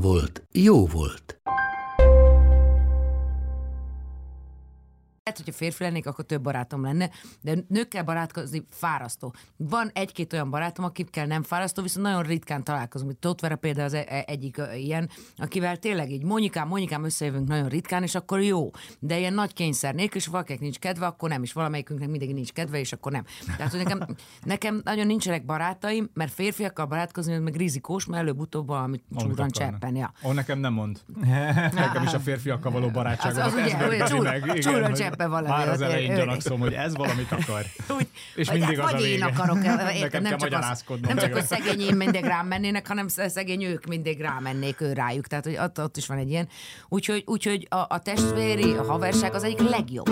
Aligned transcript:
volt, 0.00 0.42
jó 0.52 0.86
volt. 0.86 1.40
Lehet, 5.26 5.40
hogyha 5.44 5.56
férfi 5.58 5.82
lennék, 5.82 6.06
akkor 6.06 6.24
több 6.24 6.42
barátom 6.42 6.82
lenne, 6.82 7.10
de 7.40 7.54
nőkkel 7.68 8.02
barátkozni 8.04 8.66
fárasztó. 8.70 9.34
Van 9.56 9.90
egy-két 9.94 10.32
olyan 10.32 10.50
barátom, 10.50 10.84
akikkel 10.84 11.26
nem 11.26 11.42
fárasztó, 11.42 11.82
viszont 11.82 12.06
nagyon 12.06 12.22
ritkán 12.22 12.64
találkozunk. 12.64 13.18
Tóth 13.18 13.42
Vera 13.42 13.56
például 13.56 13.86
az 13.86 13.94
e- 13.94 14.04
e- 14.08 14.24
egyik 14.26 14.60
ilyen, 14.76 15.08
akivel 15.36 15.76
tényleg 15.76 16.10
így 16.10 16.22
Monikám, 16.24 16.68
Monikám 16.68 17.04
összejövünk 17.04 17.48
nagyon 17.48 17.68
ritkán, 17.68 18.02
és 18.02 18.14
akkor 18.14 18.40
jó. 18.42 18.70
De 18.98 19.18
ilyen 19.18 19.32
nagy 19.32 19.52
kényszer 19.52 19.94
nélkül, 19.94 20.20
és 20.20 20.26
valakinek 20.26 20.60
nincs 20.60 20.78
kedve, 20.78 21.06
akkor 21.06 21.28
nem, 21.28 21.42
és 21.42 21.52
valamelyikünknek 21.52 22.08
mindig 22.08 22.34
nincs 22.34 22.52
kedve, 22.52 22.78
és 22.78 22.92
akkor 22.92 23.12
nem. 23.12 23.24
Tehát, 23.56 23.72
hogy 23.72 23.82
nekem, 23.82 24.06
nekem 24.44 24.80
nagyon 24.84 25.06
nincsenek 25.06 25.44
barátaim, 25.44 26.10
mert 26.14 26.32
férfiakkal 26.32 26.86
barátkozni, 26.86 27.34
az 27.34 27.40
meg 27.42 27.56
rizikós, 27.56 28.04
mert 28.06 28.22
előbb-utóbb 28.22 28.66
valami 28.66 29.00
csúran 29.16 29.48
cseppen. 29.50 29.96
Ja. 29.96 30.12
Ó, 30.24 30.32
nekem 30.32 30.58
nem 30.58 30.72
mond. 30.72 31.00
nekem 31.72 32.02
is 32.02 32.12
a 32.14 32.20
férfiakkal 32.20 32.72
való 32.72 32.88
barátságot. 32.88 33.38
Az- 33.38 33.54
az 33.54 33.58
ez 33.58 34.12
ugye, 34.92 35.10
hogy 35.16 35.26
cseppe 35.26 35.26
valami, 35.26 35.48
Már 35.48 35.68
az 35.68 35.80
hát, 35.80 35.90
elején 35.90 36.14
gyanakszom, 36.14 36.60
hogy 36.60 36.72
ez 36.72 36.96
valamit 36.96 37.32
akar. 37.32 37.64
Úgy, 37.96 38.08
És 38.34 38.48
vagy, 38.48 38.58
mindig 38.58 38.78
hát, 38.78 38.86
az 38.86 38.92
a 38.92 38.96
vagy 38.96 39.06
én 39.06 39.12
vége. 39.12 39.24
akarok, 39.24 39.56
érted, 39.64 40.00
Nekem 40.00 40.22
nem 40.22 40.36
kell 40.36 40.48
csak, 40.48 40.70
az, 40.70 40.84
nem 41.00 41.16
csak, 41.16 41.32
hogy 41.32 41.44
szegény 41.44 41.80
én 41.80 41.96
mindig 41.96 42.24
rám 42.24 42.46
mennének, 42.46 42.86
hanem 42.86 43.08
szegény 43.08 43.62
ők 43.62 43.86
mindig 43.86 44.20
rámennék 44.20 44.80
ő 44.80 44.92
rájuk. 44.92 45.26
Tehát, 45.26 45.44
hogy 45.44 45.56
ott, 45.56 45.80
ott 45.80 45.96
is 45.96 46.06
van 46.06 46.18
egy 46.18 46.30
ilyen. 46.30 46.48
Úgyhogy, 46.88 47.22
úgyhogy 47.26 47.66
a, 47.70 47.76
a 47.76 47.98
testvéri, 47.98 48.72
a 48.72 48.82
haverság 48.82 49.34
az 49.34 49.42
egyik 49.42 49.68
legjobb. 49.68 50.10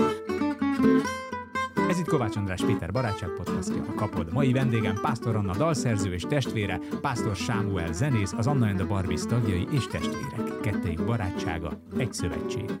Ez 1.89 1.99
itt 1.99 2.07
Kovács 2.07 2.35
András 2.35 2.61
Péter 2.61 2.91
barátság 2.91 3.29
podcastja. 3.29 3.83
A 3.89 3.93
kapod. 3.93 4.33
Mai 4.33 4.51
vendégem 4.51 4.99
Pásztor 5.01 5.35
Anna 5.35 5.55
dalszerző 5.55 6.13
és 6.13 6.21
testvére, 6.21 6.79
Pásztor 7.01 7.35
Sámuel 7.35 7.93
zenész, 7.93 8.33
az 8.37 8.47
Anna 8.47 8.67
and 8.67 8.75
the 8.75 8.85
Barbies 8.85 9.21
tagjai 9.21 9.67
és 9.71 9.87
testvérek. 9.87 10.59
Kettejük 10.61 11.05
barátsága, 11.05 11.79
egy 11.97 12.13
szövetség. 12.13 12.71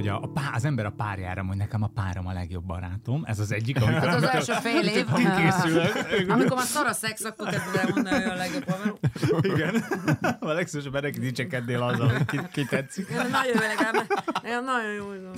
Hogy 0.00 0.08
a, 0.08 0.22
a 0.22 0.26
pá, 0.26 0.50
az 0.54 0.64
ember 0.64 0.86
a 0.86 0.90
párjára 0.90 1.42
mondja, 1.42 1.64
nekem 1.64 1.82
a 1.82 1.86
párom 1.86 2.26
a 2.26 2.32
legjobb 2.32 2.64
barátom. 2.64 3.22
Ez 3.26 3.38
az 3.38 3.52
egyik, 3.52 3.82
amikor... 3.82 4.08
Az 4.08 4.14
az 4.14 4.22
első 4.22 4.52
fél 4.52 4.88
év. 4.88 5.06
Amikor 6.28 6.56
már 6.56 6.66
szar 6.66 6.86
a 6.86 6.92
szex, 6.92 7.24
akkor 7.24 7.48
kezded 7.48 7.76
elmondani, 7.76 8.22
hogy 8.22 8.32
a 8.32 8.34
legjobb 8.34 8.68
haverom. 8.68 8.98
Igen. 9.40 9.84
A 10.50 10.52
legszívesebben 10.52 11.02
neki 11.02 11.18
dicsekednél 11.18 11.82
azzal, 11.82 12.08
hogy 12.08 12.24
ki, 12.24 12.38
ki 12.52 12.64
tetszik. 12.64 13.08
Nagyon 13.08 13.52
jó, 13.54 13.60
legalább. 13.60 14.06
Nagyon 14.64 14.92
jó. 14.92 15.30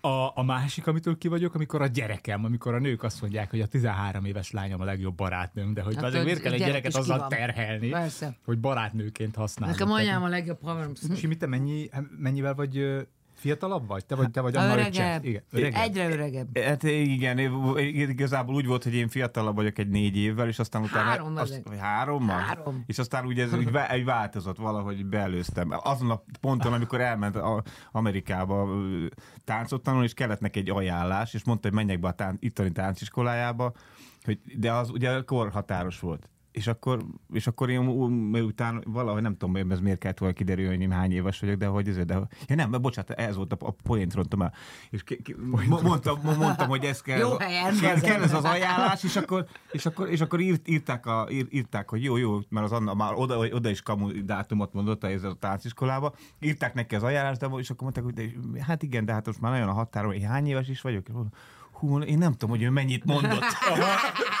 A, 0.00 0.32
a 0.34 0.42
másik, 0.42 0.86
amitől 0.86 1.18
ki 1.18 1.28
vagyok, 1.28 1.54
amikor 1.54 1.82
a 1.82 1.86
gyerekem, 1.86 2.44
amikor 2.44 2.74
a 2.74 2.78
nők 2.78 3.02
azt 3.02 3.20
mondják, 3.20 3.50
hogy 3.50 3.60
a 3.60 3.66
13 3.66 4.24
éves 4.24 4.50
lányom 4.50 4.80
a 4.80 4.84
legjobb 4.84 5.14
barátnőm, 5.14 5.74
de 5.74 5.82
hogy 5.82 5.94
Hát, 5.94 6.04
azért 6.04 6.24
miért 6.24 6.40
kell 6.40 6.52
egy 6.52 6.58
gyerek 6.58 6.72
gyereket 6.74 7.00
azzal 7.00 7.18
van. 7.18 7.28
terhelni, 7.28 7.88
Persze. 7.88 8.36
hogy 8.44 8.58
barátnőként 8.58 9.34
használni. 9.34 9.74
Nekem 9.76 9.92
anyám 9.92 10.22
a 10.22 10.28
legjobb 10.28 10.62
haverom. 10.62 10.92
Simi, 11.16 11.36
te 11.36 11.46
mennyi, 11.46 11.90
mennyivel 12.18 12.54
vagy 12.54 13.06
fiatalabb 13.38 13.86
vagy? 13.86 14.06
Te 14.06 14.14
vagy, 14.14 14.30
te 14.30 14.40
vagy 14.40 14.56
A 14.56 14.60
Anna 14.60 14.72
öregebb. 14.72 15.24
Igen, 15.24 15.42
öregebb. 15.50 15.82
Egyre 15.82 16.10
öregebb. 16.10 16.58
Hát 16.58 16.82
igen, 16.82 17.38
igazából 18.08 18.54
úgy 18.54 18.66
volt, 18.66 18.84
hogy 18.84 18.94
én 18.94 19.08
fiatalabb 19.08 19.54
vagyok 19.54 19.78
egy 19.78 19.88
négy 19.88 20.16
évvel, 20.16 20.48
és 20.48 20.58
aztán 20.58 20.82
utána... 20.82 21.08
Három 21.08 21.36
azt, 21.36 21.62
hárommal? 21.78 22.38
Három. 22.38 22.82
És 22.86 22.98
aztán 22.98 23.26
úgy 23.26 23.40
ez 23.40 23.52
úgy, 23.52 23.70
úgy 23.96 24.04
változott, 24.04 24.56
valahogy 24.56 25.06
beelőztem. 25.06 25.68
Azon 25.82 26.10
a 26.10 26.22
ponton, 26.40 26.72
amikor 26.72 27.00
elment 27.00 27.36
a 27.36 27.62
Amerikába 27.92 28.68
táncot 29.44 29.82
tanulni, 29.82 30.06
és 30.06 30.14
kellett 30.14 30.40
neki 30.40 30.58
egy 30.58 30.70
ajánlás, 30.70 31.34
és 31.34 31.44
mondta, 31.44 31.68
hogy 31.68 31.76
menjek 31.76 32.00
be 32.00 32.08
a 32.08 32.12
tán- 32.12 32.36
itteni 32.40 32.72
tánciskolájába, 32.72 33.72
hogy, 34.24 34.40
de 34.56 34.72
az 34.72 34.90
ugye 34.90 35.20
korhatáros 35.20 36.00
volt. 36.00 36.28
És 36.52 36.66
akkor, 36.66 37.04
és 37.32 37.46
akkor 37.46 37.70
én 37.70 37.86
utána 38.42 38.80
valahogy 38.84 39.22
nem 39.22 39.36
tudom, 39.36 39.54
hogy 39.54 39.70
ez 39.70 39.80
miért 39.80 39.98
kellett 39.98 40.18
volna 40.18 40.34
kiderülni, 40.34 40.70
hogy 40.70 40.80
én 40.80 40.90
hány 40.90 41.12
éves 41.12 41.40
vagyok, 41.40 41.56
de 41.56 41.66
hogy 41.66 41.88
ez, 41.88 41.96
de 41.96 42.28
ja 42.46 42.54
nem, 42.54 42.70
bocsánat, 42.70 43.10
ez 43.10 43.36
volt 43.36 43.52
a, 43.52 43.56
a 43.60 43.70
poént 43.70 44.14
rontom 44.14 44.42
el. 44.42 44.52
És 44.90 45.02
ki, 45.02 45.22
ki, 45.22 45.34
mo- 45.50 45.82
mondtam, 45.82 46.18
mo- 46.22 46.36
mondtam, 46.36 46.68
hogy 46.68 46.84
ez 46.84 47.00
kell, 47.00 47.18
Jó 47.18 47.38
helyen, 47.38 48.00
kell, 48.00 48.22
ez 48.22 48.34
az 48.34 48.44
ajánlás, 48.44 49.04
és 49.04 49.16
akkor, 49.16 49.46
és 49.72 49.86
akkor, 49.86 50.08
és 50.10 50.20
akkor 50.20 50.40
írt, 50.40 50.68
írták, 50.68 51.06
a, 51.06 51.26
ír, 51.30 51.46
írták, 51.50 51.90
hogy 51.90 52.02
jó, 52.02 52.16
jó, 52.16 52.38
mert 52.48 52.66
az 52.66 52.72
Anna 52.72 52.94
már 52.94 53.12
oda, 53.14 53.38
oda 53.38 53.68
is 53.68 53.82
kamu 53.82 54.24
dátumot 54.24 54.72
mondott 54.72 55.04
ez 55.04 55.22
a 55.22 55.34
tánciskolába, 55.34 56.14
írták 56.40 56.74
neki 56.74 56.94
az 56.94 57.02
ajánlást, 57.02 57.40
de, 57.40 57.46
és 57.46 57.70
akkor 57.70 57.82
mondták, 57.82 58.04
hogy 58.04 58.14
de, 58.14 58.64
hát 58.64 58.82
igen, 58.82 59.04
de 59.04 59.12
hát 59.12 59.26
most 59.26 59.40
már 59.40 59.52
nagyon 59.52 59.68
a 59.68 59.72
határon, 59.72 60.12
hogy 60.12 60.22
hány 60.22 60.46
éves 60.46 60.68
is 60.68 60.80
vagyok, 60.80 61.08
és 61.08 61.12
mondom, 61.12 61.32
Hú, 61.78 62.00
én 62.00 62.18
nem 62.18 62.32
tudom, 62.32 62.50
hogy 62.50 62.62
ő 62.62 62.70
mennyit 62.70 63.04
mondott. 63.04 63.44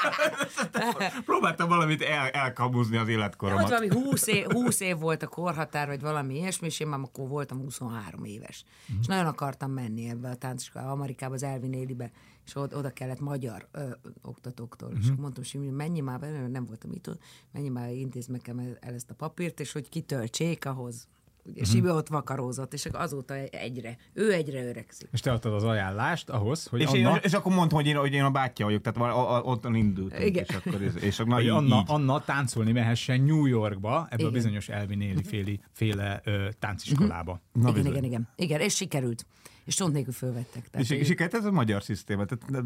Próbáltam 1.24 1.68
valamit 1.68 2.02
el, 2.02 2.28
elkamuzni 2.28 2.96
az 2.96 3.08
életkoromat. 3.08 3.68
valami 3.68 3.88
20 3.88 4.26
év, 4.26 4.44
20 4.44 4.80
év 4.80 4.98
volt 4.98 5.22
a 5.22 5.26
korhatár, 5.26 5.86
vagy 5.86 6.00
valami 6.00 6.34
ilyesmi, 6.34 6.66
és 6.66 6.80
én 6.80 6.86
már 6.86 7.00
akkor 7.00 7.28
voltam 7.28 7.58
23 7.58 8.24
éves. 8.24 8.64
És 9.00 9.06
nagyon 9.06 9.26
akartam 9.26 9.70
menni 9.70 10.08
ebbe 10.08 10.28
a 10.28 10.34
tánciskolába, 10.34 10.90
Amerikába, 10.90 11.34
az 11.34 11.42
Elvin 11.42 11.72
Élibe, 11.72 12.10
és 12.46 12.56
oda, 12.56 12.90
kellett 12.90 13.20
magyar 13.20 13.68
ö, 13.72 13.90
oktatóktól. 14.22 14.92
És 15.00 15.06
akkor 15.06 15.20
mondtam, 15.20 15.44
hogy 15.52 15.70
mennyi 15.70 16.00
már, 16.00 16.20
nem 16.50 16.66
voltam 16.66 16.92
itt, 16.92 17.18
mennyi 17.52 17.68
már 17.68 17.92
intéz 17.92 18.26
nekem 18.26 18.58
el, 18.58 18.76
el 18.80 18.94
ezt 18.94 19.10
a 19.10 19.14
papírt, 19.14 19.60
és 19.60 19.72
hogy 19.72 19.88
kitöltsék 19.88 20.66
ahhoz. 20.66 21.08
Ugye, 21.50 21.64
Sibi 21.64 21.88
ott 21.90 22.08
vakarózott, 22.08 22.72
és 22.72 22.86
azóta 22.92 23.34
egyre, 23.34 23.96
ő 24.12 24.32
egyre 24.32 24.64
öregszik. 24.68 25.08
És 25.12 25.20
te 25.20 25.32
adtad 25.32 25.52
az 25.52 25.64
ajánlást 25.64 26.28
ahhoz, 26.30 26.66
hogy 26.66 26.80
És, 26.80 26.86
Anna, 26.86 26.96
én, 27.14 27.18
és 27.22 27.32
akkor 27.32 27.54
mondtam, 27.54 27.78
hogy 27.78 27.86
én, 27.88 27.96
hogy 27.96 28.12
én 28.12 28.22
a 28.24 28.30
bátyja 28.30 28.64
vagyok, 28.64 28.80
tehát 28.82 29.12
a, 29.12 29.36
a, 29.36 29.42
ottan 29.42 29.74
indultunk. 29.74 30.24
Igen. 30.24 30.44
És 30.48 30.54
akkor, 30.54 30.82
ez- 30.82 31.02
és 31.02 31.18
akkor 31.18 31.28
na, 31.30 31.34
hogy 31.34 31.44
így, 31.44 31.50
Anna, 31.50 31.78
így. 31.78 31.84
Anna 31.86 32.24
táncolni 32.24 32.72
mehessen 32.72 33.20
New 33.20 33.46
Yorkba, 33.46 33.96
ebbe 34.10 34.14
a 34.14 34.18
Igen. 34.18 34.32
bizonyos 34.32 34.68
Elvin 34.68 35.00
Éli 35.00 35.22
féli, 35.22 35.60
féle 35.72 36.20
ö, 36.24 36.48
tánciskolába. 36.58 37.40
Na, 37.52 37.60
igen, 37.60 37.72
bizony. 37.74 37.90
igen, 37.92 38.04
igen, 38.04 38.28
igen. 38.36 38.60
és 38.60 38.74
sikerült. 38.74 39.26
És 39.64 39.74
tont 39.74 39.92
nélkül 39.92 40.12
fölvettek. 40.12 40.68
Tehát, 40.70 40.90
És, 40.90 40.96
és 40.98 41.06
sikert 41.06 41.34
ez 41.34 41.44
a 41.44 41.50
magyar 41.50 41.82
szisztéma. 41.82 42.24
Tehát 42.24 42.64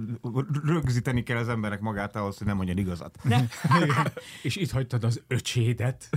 rögzíteni 0.64 1.22
kell 1.22 1.36
az 1.36 1.48
emberek 1.48 1.80
magát 1.80 2.16
ahhoz, 2.16 2.38
hogy 2.38 2.46
nem 2.46 2.56
mondjon 2.56 2.76
igazat. 2.78 3.18
És 4.42 4.56
itt 4.56 4.70
hagytad 4.70 5.04
az 5.04 5.22
öcsédet. 5.26 6.08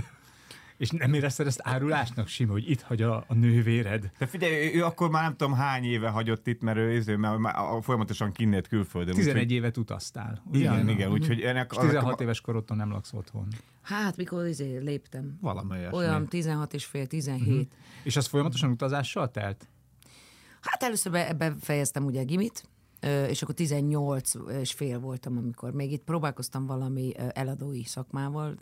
És 0.76 0.90
nem 0.90 1.14
érezted 1.14 1.46
ezt 1.46 1.60
árulásnak, 1.62 2.28
Sima, 2.28 2.52
hogy 2.52 2.70
itt 2.70 2.80
hagy 2.80 3.02
a, 3.02 3.24
a 3.28 3.34
nővéred? 3.34 4.10
De 4.18 4.26
figyelj, 4.26 4.74
ő 4.74 4.84
akkor 4.84 5.10
már 5.10 5.22
nem 5.22 5.36
tudom 5.36 5.54
hány 5.54 5.84
éve 5.84 6.08
hagyott 6.08 6.46
itt, 6.46 6.62
mert 6.62 6.78
ő, 6.78 7.02
ő 7.06 7.16
mert 7.16 7.38
már 7.38 7.54
a- 7.56 7.82
folyamatosan 7.82 8.32
kinnét 8.32 8.68
külföldön. 8.68 9.14
11 9.14 9.34
úgyhogy- 9.34 9.50
évet 9.56 9.76
utaztál. 9.76 10.42
ugye? 10.46 10.58
Igen, 10.58 10.88
igen, 10.88 11.10
úgyhogy 11.10 11.40
ennek... 11.40 11.70
És 11.72 11.78
16 11.78 12.20
éves 12.20 12.40
korodtól 12.40 12.76
nem 12.76 12.90
laksz 12.90 13.12
otthon. 13.12 13.48
Hát, 13.82 14.16
mikor 14.16 14.46
izé 14.46 14.76
léptem. 14.78 15.38
Valami 15.40 15.70
olyasmi. 15.70 15.96
Olyan 15.96 16.26
16 16.28 16.74
és 16.74 16.84
fél, 16.84 17.06
17. 17.06 17.72
És 18.02 18.16
az 18.16 18.26
folyamatosan 18.26 18.70
utazással 18.70 19.30
telt? 19.30 19.68
Hát 20.60 20.82
először 20.82 21.12
be, 21.12 21.28
ebbe 21.28 21.54
fejeztem 21.60 22.04
ugye 22.04 22.20
a 22.20 22.24
gimit, 22.24 22.68
és 23.28 23.42
akkor 23.42 23.54
18 23.54 24.32
és 24.60 24.72
fél 24.72 24.98
voltam, 24.98 25.36
amikor 25.36 25.72
még 25.72 25.92
itt 25.92 26.04
próbálkoztam 26.04 26.66
valami 26.66 27.12
eladói 27.16 27.84
szakmával, 27.84 28.56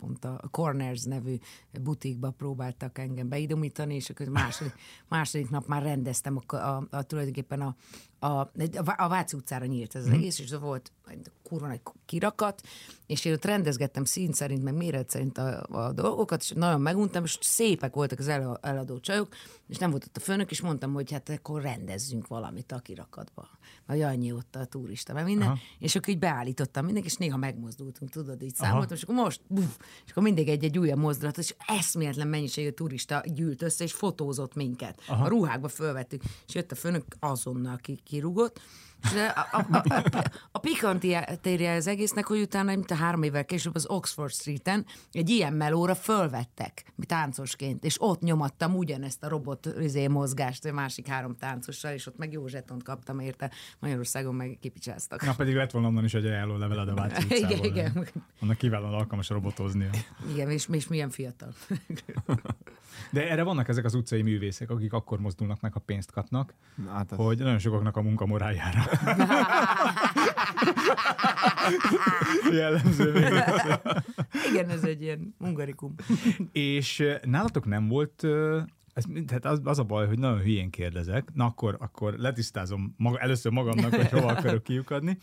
pont 0.00 0.24
a 0.24 0.48
Corners 0.50 1.02
nevű 1.02 1.34
butikba 1.82 2.30
próbáltak 2.30 2.98
engem 2.98 3.28
beidomítani, 3.28 3.94
és 3.94 4.10
akkor 4.10 4.28
második, 4.28 4.74
második 5.08 5.50
nap 5.50 5.66
már 5.66 5.82
rendeztem 5.82 6.40
a, 6.46 6.56
a, 6.56 6.86
a 6.90 7.02
tulajdonképpen 7.02 7.60
a, 7.60 7.76
a, 8.18 8.50
a 8.96 9.08
Váci 9.08 9.36
utcára 9.36 9.66
nyílt 9.66 9.94
ez 9.94 10.06
az 10.06 10.12
egész, 10.12 10.38
és 10.38 10.54
volt 10.60 10.92
egy 11.06 11.30
kurva 11.42 11.66
nagy 11.66 11.80
kirakat, 12.06 12.60
és 13.06 13.24
én 13.24 13.32
ott 13.32 13.44
rendezgettem 13.44 14.04
szín 14.04 14.32
szerint, 14.32 14.62
meg 14.62 14.74
méret 14.74 15.10
szerint 15.10 15.38
a, 15.38 15.66
a 15.70 15.92
dolgokat, 15.92 16.40
és 16.40 16.50
nagyon 16.50 16.80
meguntam, 16.80 17.24
és 17.24 17.38
szépek 17.40 17.94
voltak 17.94 18.18
az 18.18 18.28
el, 18.28 18.58
eladó 18.62 19.00
csajok, 19.00 19.28
és 19.68 19.78
nem 19.78 19.90
volt 19.90 20.04
ott 20.04 20.16
a 20.16 20.20
főnök, 20.20 20.50
és 20.50 20.60
mondtam, 20.60 20.92
hogy 20.92 21.12
hát 21.12 21.28
akkor 21.28 21.62
rendezzünk 21.62 22.26
valamit 22.26 22.72
a 22.72 22.78
kirakatba. 22.78 23.48
Vagy 23.86 24.00
annyi 24.00 24.32
ott 24.32 24.56
a 24.56 24.64
turista, 24.64 25.12
meg 25.12 25.24
minden. 25.24 25.48
Aha. 25.48 25.58
És 25.78 25.96
akkor 25.96 26.08
így 26.08 26.18
beállítottam 26.18 26.84
mindenki, 26.84 27.08
és 27.08 27.16
néha 27.16 27.36
megmozdultunk, 27.36 28.10
tudod, 28.10 28.42
így 28.42 28.54
számoltam, 28.54 28.96
és 28.96 29.02
akkor 29.02 29.14
most, 29.14 29.40
buf, 29.46 29.78
és 30.04 30.10
akkor 30.10 30.22
mindig 30.22 30.48
egy-egy 30.48 30.78
újabb 30.78 30.98
mozdulat, 30.98 31.38
és 31.38 31.54
eszméletlen 31.66 32.28
mennyiségű 32.28 32.70
turista 32.70 33.22
gyűlt 33.26 33.62
össze, 33.62 33.84
és 33.84 33.92
fotózott 33.92 34.54
minket. 34.54 35.00
Aha. 35.06 35.24
A 35.24 35.28
ruhákba 35.28 35.68
fölvettük, 35.68 36.22
és 36.46 36.54
jött 36.54 36.72
a 36.72 36.74
főnök 36.74 37.04
azonnal 37.20 37.76
ki, 37.76 38.00
kirúgott. 38.08 38.60
De 39.14 39.26
a, 39.26 39.46
a, 39.52 39.82
a, 39.88 40.24
a, 40.52 40.58
pikantériája 40.58 41.76
az 41.76 41.86
egésznek, 41.86 42.26
hogy 42.26 42.40
utána, 42.40 42.74
mint 42.74 42.90
a 42.90 42.94
három 42.94 43.22
évvel 43.22 43.44
később 43.44 43.74
az 43.74 43.86
Oxford 43.88 44.32
Street-en 44.32 44.86
egy 45.12 45.30
ilyen 45.30 45.52
melóra 45.52 45.94
fölvettek 45.94 46.92
táncosként, 47.06 47.84
és 47.84 47.96
ott 48.00 48.20
nyomattam 48.20 48.76
ugyanezt 48.76 49.24
a 49.24 49.28
robot 49.28 49.68
izé, 49.80 50.06
mozgást 50.06 50.64
a 50.64 50.72
másik 50.72 51.06
három 51.06 51.36
táncossal, 51.36 51.92
és 51.92 52.06
ott 52.06 52.16
meg 52.16 52.32
jó 52.32 52.46
zsetont 52.46 52.82
kaptam 52.82 53.20
érte, 53.20 53.50
Magyarországon 53.78 54.34
meg 54.34 54.58
kipicsáztak. 54.60 55.24
Na 55.24 55.34
pedig 55.34 55.54
lett 55.54 55.70
volna 55.70 55.88
onnan 55.88 56.04
is 56.04 56.14
egy 56.14 56.26
ajánló 56.26 56.56
leveled 56.56 56.88
a 56.88 56.94
Váci 56.94 57.26
Igen, 57.36 57.42
utcából. 57.44 57.66
igen. 57.66 58.08
Annak 58.40 58.56
kiválóan 58.56 58.94
alkalmas 58.94 59.28
robotoznia. 59.28 59.90
Igen, 60.32 60.50
és, 60.50 60.68
és 60.72 60.88
milyen 60.88 61.10
fiatal. 61.10 61.54
De 63.10 63.30
erre 63.30 63.42
vannak 63.42 63.68
ezek 63.68 63.84
az 63.84 63.94
utcai 63.94 64.22
művészek, 64.22 64.70
akik 64.70 64.92
akkor 64.92 65.20
mozdulnak 65.20 65.60
meg, 65.60 65.72
ha 65.72 65.78
pénzt 65.78 66.10
kapnak, 66.10 66.54
Hát 66.92 67.12
az- 67.12 67.18
hogy 67.18 67.38
nagyon 67.38 67.58
sokaknak 67.58 67.96
a 67.96 68.02
munka 68.02 68.26
moráljára. 68.26 68.80
Jellemző 72.52 73.12
még. 73.12 73.32
Igen, 74.50 74.68
ez 74.70 74.82
egy 74.84 75.02
ilyen 75.02 75.34
ungarikum. 75.38 75.94
És 76.52 77.04
nálatok 77.22 77.66
nem 77.66 77.88
volt, 77.88 78.22
ez, 78.98 79.04
tehát 79.26 79.44
az, 79.44 79.60
az 79.64 79.78
a 79.78 79.84
baj, 79.84 80.06
hogy 80.06 80.18
nagyon 80.18 80.38
hülyén 80.38 80.70
kérdezek, 80.70 81.34
na 81.34 81.44
akkor, 81.44 81.76
akkor 81.80 82.14
letisztázom 82.14 82.94
maga, 82.96 83.18
először 83.18 83.52
magamnak, 83.52 83.94
hogy 83.94 84.10
hova 84.10 84.26
akarok 84.26 84.62
kiukadni. 84.62 85.18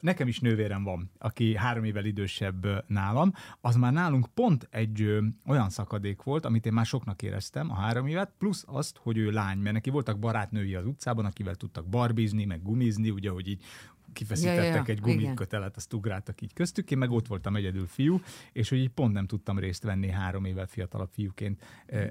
Nekem 0.00 0.28
is 0.28 0.40
nővérem 0.40 0.84
van, 0.84 1.10
aki 1.18 1.56
három 1.56 1.84
évvel 1.84 2.04
idősebb 2.04 2.84
nálam, 2.86 3.32
az 3.60 3.76
már 3.76 3.92
nálunk 3.92 4.26
pont 4.34 4.68
egy 4.70 5.20
olyan 5.46 5.70
szakadék 5.70 6.22
volt, 6.22 6.44
amit 6.44 6.66
én 6.66 6.72
már 6.72 6.86
soknak 6.86 7.22
éreztem, 7.22 7.70
a 7.70 7.74
három 7.74 8.06
évet, 8.06 8.32
plusz 8.38 8.64
azt, 8.66 8.98
hogy 9.02 9.16
ő 9.18 9.30
lány, 9.30 9.58
mert 9.58 9.74
neki 9.74 9.90
voltak 9.90 10.18
barátnői 10.18 10.74
az 10.74 10.86
utcában, 10.86 11.24
akivel 11.24 11.54
tudtak 11.54 11.88
barbizni, 11.88 12.44
meg 12.44 12.62
gumizni, 12.62 13.10
ugye, 13.10 13.30
hogy 13.30 13.48
így 13.48 13.64
kifeszítettek 14.12 14.64
Ja, 14.64 14.70
ja, 14.70 14.76
ja, 14.76 14.84
egy 14.86 15.00
gumikötelet, 15.00 15.76
azt 15.76 15.92
ugráltak 15.92 16.40
így 16.40 16.52
köztük, 16.52 16.90
én 16.90 16.98
meg 16.98 17.10
ott 17.10 17.26
voltam 17.26 17.56
egyedül 17.56 17.86
fiú, 17.86 18.20
és 18.52 18.68
hogy 18.68 18.78
így 18.78 18.90
pont 18.90 19.12
nem 19.12 19.26
tudtam 19.26 19.58
részt 19.58 19.82
venni 19.82 20.10
három 20.10 20.44
évvel 20.44 20.66
fiatalabb 20.66 21.10
fiúként 21.12 21.62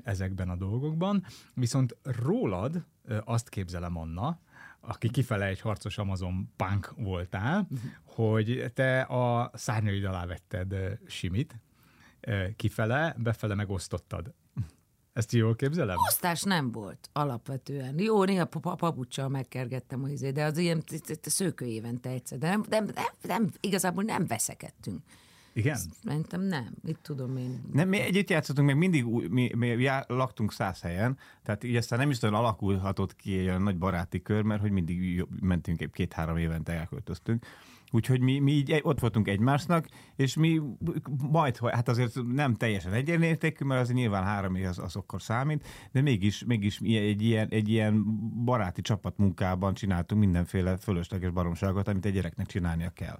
ezekben 0.04 0.50
a 0.50 0.56
dolgokban. 0.56 1.26
Viszont 1.54 1.98
rólad 2.04 2.86
azt 3.24 3.50
képzelem, 3.50 3.98
Anna, 3.98 4.40
aki 4.80 5.10
kifele 5.10 5.46
egy 5.46 5.60
harcos 5.60 5.98
Amazon 5.98 6.52
punk 6.56 6.94
voltál, 6.98 7.68
hogy 8.04 8.72
te 8.74 9.02
a 9.02 9.52
szárnyaid 9.54 10.04
alá 10.04 10.26
vetted 10.26 11.00
Simit, 11.08 11.60
kifele, 12.56 13.16
befele 13.18 13.56
megosztottad. 13.56 14.34
Ezt 15.20 15.32
jól 15.32 15.56
képzelem? 15.56 15.96
Osztás 16.08 16.44
nem 16.44 16.72
volt 16.72 17.10
alapvetően. 17.14 18.00
Jó, 18.00 18.24
néha 18.24 18.46
pa- 18.46 18.62
pa- 18.62 18.76
papucsal 18.78 19.30
megkergettem 19.30 20.04
az 20.04 20.10
izé, 20.12 20.32
de 20.32 20.44
az 20.44 20.58
ilyen 20.58 20.84
szőkő 21.22 21.66
évente 21.66 22.10
egyszer. 22.10 22.38
De 22.38 22.50
nem, 22.50 22.64
nem, 22.70 22.86
nem, 22.86 23.06
nem, 23.22 23.50
igazából 23.60 24.04
nem 24.04 24.26
veszekedtünk. 24.28 25.00
Igen? 25.54 25.78
Szerintem 26.04 26.42
nem. 26.42 26.74
Itt 26.86 27.00
tudom 27.02 27.38
én. 27.38 27.62
Nem, 27.74 27.90
mi 27.90 28.00
együtt 28.00 28.30
játszottunk, 28.30 28.68
meg 28.68 28.78
mindig 28.78 29.08
új- 29.08 29.30
mi, 29.30 29.52
mi 29.56 29.68
já, 29.68 30.04
laktunk 30.08 30.54
száz 30.54 30.82
helyen, 30.82 31.18
tehát 31.44 31.64
így 31.64 31.76
aztán 31.76 32.00
nem 32.00 32.10
is 32.10 32.20
nagyon 32.20 32.40
alakulhatott 32.40 33.16
ki 33.16 33.38
egy 33.38 33.46
olyan 33.48 33.62
nagy 33.62 33.78
baráti 33.78 34.22
kör, 34.22 34.42
mert 34.42 34.62
hogy 34.62 34.72
mindig 34.72 35.14
jó- 35.16 35.28
mentünk 35.42 35.82
egy 35.82 35.92
két-három 35.92 36.38
évente 36.38 36.74
elköltöztünk. 36.74 37.46
Úgyhogy 37.92 38.22
mi, 38.22 38.40
mi 38.40 38.52
így 38.52 38.80
ott 38.82 39.00
voltunk 39.00 39.28
egymásnak, 39.28 39.88
és 40.16 40.36
mi 40.36 40.62
majd, 41.32 41.58
hát 41.58 41.90
azért 41.90 42.20
nem 42.34 42.54
teljesen 42.54 42.94
egyenlértékű, 42.94 43.66
mert 43.66 43.82
azért 43.82 43.98
nyilván 43.98 44.24
három 44.24 44.56
év 44.56 44.68
az, 44.68 44.80
az 44.80 44.96
akkor 44.96 45.22
számít, 45.22 45.68
de 45.92 46.02
mégis, 46.02 46.44
mégis 46.46 46.80
egy 46.80 47.22
ilyen, 47.22 47.48
egy 47.50 47.70
ilyen 47.70 48.06
baráti 48.44 48.82
csapatmunkában 48.82 49.74
csináltunk 49.74 50.22
mindenféle 50.22 50.78
fölösleges 50.78 51.30
baromságot, 51.30 51.88
amit 51.88 52.06
egy 52.06 52.14
gyereknek 52.14 52.46
csinálnia 52.46 52.90
kell. 52.90 53.20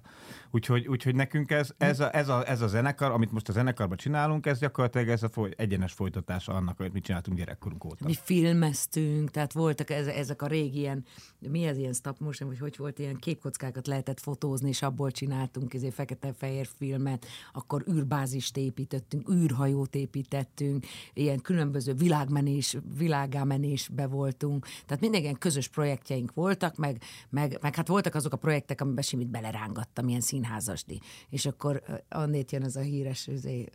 Úgyhogy, 0.50 0.88
úgyhogy 0.88 1.14
nekünk 1.14 1.50
ez, 1.50 1.70
ez, 1.78 2.00
a, 2.00 2.14
ez, 2.16 2.28
a, 2.28 2.48
ez 2.48 2.60
a 2.60 2.66
zenekar, 2.66 3.10
amit 3.10 3.32
most 3.32 3.48
a 3.48 3.52
zenekarban 3.52 3.96
csinálunk, 3.96 4.46
ez 4.46 4.58
gyakorlatilag 4.58 5.08
ez 5.08 5.22
a 5.22 5.28
foly, 5.28 5.50
egyenes 5.56 5.92
folytatása 5.92 6.52
annak, 6.52 6.80
amit 6.80 6.92
mi 6.92 7.00
csináltunk 7.00 7.38
gyerekkorunk 7.38 7.84
óta. 7.84 8.04
Mi 8.04 8.14
filmeztünk, 8.22 9.30
tehát 9.30 9.52
voltak 9.52 9.90
ez, 9.90 10.06
ezek 10.06 10.42
a 10.42 10.46
régi 10.46 10.78
ilyen, 10.78 11.04
mi 11.38 11.64
ez 11.64 11.76
ilyen 11.76 11.92
stop 11.92 12.18
motion, 12.18 12.48
vagy 12.48 12.58
hogy 12.58 12.76
volt, 12.76 12.98
ilyen 12.98 13.16
képkockákat 13.16 13.86
lehetett 13.86 14.20
fotózni, 14.20 14.59
és 14.68 14.82
abból 14.82 15.10
csináltunk 15.10 15.74
ezért 15.74 15.94
fekete-fehér 15.94 16.68
filmet, 16.76 17.26
akkor 17.52 17.84
űrbázist 17.90 18.56
építettünk, 18.56 19.30
űrhajót 19.30 19.94
építettünk, 19.94 20.86
ilyen 21.14 21.40
különböző 21.40 21.94
világmenés, 21.94 22.76
világámenésbe 22.96 24.06
voltunk, 24.06 24.66
tehát 24.86 25.00
minden 25.00 25.20
ilyen 25.20 25.38
közös 25.38 25.68
projektjeink 25.68 26.34
voltak, 26.34 26.76
meg, 26.76 27.02
meg, 27.28 27.58
meg 27.60 27.74
hát 27.74 27.88
voltak 27.88 28.14
azok 28.14 28.32
a 28.32 28.36
projektek, 28.36 28.80
amiben 28.80 29.02
simit 29.02 29.28
belerángattam, 29.28 30.08
ilyen 30.08 30.20
színházasdi, 30.20 31.00
és 31.28 31.46
akkor 31.46 31.82
annét 32.08 32.52
jön 32.52 32.64
ez 32.64 32.76
a 32.76 32.80
híres, 32.80 33.26
izé, 33.26 33.68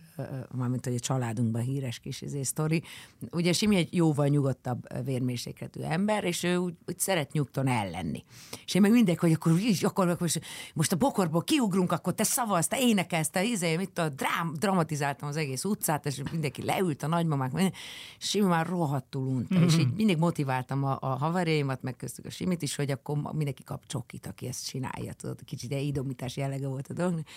mármint 0.51 0.85
hogy 0.85 0.95
a 0.95 0.99
családunkban 0.99 1.61
híres 1.61 1.99
kis 1.99 2.21
izé, 2.21 2.43
sztori. 2.43 2.83
Ugye 3.31 3.53
Simi 3.53 3.75
egy 3.75 3.93
jóval 3.93 4.27
nyugodtabb 4.27 5.03
vérmérsékletű 5.05 5.81
ember, 5.81 6.23
és 6.23 6.43
ő 6.43 6.55
úgy, 6.55 6.73
úgy 6.87 6.99
szeret 6.99 7.31
nyugton 7.31 7.67
ellenni. 7.67 8.23
És 8.65 8.73
én 8.73 8.81
meg 8.81 8.91
mindegy, 8.91 9.17
hogy 9.17 9.31
akkor, 9.31 9.59
akkor, 9.81 10.09
akkor 10.09 10.29
most 10.75 10.91
a 10.91 10.95
bokorból 10.95 11.43
kiugrunk, 11.43 11.91
akkor 11.91 12.13
te 12.13 12.23
szavaz, 12.23 12.67
te 12.67 12.79
énekelsz, 12.79 13.29
te 13.29 13.43
izé, 13.43 13.75
mit 13.75 13.91
tudom, 13.91 14.09
drám, 14.15 14.53
dramatizáltam 14.59 15.27
az 15.27 15.35
egész 15.35 15.63
utcát, 15.63 16.05
és 16.05 16.21
mindenki 16.31 16.63
leült, 16.63 17.03
a 17.03 17.07
nagymamák, 17.07 17.51
és 17.55 17.71
Simi 18.17 18.47
már 18.47 18.65
rohadtul 18.65 19.25
unta, 19.27 19.59
és 19.59 19.77
így 19.77 19.93
mindig 19.95 20.17
motiváltam 20.17 20.83
a, 20.83 20.97
a 21.01 21.07
haverjaimat, 21.07 21.81
meg 21.81 21.95
köztük 21.95 22.25
a 22.25 22.29
Simit 22.29 22.61
is, 22.61 22.75
hogy 22.75 22.91
akkor 22.91 23.17
mindenki 23.17 23.63
kap 23.63 23.85
csokit, 23.87 24.27
aki 24.27 24.47
ezt 24.47 24.67
csinálja, 24.67 25.13
tudod, 25.13 25.39
kicsit 25.45 25.71
egy 25.71 25.85
idomítás 25.85 26.37
jellege 26.37 26.67
volt 26.67 26.87
a 26.87 26.93
dolognak. 26.93 27.27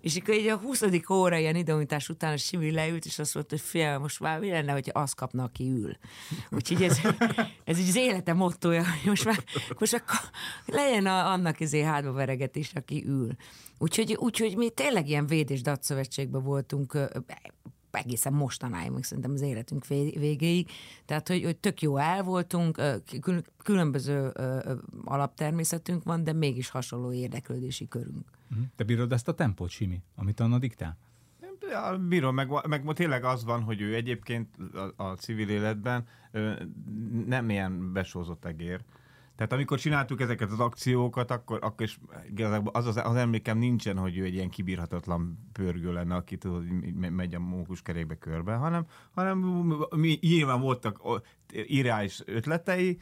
És 0.00 0.16
akkor 0.16 0.34
így 0.34 0.46
a 0.46 0.56
20. 0.56 0.82
óra 1.10 1.36
ilyen 1.36 1.56
idomítás 1.56 2.08
után 2.08 2.32
a 2.32 2.36
Simi 2.36 2.70
leült, 2.70 3.04
és 3.04 3.18
azt 3.18 3.34
mondta, 3.34 3.54
hogy 3.54 3.64
fél, 3.64 3.98
most 3.98 4.20
már 4.20 4.38
mi 4.38 4.50
lenne, 4.50 4.72
hogyha 4.72 5.00
azt 5.00 5.14
kapna, 5.14 5.42
aki 5.42 5.70
ül. 5.70 5.96
Úgyhogy 6.50 6.82
ez, 6.82 7.00
ez 7.64 7.78
így 7.78 7.88
az 7.88 7.96
élete 7.96 8.32
mottoja, 8.32 8.84
hogy 8.84 9.08
most 9.08 9.24
már, 9.24 9.44
most 9.78 9.94
akkor 9.94 10.18
legyen 10.66 11.06
a, 11.06 11.30
annak 11.30 11.60
izé 11.60 11.82
hátba 11.82 12.12
veregetés, 12.12 12.72
aki 12.74 13.04
ül. 13.06 13.30
Úgyhogy, 13.78 14.14
úgyhogy 14.14 14.56
mi 14.56 14.70
tényleg 14.70 15.08
ilyen 15.08 15.26
véd 15.26 15.50
és 15.50 15.62
datszövetségben 15.62 16.42
voltunk 16.42 16.98
egészen 17.96 18.32
mostanáig, 18.32 18.90
meg 18.90 19.02
szerintem 19.02 19.32
az 19.32 19.40
életünk 19.40 19.86
vé- 19.86 20.18
végéig. 20.18 20.70
Tehát, 21.04 21.28
hogy, 21.28 21.44
hogy 21.44 21.56
tök 21.56 21.82
jó 21.82 21.96
el 21.96 22.22
voltunk, 22.22 22.80
különböző 23.62 24.32
alaptermészetünk 25.04 26.04
van, 26.04 26.24
de 26.24 26.32
mégis 26.32 26.68
hasonló 26.68 27.12
érdeklődési 27.12 27.88
körünk. 27.88 28.30
Mhm. 28.48 28.60
Te 28.76 28.84
bírod 28.84 29.12
ezt 29.12 29.28
a 29.28 29.34
tempót, 29.34 29.70
Simi, 29.70 30.02
amit 30.16 30.40
Anna 30.40 30.58
diktál? 30.58 30.96
Bírom, 32.08 32.34
meg, 32.34 32.48
meg 32.68 32.84
tényleg 32.94 33.24
az 33.24 33.44
van, 33.44 33.62
hogy 33.62 33.80
ő 33.80 33.94
egyébként 33.94 34.56
a, 34.96 35.04
a 35.04 35.14
civil 35.14 35.48
életben 35.48 36.06
nem 37.26 37.50
ilyen 37.50 37.92
besózott 37.92 38.44
egér. 38.44 38.80
Tehát 39.36 39.52
amikor 39.52 39.78
csináltuk 39.78 40.20
ezeket 40.20 40.50
az 40.50 40.60
akciókat, 40.60 41.30
akkor, 41.30 41.58
akkor 41.62 41.86
is 41.86 41.98
igazából 42.30 42.72
az, 42.74 42.86
az, 42.86 42.96
az 42.96 43.16
emlékem 43.16 43.58
nincsen, 43.58 43.98
hogy 43.98 44.18
ő 44.18 44.24
egy 44.24 44.34
ilyen 44.34 44.50
kibírhatatlan 44.50 45.48
pörgő 45.52 45.92
lenne, 45.92 46.14
aki 46.14 46.36
tudod, 46.36 46.64
megy 47.10 47.34
a 47.34 47.38
mókuskerékbe 47.38 48.14
körbe, 48.14 48.54
hanem, 48.54 48.86
hanem 49.14 49.38
mi 49.96 50.18
nyilván 50.20 50.60
voltak 50.60 51.00
irreális 51.52 52.22
ötletei, 52.24 52.98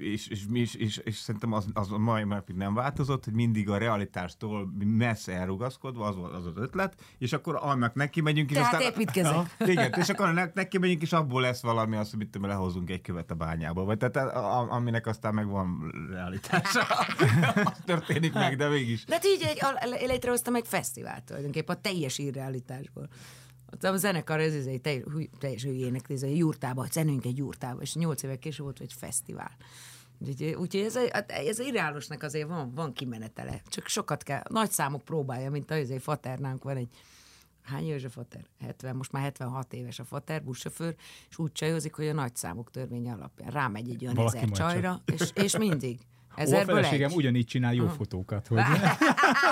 és, 0.00 0.26
és, 0.26 0.44
és, 0.52 0.74
és, 0.74 0.96
és 0.96 1.16
szerintem 1.16 1.52
az, 1.52 1.66
az 1.72 1.92
a 1.92 1.98
mai 1.98 2.24
napig 2.24 2.56
nem 2.56 2.74
változott, 2.74 3.24
hogy 3.24 3.32
mindig 3.32 3.70
a 3.70 3.78
realitástól 3.78 4.72
messze 4.84 5.32
elrugaszkodva 5.32 6.06
az 6.06 6.16
volt 6.16 6.34
az 6.34 6.46
az 6.46 6.56
ötlet, 6.56 6.94
és 7.18 7.32
akkor 7.32 7.58
annak 7.60 7.94
neki 7.94 8.20
megyünk, 8.20 8.50
és 8.50 8.56
Tehát 8.56 8.72
aztán... 8.72 8.90
építkezek. 8.90 9.32
Ja, 9.58 9.66
igen, 9.66 9.92
és 9.92 10.08
akkor 10.08 10.26
annak 10.26 10.54
neki 10.54 10.78
megyünk, 10.78 11.02
és 11.02 11.12
abból 11.12 11.40
lesz 11.40 11.62
valami, 11.62 11.96
azt, 11.96 12.10
hogy 12.10 12.18
mit 12.18 12.28
tudom, 12.28 12.48
lehozunk 12.48 12.90
egy 12.90 13.00
követ 13.00 13.30
a 13.30 13.34
bányából, 13.34 13.84
vagy 13.84 13.96
tehát 13.98 14.16
a, 14.16 14.58
a, 14.58 14.72
aminek 14.72 15.06
aztán 15.06 15.34
meg 15.34 15.46
van 15.46 15.92
realitása. 16.10 16.80
az 17.64 17.78
történik 17.84 18.32
meg, 18.32 18.56
de 18.56 18.68
mégis. 18.68 19.04
De 19.04 19.14
hát 19.14 19.24
így 19.24 19.42
egy, 19.42 20.06
létrehoztam 20.06 20.54
egy 20.54 20.66
fesztivált 20.66 21.24
tulajdonképpen 21.24 21.76
a 21.76 21.80
teljes 21.80 22.18
irrealitásból. 22.18 23.08
A 23.80 23.96
zenekar, 23.96 24.40
ez, 24.40 24.54
ez 24.54 24.66
egy 24.66 24.80
teljes, 24.80 25.04
teljes 25.38 25.62
hülyének, 25.62 26.10
ez 26.10 26.22
egy 26.22 26.36
jurtába, 26.36 26.86
zenünk 26.90 27.24
egy 27.24 27.36
jurtába, 27.36 27.80
és 27.80 27.94
nyolc 27.94 28.22
évek 28.22 28.38
később 28.38 28.64
volt 28.64 28.80
egy 28.80 28.92
fesztivál. 28.92 29.56
Úgyhogy, 30.18 30.54
úgyhogy 30.54 30.80
ez, 30.80 30.96
hát 30.96 31.30
ez 31.30 31.58
irreálisnak 31.58 32.22
azért 32.22 32.48
van, 32.48 32.74
van 32.74 32.92
kimenetele. 32.92 33.62
Csak 33.66 33.86
sokat 33.86 34.22
kell. 34.22 34.42
Nagy 34.48 34.70
számok 34.70 35.02
próbálja, 35.02 35.50
mint 35.50 35.70
az 35.70 35.90
egy 35.90 36.02
faternánk 36.02 36.62
van 36.62 36.76
egy 36.76 36.88
Hány 37.68 37.86
éves 37.86 38.04
a 38.04 38.08
fater? 38.08 38.44
70, 38.60 38.96
most 38.96 39.12
már 39.12 39.22
76 39.22 39.72
éves 39.72 39.98
a 39.98 40.04
fater, 40.04 40.44
buszsofőr, 40.44 40.94
és 41.30 41.38
úgy 41.38 41.52
csajozik, 41.52 41.94
hogy 41.94 42.06
a 42.06 42.12
nagy 42.12 42.36
számok 42.36 42.70
törvény 42.70 43.10
alapján 43.10 43.50
rámegy 43.50 43.90
egy 43.90 44.02
olyan 44.02 44.14
Valaki 44.14 44.36
ezer 44.36 44.48
csak. 44.48 44.56
csajra, 44.70 45.02
és, 45.04 45.30
és 45.34 45.56
mindig. 45.56 45.98
Ó, 46.38 46.40
a 46.40 46.42
Ezerből 46.42 46.74
feleségem 46.74 47.10
egy. 47.10 47.16
ugyanígy 47.16 47.46
csinál 47.46 47.74
jó 47.74 47.86
fotókat, 47.86 48.46
hogy 48.46 48.62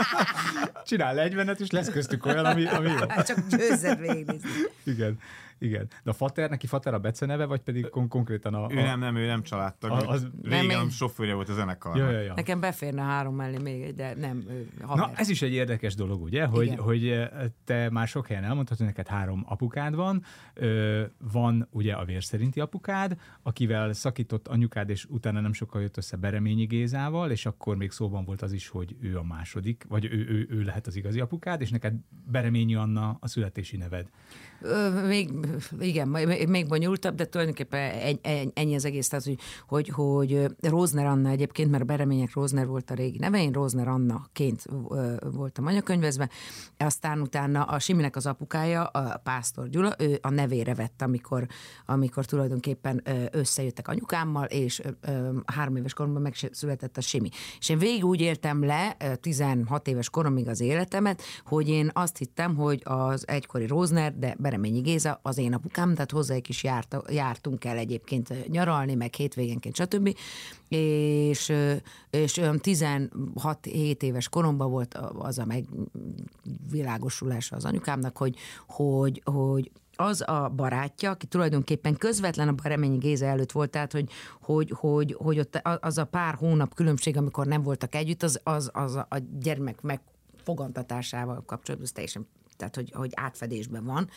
csinál 0.87 1.15
40 1.15 1.57
és 1.59 1.71
lesz 1.71 1.91
köztük 1.91 2.27
olyan, 2.27 2.45
ami, 2.45 2.67
ami 2.67 2.89
jó. 2.89 3.09
Hát 3.09 3.27
csak 3.27 3.39
győzzed 3.49 4.01
végignézni. 4.01 4.49
Igen. 4.83 5.19
Igen. 5.59 5.87
De 6.03 6.11
a 6.11 6.13
fater, 6.13 6.51
neki 6.51 6.67
fater 6.67 6.95
a 6.95 6.99
beceneve, 6.99 7.45
vagy 7.45 7.61
pedig 7.61 7.89
kon- 7.89 8.09
konkrétan 8.09 8.55
a... 8.55 8.65
a... 8.65 8.71
Ő 8.73 8.75
nem, 8.75 8.99
nem, 8.99 9.17
ő 9.17 9.27
nem 9.27 9.43
családtag. 9.43 9.91
A- 9.91 10.09
az- 10.09 10.29
Régen 10.43 10.67
Nem, 10.67 10.81
én- 10.83 10.91
sofőrje 10.91 11.35
volt 11.35 11.49
a 11.49 11.53
zenekarnak. 11.53 12.01
Ja, 12.01 12.11
ja, 12.11 12.21
ja. 12.21 12.33
Nekem 12.35 12.61
beférne 12.61 13.03
három 13.03 13.35
mellé 13.35 13.59
még 13.59 13.83
egy, 13.83 13.95
de 13.95 14.15
nem, 14.15 14.45
ő 14.49 14.69
haver. 14.83 15.07
Na, 15.07 15.13
ez 15.15 15.29
is 15.29 15.43
egy 15.43 15.53
érdekes 15.53 15.95
dolog, 15.95 16.23
ugye, 16.23 16.45
hogy, 16.45 16.67
Igen. 16.67 16.79
hogy 16.79 17.09
eh, 17.09 17.29
te 17.65 17.91
már 17.91 18.09
sok 18.09 18.27
helyen 18.27 18.45
elmondhatod, 18.45 18.77
hogy 18.77 18.87
neked 18.87 19.07
három 19.09 19.45
apukád 19.49 19.95
van. 19.95 20.23
Ö, 20.55 21.05
van 21.33 21.69
ugye 21.71 21.93
a 21.95 22.05
vér 22.05 22.25
szerinti 22.25 22.61
apukád, 22.61 23.17
akivel 23.43 23.93
szakított 23.93 24.49
anyukád, 24.49 24.89
és 24.91 25.05
utána 25.05 25.41
nem 25.41 25.53
sokkal 25.53 25.81
jött 25.81 25.97
össze 25.97 26.17
Bereményi 26.17 26.65
Gézával, 26.65 27.31
és 27.31 27.47
akkor 27.47 27.77
még 27.77 27.91
szóban 27.91 28.25
volt 28.25 28.43
az 28.43 28.53
is, 28.53 28.69
hogy 28.69 28.97
ő 29.01 29.19
a 29.19 29.23
második, 29.23 29.85
vagy 29.89 30.05
ő, 30.05 30.27
ő, 30.29 30.47
ő 30.51 30.63
lehet 30.63 30.87
az 30.87 30.97
igazi 30.97 31.21
apukád, 31.21 31.61
és 31.61 31.71
neked 31.71 31.95
Bereményi 32.31 32.75
Anna 32.75 33.17
a 33.21 33.29
születési 33.29 33.77
neved. 33.77 34.11
Még, 35.07 35.31
igen, 35.79 36.09
még 36.49 36.69
bonyolultabb, 36.69 37.15
de 37.15 37.25
tulajdonképpen 37.25 38.19
ennyi 38.55 38.75
az 38.75 38.85
egész, 38.85 39.09
tehát, 39.09 39.25
hogy, 39.25 39.39
hogy, 39.67 39.89
hogy 39.89 40.47
Rózner 40.61 41.07
Anna 41.07 41.29
egyébként, 41.29 41.71
mert 41.71 41.83
a 41.83 41.87
Beremények 41.87 42.35
Rózner 42.35 42.67
volt 42.67 42.91
a 42.91 42.95
régi 42.95 43.19
neve, 43.19 43.43
én 43.43 43.53
Rózner 43.53 43.89
Anna-ként 43.89 44.65
voltam 45.33 45.67
anyakönyvezve, 45.67 46.31
aztán 46.77 47.21
utána 47.21 47.63
a 47.63 47.79
Siminek 47.79 48.17
az 48.17 48.27
apukája, 48.27 48.85
a 48.85 49.17
Pásztor 49.17 49.69
Gyula, 49.69 49.95
ő 49.99 50.19
a 50.23 50.31
nevére 50.31 50.75
vett, 50.75 51.03
amikor, 51.03 51.47
amikor 51.87 52.25
tulajdonképpen 52.25 53.03
összejöttek 53.31 53.89
anyukámmal, 53.89 54.45
és 54.45 54.83
három 55.45 55.77
éves 55.77 55.95
koromban 55.95 56.23
megszületett 56.23 56.97
a 56.97 57.01
Simi. 57.01 57.29
És 57.59 57.69
én 57.69 57.79
végig 57.79 58.05
úgy 58.05 58.21
éltem 58.21 58.65
le 58.65 58.97
ö, 58.99 59.15
16 59.15 59.89
éves 59.89 60.11
koromig 60.11 60.49
az 60.49 60.61
életemet, 60.61 61.23
hogy 61.45 61.69
én 61.69 61.91
azt 61.93 62.17
hittem, 62.17 62.55
hogy 62.55 62.81
az 62.85 63.29
egykori 63.29 63.67
Rózner, 63.67 64.19
de 64.19 64.35
Bereményi 64.47 64.81
Géza 64.81 65.19
az 65.23 65.39
én 65.39 65.55
apukám, 65.55 65.95
tehát 65.95 66.11
hozzájuk 66.11 66.49
is 66.49 66.63
járt, 66.63 66.97
jártunk 67.09 67.65
el 67.65 67.77
egyébként 67.77 68.49
nyaralni, 68.49 68.95
meg 68.95 69.15
hétvégenként, 69.15 69.77
stb. 69.77 70.17
És, 70.69 71.49
ö, 71.49 71.73
és 72.11 72.37
olyan 72.37 72.61
16-7 72.63 74.03
éves 74.03 74.29
koromban 74.29 74.71
volt 74.71 74.95
az 75.19 75.39
a 75.39 75.45
megvilágosulása 75.45 77.57
az 77.57 77.65
anyukámnak, 77.65 78.17
hogy, 78.17 78.37
hogy, 78.67 79.23
hogy 79.25 79.71
az 79.97 80.29
a 80.29 80.53
barátja, 80.57 81.11
aki 81.11 81.27
tulajdonképpen 81.27 81.97
közvetlen 81.97 82.49
a 82.49 82.55
Reményi 82.63 82.99
Géza 82.99 83.27
előtt 83.27 83.53
volt, 83.53 83.71
tehát 83.71 83.93
hogy, 83.93 84.11
hogy, 84.41 84.73
hogy, 84.75 85.17
hogy 85.19 85.39
ott 85.39 85.61
az 85.81 85.99
a 85.99 86.05
pár 86.05 86.35
hónap 86.35 86.75
különbség, 86.75 87.17
amikor 87.17 87.47
nem 87.47 87.63
voltak 87.63 87.95
együtt, 87.95 88.23
az, 88.23 88.41
az, 88.43 88.71
az 88.73 88.95
a 88.95 89.19
gyermek 89.41 89.83
megfogantatásával 89.83 91.43
kapcsolatban, 91.47 91.89
ez 91.89 91.93
teljesen 91.93 92.27
tehát 92.57 92.75
hogy, 92.75 92.93
hogy 92.95 93.11
átfedésben 93.15 93.85
van, 93.85 94.11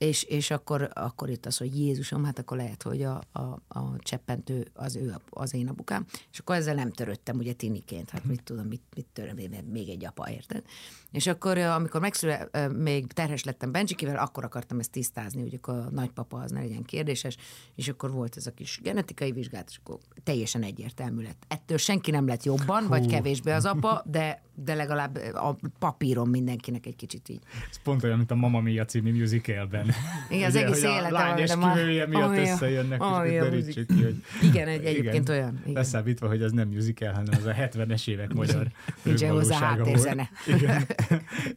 és, 0.00 0.22
és 0.22 0.50
akkor, 0.50 0.90
akkor 0.94 1.30
itt 1.30 1.46
az, 1.46 1.56
hogy 1.56 1.78
Jézusom, 1.78 2.24
hát 2.24 2.38
akkor 2.38 2.56
lehet, 2.56 2.82
hogy 2.82 3.02
a, 3.02 3.20
a, 3.32 3.40
a 3.68 3.96
cseppentő 3.98 4.66
az 4.74 4.96
ő, 4.96 5.14
az 5.30 5.54
én 5.54 5.68
apukám, 5.68 6.06
és 6.32 6.38
akkor 6.38 6.56
ezzel 6.56 6.74
nem 6.74 6.90
töröttem, 6.90 7.36
ugye 7.36 7.52
tiniként, 7.52 8.10
hát 8.10 8.24
mit 8.24 8.42
tudom, 8.42 8.66
mit, 8.66 8.82
mit 8.94 9.06
töröm, 9.12 9.36
még 9.70 9.88
egy 9.88 10.04
apa, 10.04 10.30
érted? 10.30 10.64
És 11.12 11.26
akkor, 11.26 11.58
amikor 11.58 12.00
megszüle, 12.00 12.48
még 12.76 13.06
terhes 13.06 13.44
lettem 13.44 13.72
Bencsikivel, 13.72 14.16
akkor 14.16 14.44
akartam 14.44 14.78
ezt 14.78 14.90
tisztázni, 14.90 15.40
hogy 15.40 15.54
akkor 15.54 15.74
a 15.74 15.90
nagypapa 15.90 16.38
az 16.38 16.50
ne 16.50 16.60
legyen 16.60 16.82
kérdéses, 16.82 17.36
és 17.74 17.88
akkor 17.88 18.10
volt 18.10 18.36
ez 18.36 18.46
a 18.46 18.50
kis 18.50 18.80
genetikai 18.82 19.32
vizsgát, 19.32 19.68
és 19.70 19.80
akkor 19.82 19.98
teljesen 20.22 20.62
egyértelmű 20.62 21.22
lett. 21.22 21.44
Ettől 21.48 21.78
senki 21.78 22.10
nem 22.10 22.26
lett 22.26 22.44
jobban, 22.44 22.86
vagy 22.86 23.06
kevésbé 23.06 23.50
az 23.50 23.64
apa, 23.64 24.02
de, 24.06 24.42
de 24.54 24.74
legalább 24.74 25.16
a 25.34 25.56
papíron 25.78 26.28
mindenkinek 26.28 26.86
egy 26.86 26.96
kicsit 26.96 27.28
így. 27.28 27.42
Ez 27.70 27.82
pont 27.82 28.04
olyan, 28.04 28.16
mint 28.16 28.30
a 28.30 28.34
Mamma 28.34 28.60
Mia 28.60 28.84
című 28.84 29.18
musicalben. 29.18 29.88
Igen, 30.30 30.46
az 30.48 30.54
Ugye, 30.54 30.64
egész 30.64 30.82
hogy 30.82 31.04
a 31.04 31.10
lány 31.10 31.40
esküvője 31.40 32.06
miatt 32.06 32.30
Mia- 32.30 32.52
összejönnek, 32.52 32.98
Mamma 32.98 33.24
és 33.24 33.30
Mia 33.30 33.42
derítsük 33.42 33.86
ki, 33.86 34.02
hogy... 34.02 34.22
Igen, 34.42 34.68
egy- 34.68 34.84
egyébként 34.84 35.28
olyan, 35.28 35.58
igen. 35.62 35.72
Leszámítva, 35.72 36.28
hogy 36.28 36.42
az 36.42 36.52
nem 36.52 36.68
musical, 36.68 37.12
hanem 37.12 37.34
az 37.38 37.46
a 37.46 37.52
70-es 37.52 38.08
évek 38.08 38.32
magyar 38.32 38.66
Nincsen 39.02 39.30
hozzá 39.30 39.58
háttérzene. 39.58 40.30
Igen. 40.46 40.86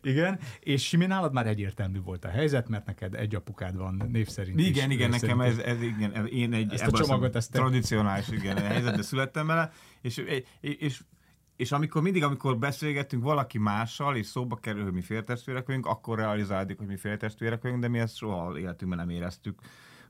Igen. 0.01 0.39
És 0.59 0.87
Simi 0.87 1.05
nálad 1.05 1.33
már 1.33 1.47
egyértelmű 1.47 2.01
volt 2.01 2.25
a 2.25 2.29
helyzet, 2.29 2.69
mert 2.69 2.85
neked 2.85 3.13
egy 3.15 3.35
apukád 3.35 3.77
van 3.77 4.09
név 4.11 4.27
szerint 4.27 4.59
is, 4.59 4.67
Igen, 4.67 4.91
igen, 4.91 5.09
név 5.09 5.21
nekem 5.21 5.41
ez, 5.41 5.57
ez 5.57 5.81
igen, 5.81 6.27
én 6.27 6.53
egy 6.53 6.73
Ezt 6.73 6.85
a 6.87 6.91
csomagot, 6.91 7.35
ezt 7.35 7.51
tradicionális 7.51 8.27
igen, 8.29 8.57
helyzetbe 8.57 9.01
születtem 9.01 9.47
bele, 9.47 9.71
és, 10.01 10.23
és, 10.61 10.99
és 11.63 11.71
amikor 11.71 12.01
mindig, 12.01 12.23
amikor 12.23 12.57
beszélgetünk 12.57 13.23
valaki 13.23 13.57
mással, 13.57 14.15
és 14.15 14.25
szóba 14.25 14.55
kerül, 14.55 14.83
hogy 14.83 14.93
mi 14.93 15.01
féltestvérek 15.01 15.65
vagyunk, 15.65 15.85
akkor 15.85 16.17
realizáljuk, 16.17 16.77
hogy 16.77 16.87
mi 16.87 16.97
féltestvérek 16.97 17.61
vagyunk, 17.61 17.81
de 17.81 17.87
mi 17.87 17.99
ezt 17.99 18.15
soha 18.15 18.57
életünkben 18.59 18.97
nem 18.97 19.09
éreztük 19.09 19.59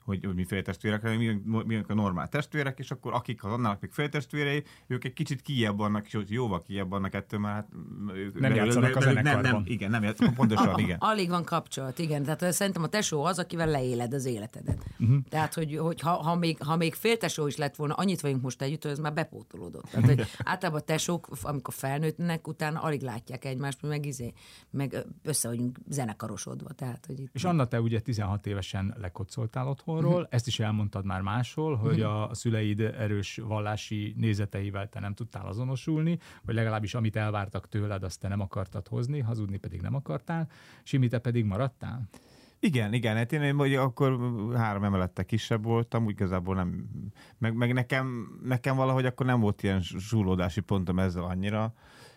hogy, 0.03 0.25
hogy 0.25 0.36
mi 0.36 0.43
féltestvérek, 0.45 1.01
vagyunk, 1.01 1.45
mi, 1.45 1.63
mi 1.65 1.83
a 1.88 1.93
normál 1.93 2.29
testvérek, 2.29 2.79
és 2.79 2.91
akkor 2.91 3.13
akik 3.13 3.43
az 3.43 3.51
annak 3.51 3.81
még 3.81 3.91
féltestvérei, 3.91 4.63
ők 4.88 5.03
egy 5.03 5.13
kicsit 5.13 5.41
kijebb 5.41 5.77
vannak, 5.77 6.05
sőt, 6.05 6.29
jóval 6.29 6.62
kijebb 6.62 6.89
vannak 6.89 7.13
ettől, 7.13 7.39
mert 7.39 7.53
hát 7.53 7.67
ők, 8.15 8.39
Nem 8.39 8.55
játszanak 8.55 8.95
a 8.95 9.12
nem, 9.12 9.41
nem, 9.41 9.62
igen, 9.65 9.89
nem 9.89 10.03
játszanak, 10.03 10.33
pontosan, 10.33 10.79
igen. 10.86 10.98
Alig 11.00 11.29
van 11.29 11.43
kapcsolat, 11.43 12.00
igen. 12.00 12.24
Tehát 12.24 12.53
szerintem 12.53 12.83
a 12.83 12.88
tesó 12.88 13.24
az, 13.24 13.39
akivel 13.39 13.67
leéled 13.67 14.13
az 14.13 14.25
életedet. 14.25 14.86
Uh-huh. 15.00 15.17
Tehát, 15.29 15.53
hogy, 15.53 15.77
hogy 15.77 16.01
ha, 16.01 16.12
ha, 16.12 16.36
még, 16.36 16.57
ha 16.63 16.75
még 16.75 16.93
fél 16.93 17.17
tesó 17.17 17.48
is 17.48 17.55
lett 17.55 17.75
volna, 17.75 17.93
annyit 17.93 18.22
vagyunk 18.22 18.41
most 18.41 18.62
együtt, 18.62 18.83
hogy 18.83 18.91
ez 18.91 19.00
már 19.00 19.13
bepótolódott. 19.13 19.86
Tehát, 19.89 20.05
hogy 20.05 20.25
általában 20.51 20.81
a 20.81 20.83
tesók, 20.83 21.27
amikor 21.41 21.74
felnőttnek, 21.74 22.48
utána 22.48 22.81
alig 22.81 23.01
látják 23.01 23.45
egymást, 23.45 23.81
meg 23.81 24.05
izé, 24.05 24.33
meg 24.69 25.05
össze 25.24 25.48
vagyunk 25.48 25.79
zenekarosodva. 25.88 26.69
Tehát, 26.69 27.05
hogy 27.05 27.19
itt 27.19 27.29
És 27.33 27.43
Anna, 27.43 27.65
te 27.65 27.81
ugye 27.81 28.00
16 28.00 28.45
évesen 28.45 28.95
lekocoltál 29.00 29.67
otthonról, 29.93 30.27
ezt 30.29 30.47
is 30.47 30.59
elmondtad 30.59 31.05
már 31.05 31.21
máshol, 31.21 31.75
hogy 31.75 32.01
a 32.01 32.29
szüleid 32.31 32.79
erős 32.79 33.38
vallási 33.38 34.13
nézeteivel 34.17 34.89
te 34.89 35.00
nem 35.00 35.13
tudtál 35.13 35.47
azonosulni, 35.47 36.19
vagy 36.41 36.55
legalábbis 36.55 36.93
amit 36.93 37.15
elvártak 37.15 37.69
tőled, 37.69 38.03
azt 38.03 38.19
te 38.19 38.27
nem 38.27 38.39
akartad 38.39 38.88
hozni, 38.88 39.19
hazudni 39.19 39.57
pedig 39.57 39.81
nem 39.81 39.95
akartál, 39.95 40.50
Simi, 40.83 41.07
te 41.07 41.19
pedig 41.19 41.45
maradtál? 41.45 42.09
Igen, 42.59 42.93
igen, 42.93 43.15
hát 43.15 43.31
én 43.31 43.55
hogy 43.55 43.75
akkor 43.75 44.19
három 44.55 44.83
emelettel 44.83 45.25
kisebb 45.25 45.63
voltam, 45.63 46.05
úgy 46.05 46.12
igazából 46.12 46.55
nem, 46.55 46.89
meg, 47.38 47.55
meg 47.55 47.73
nekem, 47.73 48.27
nekem 48.43 48.75
valahogy 48.75 49.05
akkor 49.05 49.25
nem 49.25 49.39
volt 49.39 49.63
ilyen 49.63 49.81
zsúlódási 49.81 50.62
pontom 50.62 51.00
ezzel 51.00 51.23
annyira, 51.23 51.73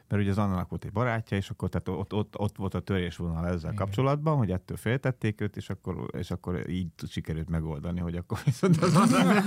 mert 0.09 0.23
ugye 0.23 0.31
az 0.31 0.39
Annának 0.39 0.69
volt 0.69 0.85
egy 0.85 0.93
barátja, 0.93 1.37
és 1.37 1.51
akkor 1.51 1.69
tehát 1.69 1.89
ott, 1.89 2.13
ott, 2.13 2.39
ott 2.39 2.57
volt 2.57 2.75
a 2.75 2.81
törésvonal 2.81 3.47
ezzel 3.47 3.73
Igen. 3.73 3.75
kapcsolatban, 3.75 4.37
hogy 4.37 4.51
ettől 4.51 4.77
féltették 4.77 5.41
őt, 5.41 5.57
és 5.57 5.71
akkor, 5.71 6.07
és 6.19 6.31
akkor 6.31 6.69
így 6.69 6.89
sikerült 7.09 7.49
megoldani, 7.49 8.01
hogy 8.01 8.17
akkor 8.17 8.39
viszont 8.45 8.83
az 8.83 8.97
Anna... 9.03 9.43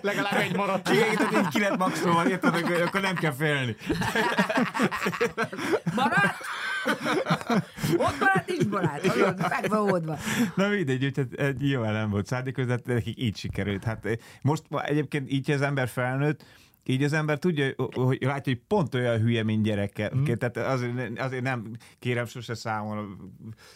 Legalább 0.00 0.40
egy 0.40 0.56
maradt. 0.56 0.88
Igen, 0.88 1.16
tehát 1.16 1.32
így 1.32 1.48
ki 1.48 1.60
lett 1.60 1.78
maxolva, 1.78 2.28
érted, 2.28 2.54
akkor, 2.86 3.00
nem 3.00 3.14
kell 3.14 3.32
félni. 3.32 3.76
Barát! 5.96 6.36
Ott 7.96 8.18
barát, 8.18 8.46
nincs 8.46 8.68
barát. 8.68 9.16
Meg 9.48 9.68
van 9.68 9.90
oldva. 9.90 10.18
Na 10.54 10.68
mindegy, 10.68 11.04
úgyhogy 11.04 11.34
ez 11.36 11.54
nyilván 11.58 11.92
nem 11.92 12.10
volt 12.10 12.26
szándékos, 12.26 12.66
de 12.66 12.78
nekik 12.84 13.20
így 13.20 13.36
sikerült. 13.36 13.84
Hát 13.84 14.04
eh, 14.04 14.16
most 14.42 14.62
egyébként 14.84 15.32
így 15.32 15.50
az 15.50 15.62
ember 15.62 15.88
felnőtt, 15.88 16.44
így 16.90 17.02
az 17.02 17.12
ember 17.12 17.38
tudja, 17.38 17.72
hogy 17.76 18.18
látja, 18.20 18.52
hogy 18.52 18.62
pont 18.66 18.94
olyan 18.94 19.20
hülye, 19.20 19.42
mint 19.42 19.62
gyereke. 19.62 20.12
Mm. 20.16 20.24
Tehát 20.24 20.56
azért, 20.56 21.18
azért 21.18 21.42
nem 21.42 21.70
kérem 21.98 22.26
sose 22.26 22.54
számol 22.54 22.98
a 22.98 23.06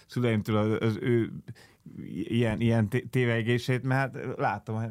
szüleimtől 0.06 0.56
az, 0.56 0.88
az 0.88 0.98
ő 1.00 1.32
ilyen, 2.28 2.60
ilyen 2.60 2.88
té- 2.88 3.08
tévegését, 3.10 3.82
mert 3.82 4.16
hát 4.16 4.36
látom, 4.36 4.76
hogy 4.76 4.90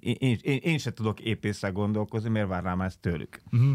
én, 0.00 0.38
én, 0.40 0.58
én 0.62 0.78
se 0.78 0.92
tudok 0.92 1.20
épp 1.20 1.44
észre 1.44 1.68
gondolkozni, 1.68 2.28
miért 2.28 2.48
várnám 2.48 2.80
ezt 2.80 3.00
tőlük. 3.00 3.40
Mm. 3.56 3.72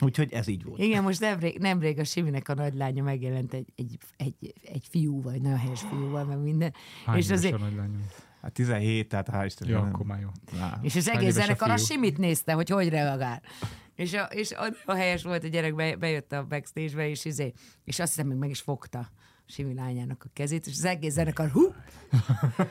Úgyhogy 0.00 0.32
ez 0.32 0.48
így 0.48 0.64
volt. 0.64 0.80
Igen, 0.80 1.02
most 1.02 1.20
nemrég, 1.20 1.58
nemrég 1.58 1.98
a 1.98 2.04
Siminek 2.04 2.48
a 2.48 2.54
nagylánya 2.54 3.02
megjelent 3.02 3.52
egy, 3.52 3.72
egy, 3.76 3.98
egy, 4.16 4.54
egy 4.62 4.86
fiú, 4.90 5.22
vagy 5.22 5.40
nagyon 5.40 5.58
helyes 5.58 5.80
fiúval, 5.80 6.24
meg 6.24 6.38
minden. 6.38 6.74
Hány 7.04 7.18
és 7.18 7.30
azért, 7.30 7.54
a 7.54 7.58
nagylányom? 7.58 8.06
Hát 8.42 8.52
17, 8.52 9.08
tehát 9.08 9.28
hál'. 9.32 9.66
Jó, 9.66 9.78
nem- 9.78 9.88
akkor 9.94 10.06
már 10.06 10.20
jó. 10.20 10.28
Na. 10.58 10.78
És 10.82 10.96
az 10.96 11.08
egész 11.08 11.36
a 11.36 11.40
zenekar 11.40 11.70
a 11.70 11.76
fiú? 11.76 11.84
Simit 11.84 12.18
nézte, 12.18 12.52
hogy 12.52 12.68
hogy 12.68 12.88
reagál. 12.88 13.42
És, 13.94 14.14
a, 14.14 14.22
és 14.22 14.52
a 14.84 14.94
helyes 14.94 15.22
volt, 15.22 15.44
a 15.44 15.48
gyerek 15.48 15.74
be, 15.74 15.96
bejött 15.96 16.32
a 16.32 16.44
backstage-be, 16.44 17.08
és, 17.08 17.24
izé, 17.24 17.52
és 17.84 17.98
azt 17.98 18.14
hiszem, 18.14 18.26
még 18.28 18.38
meg 18.38 18.50
is 18.50 18.60
fogta 18.60 19.10
Simi 19.50 19.74
lányának 19.74 20.24
a 20.24 20.30
kezét, 20.32 20.66
és 20.66 20.72
az 20.72 20.84
egész 20.84 21.12
zenekar, 21.12 21.50
hú! 21.50 21.74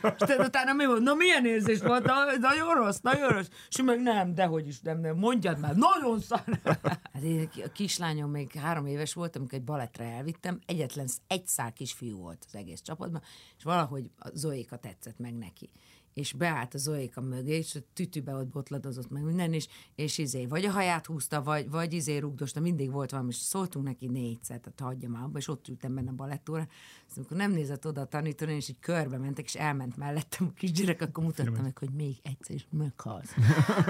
És 0.01 0.15
tehát 0.17 0.47
utána 0.47 0.73
mi 0.73 0.85
volt? 0.85 1.01
Na 1.01 1.13
milyen 1.13 1.45
érzés 1.45 1.79
volt? 1.79 2.03
Na, 2.05 2.13
nagyon 2.39 2.73
rossz, 2.73 2.99
nagyon 2.99 3.29
rossz. 3.29 3.47
És 3.69 3.81
meg 3.81 4.01
nem, 4.01 4.33
dehogy 4.33 4.67
is 4.67 4.79
nem, 4.79 4.99
nem, 4.99 5.17
mondjad 5.17 5.59
már, 5.59 5.75
nagyon 5.75 6.19
szar. 6.19 6.43
Hát 6.63 7.23
én, 7.23 7.49
a 7.65 7.71
kislányom 7.71 8.31
még 8.31 8.51
három 8.51 8.85
éves 8.85 9.13
volt, 9.13 9.35
amikor 9.35 9.57
egy 9.57 9.63
balettre 9.63 10.05
elvittem, 10.05 10.59
egyetlen 10.65 11.07
egy 11.27 11.47
szál 11.47 11.73
kisfiú 11.73 12.17
volt 12.17 12.45
az 12.47 12.55
egész 12.55 12.81
csapatban, 12.81 13.21
és 13.57 13.63
valahogy 13.63 14.11
a 14.17 14.29
Zoéka 14.33 14.77
tetszett 14.77 15.19
meg 15.19 15.37
neki. 15.37 15.69
És 16.19 16.33
beállt 16.33 16.73
a 16.73 16.77
Zoéka 16.77 17.21
mögé, 17.21 17.57
és 17.57 17.75
a 17.75 17.79
tütűbe 17.93 18.33
ott 18.33 18.47
botladozott 18.47 19.09
meg 19.09 19.23
minden, 19.23 19.53
és, 19.53 19.67
és 19.95 20.17
izé, 20.17 20.45
vagy 20.45 20.65
a 20.65 20.71
haját 20.71 21.05
húzta, 21.05 21.43
vagy, 21.43 21.69
vagy 21.69 21.93
izé 21.93 22.17
rugdosta, 22.17 22.59
mindig 22.59 22.91
volt 22.91 23.11
valami, 23.11 23.29
és 23.29 23.35
szóltunk 23.35 23.85
neki 23.85 24.07
négyszer, 24.07 24.59
tehát 24.59 24.79
hagyja 24.79 25.09
már 25.09 25.23
abba, 25.23 25.37
és 25.37 25.47
ott 25.47 25.67
ültem 25.67 25.95
benne 25.95 26.09
a 26.09 26.13
balettóra, 26.13 26.67
és 27.09 27.15
amikor 27.15 27.37
nem 27.37 27.51
nézett 27.51 27.87
oda 27.87 28.01
a 28.01 28.05
tanítóra, 28.05 28.51
és 28.51 28.69
így 28.69 28.79
körbe 28.79 29.17
mentek, 29.17 29.45
és 29.45 29.55
elment 29.55 29.97
mellettem 29.97 30.47
a 30.51 30.53
kisgyerek, 30.53 31.01
akkor 31.01 31.23
mutattam 31.23 31.63
meg, 31.63 31.77
hogy 31.77 31.89
még 31.89 32.17
egyszer 32.23 32.55
is 32.55 32.67
meghalsz. 32.71 33.35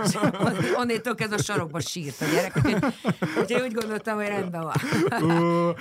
és 0.06 0.16
on- 0.16 0.76
onnétól 0.76 1.16
kezdve 1.16 1.36
a 1.36 1.42
sarokba 1.42 1.80
sírt 1.80 2.22
a 2.22 2.26
gyerek, 2.26 2.56
úgyhogy, 2.56 2.84
úgyhogy 3.42 3.62
úgy 3.62 3.74
gondoltam, 3.74 4.16
hogy 4.16 4.28
rendben 4.28 4.62
van. 4.64 4.76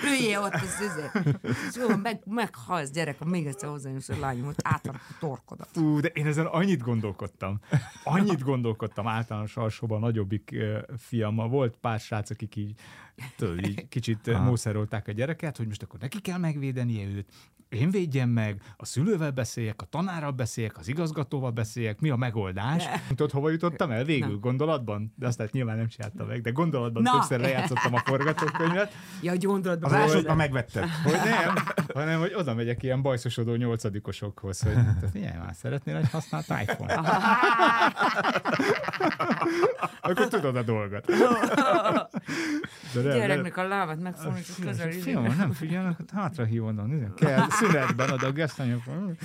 Üljél 0.05 0.41
ott, 0.41 0.55
az 0.55 0.81
izé. 0.81 1.31
És 1.69 1.77
jó, 1.77 1.97
meg, 1.97 2.23
meghalsz, 2.25 2.91
gyerek, 2.91 3.25
még 3.25 3.47
egyszer 3.47 3.69
hozzám, 3.69 3.97
és 3.97 4.09
a 4.09 4.19
lányom, 4.19 4.45
hogy 4.45 4.57
átrak 4.63 4.95
a 4.95 5.17
torkodat. 5.21 5.77
Ú, 5.77 6.01
de 6.01 6.09
én 6.09 6.27
ezen 6.39 6.51
annyit 6.51 6.83
gondolkodtam. 6.83 7.61
Annyit 8.05 8.43
gondolkodtam 8.43 9.07
általános 9.07 9.57
alsóban 9.57 10.01
nagyobbik 10.01 10.57
fiammal. 10.97 11.49
Volt 11.49 11.77
pár 11.77 12.01
srác, 12.01 12.31
akik 12.31 12.57
így, 12.57 12.75
tudod, 13.37 13.67
így 13.67 13.89
kicsit 13.89 14.27
ö, 14.27 14.39
mószerolták 14.39 15.09
a 15.09 15.13
gyereket, 15.13 15.57
hogy 15.57 15.67
most 15.67 15.83
akkor 15.83 16.01
neki 16.01 16.21
kell 16.21 16.39
megvédenie 16.39 17.07
őt, 17.07 17.29
én 17.69 17.91
védjem 17.91 18.29
meg, 18.29 18.63
a 18.77 18.85
szülővel 18.85 19.31
beszéljek, 19.31 19.83
a 19.83 19.85
tanárral 19.85 20.31
beszéljek, 20.31 20.79
az 20.79 20.89
igazgatóval 20.89 21.51
beszéljek, 21.51 22.01
mi 22.01 22.11
a 22.11 22.17
megoldás? 22.17 22.85
Tudod, 23.09 23.31
hova 23.31 23.51
jutottam 23.51 23.91
el 23.91 24.05
végül? 24.05 24.39
Gondolatban? 24.39 25.13
De 25.17 25.27
azt 25.27 25.39
hát 25.39 25.53
nyilván 25.53 25.77
nem 25.77 25.89
csináltam 25.89 26.27
meg, 26.27 26.41
de 26.41 26.51
gondolatban 26.51 27.03
Na. 27.03 27.11
többször 27.11 27.41
lejátszottam 27.41 27.95
a 27.95 27.99
forgatókönyvet. 27.99 28.93
Ja, 29.23 29.35
gyondrodba. 29.35 29.87
Az 29.87 29.93
elsőt 29.93 30.35
megvetted. 30.35 30.89
Hogy 31.05 31.13
nem, 31.13 31.55
hanem 31.95 32.21
hogy 32.21 32.35
oda 32.35 32.55
megyek 32.55 32.83
ilyen 32.83 33.03
bajszosodó 33.03 33.55
nyolcadikosokhoz, 33.55 34.61
hogy 34.61 34.75
te 35.01 35.09
figyelj 35.13 35.39
már, 35.39 35.55
szeretnél 35.55 35.97
egy 35.97 36.09
használt 36.31 36.69
iPhone? 36.69 36.95
Akkor 40.01 40.29
tudod 40.29 40.57
a 40.57 40.63
dolgot. 40.63 41.07
De 42.95 43.03
nem, 43.03 43.17
Gyereknek 43.17 43.57
a 43.57 43.69
lábat 43.69 44.01
megfogni, 44.01 44.39
és 44.39 44.55
közel 44.61 44.91
nem 45.37 45.53
figyelnek, 45.53 45.97
hát 45.99 46.11
hátra 46.11 46.45
hívod, 46.45 47.15
kell 47.15 47.47
szünetben 47.51 48.11
oda 48.11 48.27
a 48.27 48.33
gesztanyag. 48.33 48.81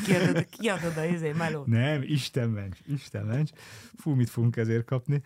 kiadod, 0.05 0.45
kiadod 0.49 0.97
a 0.97 1.05
izé 1.05 1.31
melót. 1.31 1.65
Nem, 1.65 2.01
Isten 2.01 2.49
ments, 2.49 2.77
Isten 2.87 3.25
ments. 3.25 3.51
Fú, 3.97 4.13
mit 4.13 4.29
fogunk 4.29 4.57
ezért 4.57 4.85
kapni. 4.85 5.21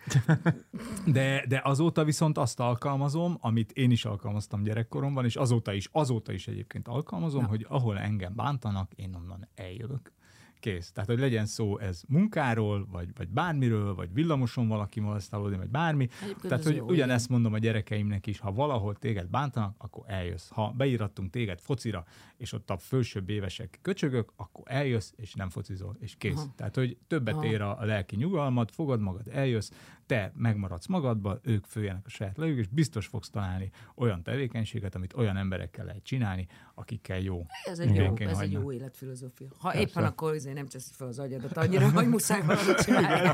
De, 1.06 1.44
de 1.48 1.60
azóta 1.64 2.04
viszont 2.04 2.38
azt 2.38 2.60
alkalmazom, 2.60 3.38
amit 3.40 3.72
én 3.72 3.90
is 3.90 4.04
alkalmaztam 4.04 4.62
gyerekkoromban, 4.62 5.24
és 5.24 5.36
azóta 5.36 5.72
is, 5.72 5.88
azóta 5.92 6.32
is 6.32 6.48
egyébként 6.48 6.88
alkalmazom, 6.88 7.44
hogy 7.44 7.66
ahol 7.68 7.98
engem 7.98 8.34
bántanak, 8.34 8.92
én 8.94 9.14
onnan 9.14 9.48
eljövök. 9.54 10.12
Kész. 10.60 10.92
Tehát, 10.92 11.10
hogy 11.10 11.18
legyen 11.18 11.46
szó 11.46 11.78
ez 11.78 12.02
munkáról, 12.08 12.86
vagy, 12.90 13.08
vagy 13.16 13.28
bármiről, 13.28 13.94
vagy 13.94 14.12
villamoson 14.12 14.68
valaki 14.68 15.00
molesztálódni, 15.00 15.56
vagy 15.56 15.68
bármi. 15.68 16.08
Egyébként 16.22 16.48
Tehát, 16.48 16.64
hogy 16.64 16.76
jó, 16.76 16.86
ugyanezt 16.86 17.28
mondom 17.28 17.52
a 17.52 17.58
gyerekeimnek 17.58 18.26
is, 18.26 18.38
ha 18.38 18.52
valahol 18.52 18.94
téged 18.94 19.28
bántanak, 19.28 19.74
akkor 19.78 20.04
eljössz. 20.06 20.48
Ha 20.48 20.74
beírattunk 20.76 21.30
téged 21.30 21.60
focira, 21.60 22.04
és 22.36 22.52
ott 22.52 22.70
a 22.70 22.78
fősőbb 22.78 23.28
évesek 23.28 23.78
köcsögök, 23.82 24.32
akkor 24.36 24.64
eljössz, 24.66 25.12
és 25.16 25.34
nem 25.34 25.48
focizol, 25.50 25.96
és 26.00 26.16
kész. 26.16 26.36
Aha. 26.36 26.52
Tehát, 26.56 26.74
hogy 26.74 26.96
többet 27.06 27.34
Aha. 27.34 27.44
ér 27.44 27.60
a, 27.60 27.80
a 27.80 27.84
lelki 27.84 28.16
nyugalmat, 28.16 28.70
fogad 28.70 29.00
magad, 29.00 29.28
eljössz, 29.28 29.70
te 30.06 30.32
megmaradsz 30.36 30.86
magadba, 30.86 31.38
ők 31.42 31.64
följenek 31.64 32.06
a 32.06 32.08
saját 32.08 32.36
lejük, 32.36 32.58
és 32.58 32.66
biztos 32.66 33.06
fogsz 33.06 33.30
találni 33.30 33.70
olyan 33.94 34.22
tevékenységet, 34.22 34.94
amit 34.94 35.14
olyan 35.14 35.36
emberekkel 35.36 35.84
lehet 35.84 36.02
csinálni, 36.02 36.46
akikkel 36.74 37.20
jó. 37.20 37.46
Ez 37.64 37.78
egy, 37.78 37.94
jó, 37.94 38.14
ez 38.16 38.38
egy 38.38 38.52
jó 38.52 38.72
életfilozófia. 38.72 39.48
Ha 39.58 39.74
éppen 39.74 40.04
akkor 40.04 40.34
izé 40.48 40.56
nem 40.56 40.68
cseszi 40.68 40.90
fel 40.96 41.06
az 41.06 41.18
agyadat 41.18 41.56
annyira, 41.56 41.90
hogy 41.90 42.08
muszáj 42.16 42.42
valamit 42.42 42.82
csinálni. 42.84 43.30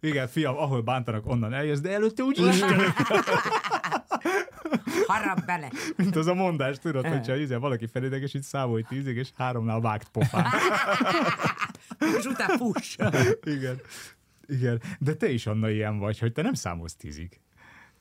Igen, 0.00 0.28
fiam, 0.28 0.56
ahol 0.56 0.82
bántanak, 0.82 1.26
onnan 1.26 1.52
eljössz, 1.54 1.80
de 1.80 1.90
előtte 1.90 2.22
úgy 2.22 2.38
Isten, 2.38 2.80
Harap 5.06 5.44
bele. 5.44 5.70
mint 5.96 6.16
az 6.16 6.26
a 6.26 6.34
mondás, 6.34 6.78
tudod, 6.78 7.06
hogyha 7.06 7.36
izé, 7.36 7.54
valaki 7.54 7.86
felidegesít, 7.86 8.42
számolj 8.42 8.82
tízig, 8.88 9.16
és 9.16 9.28
háromnál 9.36 9.80
vágt 9.80 10.08
pofán. 10.08 10.46
És 12.18 12.24
utána 12.24 12.56
fuss. 12.56 12.96
Igen. 13.42 13.80
Igen. 14.46 14.80
De 14.98 15.14
te 15.14 15.28
is 15.30 15.46
Anna 15.46 15.70
ilyen 15.70 15.98
vagy, 15.98 16.18
hogy 16.18 16.32
te 16.32 16.42
nem 16.42 16.54
számolsz 16.54 16.94
tízig. 16.94 17.40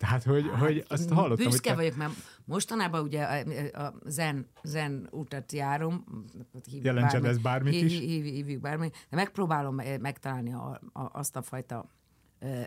Tehát, 0.02 0.24
hogy, 0.24 0.50
hogy 0.60 0.86
azt 0.88 1.10
hallottam, 1.10 1.36
hogy 1.36 1.46
Büszke 1.46 1.70
te... 1.70 1.76
vagyok, 1.76 1.96
mert 1.96 2.12
mostanában 2.46 3.02
ugye 3.02 3.24
a, 3.24 3.86
a 3.86 3.94
zen, 4.06 4.48
zen 4.64 5.08
utat 5.12 5.52
járom. 5.52 6.04
hívjuk 6.66 6.86
Jelentsen 6.86 7.22
bármi- 7.22 7.38
ez 7.38 7.44
bármit 7.44 7.74
hív- 7.74 7.92
is. 7.92 8.00
Hív, 8.00 8.24
hívjuk 8.24 8.62
bármi, 8.62 8.90
de 9.10 9.16
megpróbálom 9.16 9.80
eh, 9.80 9.98
megtalálni 9.98 10.54
a, 10.54 10.82
a, 10.94 11.10
azt 11.20 11.36
a 11.36 11.42
fajta 11.42 11.90
ö, 12.40 12.62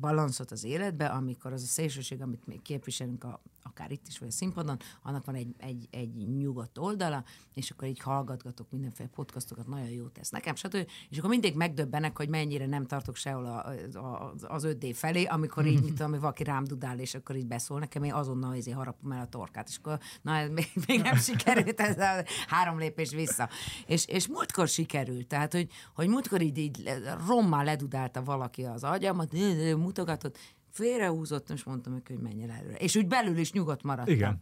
balanszot 0.00 0.50
az 0.50 0.64
életbe, 0.64 1.06
amikor 1.06 1.52
az 1.52 1.62
a 1.62 1.66
szélsőség, 1.66 2.22
amit 2.22 2.46
még 2.46 2.62
képviselünk 2.62 3.24
a, 3.24 3.42
akár 3.62 3.90
itt 3.90 4.06
is, 4.08 4.18
vagy 4.18 4.28
a 4.28 4.32
színpadon, 4.32 4.78
annak 5.02 5.24
van 5.24 5.34
egy, 5.34 5.54
egy, 5.58 5.88
egy 5.90 6.14
nyugodt 6.14 6.78
oldala, 6.78 7.24
és 7.54 7.70
akkor 7.70 7.88
így 7.88 8.00
hallgatgatok 8.00 8.70
mindenféle 8.70 9.08
podcastokat, 9.08 9.66
nagyon 9.66 9.88
jó 9.88 10.08
tesz 10.08 10.30
nekem, 10.30 10.54
stb. 10.54 10.88
És 11.10 11.18
akkor 11.18 11.30
mindig 11.30 11.56
megdöbbenek, 11.56 12.16
hogy 12.16 12.28
mennyire 12.28 12.66
nem 12.66 12.86
tartok 12.86 13.16
sehol 13.16 13.46
a, 13.46 13.72
a, 13.98 14.34
az 14.48 14.66
5D 14.66 14.92
felé, 14.94 15.24
amikor 15.24 15.66
így, 15.66 15.82
mit 15.82 15.94
tudom, 15.94 16.20
valaki 16.20 16.44
rám 16.44 16.64
dudál, 16.64 16.98
és 16.98 17.14
akkor 17.14 17.36
így 17.36 17.46
beszól 17.46 17.78
nekem, 17.78 18.02
én 18.02 18.12
azonnal 18.12 18.54
izé 18.54 18.70
harapom 18.70 19.12
el 19.12 19.20
a 19.20 19.28
torkát, 19.28 19.68
és 19.68 19.76
akkor 19.76 19.98
na, 20.22 20.46
még, 20.46 20.72
még 20.86 21.00
nem 21.00 21.16
sikerült, 21.28 21.80
ez 21.80 21.98
a 21.98 22.24
három 22.46 22.78
lépés 22.78 23.10
vissza. 23.10 23.48
És, 23.86 24.06
és 24.06 24.28
múltkor 24.28 24.68
sikerült, 24.68 25.26
tehát, 25.26 25.52
hogy, 25.52 25.68
hogy 25.94 26.08
múltkor 26.08 26.40
így, 26.40 26.58
így 26.58 26.90
rommá 27.26 27.62
ledudálta 27.62 28.22
valaki 28.22 28.64
az 28.64 28.84
agyamat, 28.84 29.32
mutogatott, 29.76 30.38
félrehúzott, 30.72 31.50
és 31.50 31.64
mondtam 31.64 31.92
neki, 31.92 32.12
hogy 32.12 32.22
menj 32.22 32.42
el 32.42 32.50
előre. 32.50 32.76
És 32.76 32.96
úgy 32.96 33.06
belül 33.06 33.36
is 33.36 33.52
nyugodt 33.52 33.82
maradtam. 33.82 34.14
Igen. 34.14 34.38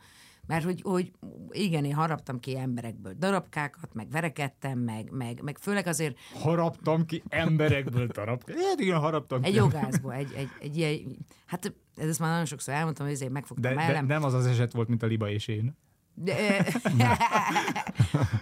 Mert 0.46 0.64
hogy, 0.64 0.80
hogy 0.82 1.12
igen, 1.50 1.84
én 1.84 1.94
haraptam 1.94 2.40
ki 2.40 2.58
emberekből 2.58 3.12
darabkákat, 3.18 3.94
meg 3.94 4.10
verekedtem, 4.10 4.78
meg, 4.78 5.10
meg, 5.10 5.40
meg 5.42 5.58
főleg 5.58 5.86
azért 5.86 6.16
Haraptam 6.34 7.06
ki 7.06 7.22
emberekből 7.28 8.06
darab. 8.06 8.42
Hát 8.50 8.80
igen, 8.80 8.98
haraptam 8.98 9.42
egy 9.42 9.50
ki. 9.50 9.56
jogászból, 9.56 10.12
egy, 10.12 10.32
egy, 10.36 10.48
egy 10.60 10.76
ilyen, 10.76 11.16
hát 11.46 11.74
ezt 11.96 12.18
már 12.18 12.30
nagyon 12.30 12.44
sokszor 12.44 12.74
elmondtam, 12.74 13.06
hogy 13.06 13.14
ezért 13.14 13.30
megfogtam 13.32 13.70
De, 13.70 13.78
de, 13.78 13.86
mellem. 13.86 14.06
nem 14.06 14.24
az 14.24 14.34
az 14.34 14.46
eset 14.46 14.72
volt, 14.72 14.88
mint 14.88 15.02
a 15.02 15.06
Liba 15.06 15.30
és 15.30 15.48
én. 15.48 15.76
De, 16.14 16.64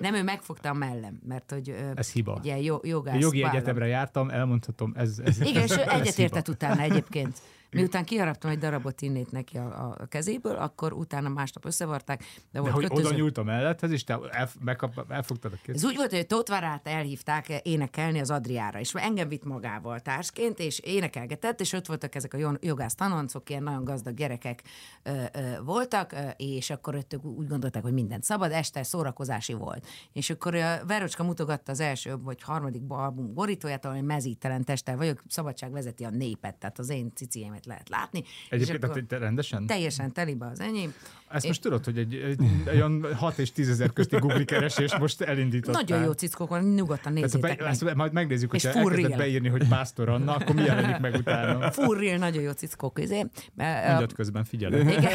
nem, 0.01 0.15
ő 0.21 0.23
megfogta 0.23 0.69
a 0.69 0.73
mellem, 0.75 1.21
mert 1.27 1.51
hogy... 1.51 1.75
Ez 1.95 2.13
hiba. 2.13 2.41
Jo- 2.61 2.87
jogász 2.87 3.21
Jogi 3.21 3.41
vállam. 3.41 3.57
egyetemre 3.57 3.87
jártam, 3.87 4.31
elmondhatom, 4.31 4.93
ez, 4.97 5.19
ez 5.25 5.41
Igen, 5.41 5.63
és 5.63 5.71
ez 5.71 5.89
egyetértett 5.89 6.47
hiba. 6.47 6.57
utána 6.57 6.81
egyébként. 6.81 7.39
Miután 7.71 8.05
kiharaptam 8.05 8.51
egy 8.51 8.59
darabot 8.59 9.03
innét 9.03 9.31
neki 9.31 9.57
a, 9.59 9.97
a 9.99 10.07
kezéből, 10.07 10.57
akkor 10.57 10.93
utána 10.93 11.29
másnap 11.29 11.65
összevarták, 11.65 12.19
de 12.19 12.25
De 12.53 12.61
volt 12.61 12.73
hogy 12.73 12.83
kötöző. 12.87 13.07
oda 13.07 13.17
nyúlt 13.17 13.39
a 13.39 13.43
melletthez, 13.43 13.91
és 13.91 14.05
te 14.05 14.19
el, 14.31 14.49
megkap, 14.61 15.05
elfogtad 15.13 15.53
a 15.53 15.55
Ez 15.55 15.61
kezét. 15.63 15.89
úgy 15.91 15.97
volt, 15.97 16.11
hogy 16.13 16.27
Tótvarát 16.27 16.87
elhívták 16.89 17.49
énekelni 17.63 18.19
az 18.21 18.31
Adriára, 18.31 18.79
és 18.81 18.95
engem 18.95 19.29
vitt 19.29 19.45
magával 19.45 20.01
társként, 20.01 20.59
és 20.59 20.79
énekelgetett, 20.79 21.61
és 21.61 21.73
ott 21.73 21.87
voltak 21.87 22.15
ezek 22.15 22.35
a 22.35 22.37
jo- 22.37 22.65
jogász 22.65 22.95
tanoncok, 22.95 23.51
ilyen 23.51 23.63
nagyon 23.63 23.85
gazdag 23.85 24.15
gyerekek 24.15 24.63
ö, 25.03 25.23
ö, 25.33 25.63
voltak, 25.65 26.15
és 26.37 26.71
akkor 26.71 26.95
ott 26.95 27.17
úgy 27.23 27.47
gondolták, 27.49 27.83
hogy 27.83 27.93
mindent 27.93 28.25
szabad, 28.25 28.53
este 28.53 28.83
szórakozási 28.83 29.53
volt. 29.53 29.87
És 30.13 30.31
akkor 30.31 30.55
a 30.55 30.85
Verocska 30.87 31.23
mutogatta 31.25 31.73
az 31.73 31.81
első 31.81 32.17
vagy 32.17 32.43
harmadik 32.43 32.83
album 32.89 33.35
borítóját, 33.35 33.85
ahol 33.85 34.03
mezítelen 34.03 34.65
testtel 34.65 34.97
vagyok, 34.97 35.23
szabadság 35.29 35.71
vezeti 35.73 36.05
a 36.05 36.11
népet, 36.11 36.55
tehát 36.57 36.79
az 36.79 36.89
én 36.89 37.13
ciciemet 37.59 37.67
lehet 37.67 37.89
látni. 37.89 38.25
Egyébként 38.51 38.85
akkor 38.85 39.03
te 39.09 39.19
rendesen? 39.19 39.67
teljesen 39.67 40.13
telibe 40.13 40.47
az 40.47 40.61
enyém. 40.61 40.95
Ezt 41.31 41.43
és- 41.43 41.49
most 41.49 41.63
tudod, 41.63 41.85
hogy 41.85 41.99
egy, 41.99 42.15
egy, 42.15 42.41
egy 42.65 42.75
olyan 42.75 43.15
6 43.15 43.39
és 43.39 43.53
10 43.53 43.69
ezer 43.69 43.93
közti 43.93 44.17
Google 44.17 44.45
keresés 44.45 44.97
most 44.97 45.21
elindítottál. 45.21 45.83
Nagyon 45.83 46.05
jó 46.05 46.13
cickók 46.13 46.49
van, 46.49 46.63
nyugodtan 46.65 47.13
nézzétek 47.13 47.41
be, 47.57 47.65
meg. 47.65 47.73
ezt 47.73 47.95
majd 47.95 48.13
megnézzük, 48.13 48.51
hogy 48.51 48.63
real. 48.89 49.17
beírni, 49.17 49.49
hogy 49.49 49.69
Pásztor 49.69 50.09
Anna, 50.09 50.35
akkor 50.35 50.55
mi 50.55 50.63
jelenik 50.63 50.99
meg 50.99 51.15
utána? 51.15 51.71
Furril, 51.81 52.17
nagyon 52.19 52.43
jó 52.43 52.51
cickók, 52.51 52.99
izé. 53.01 53.25
Mondjad 53.55 54.13
közben, 54.13 54.45
figyelem. 54.45 54.89
Igen. 54.89 55.03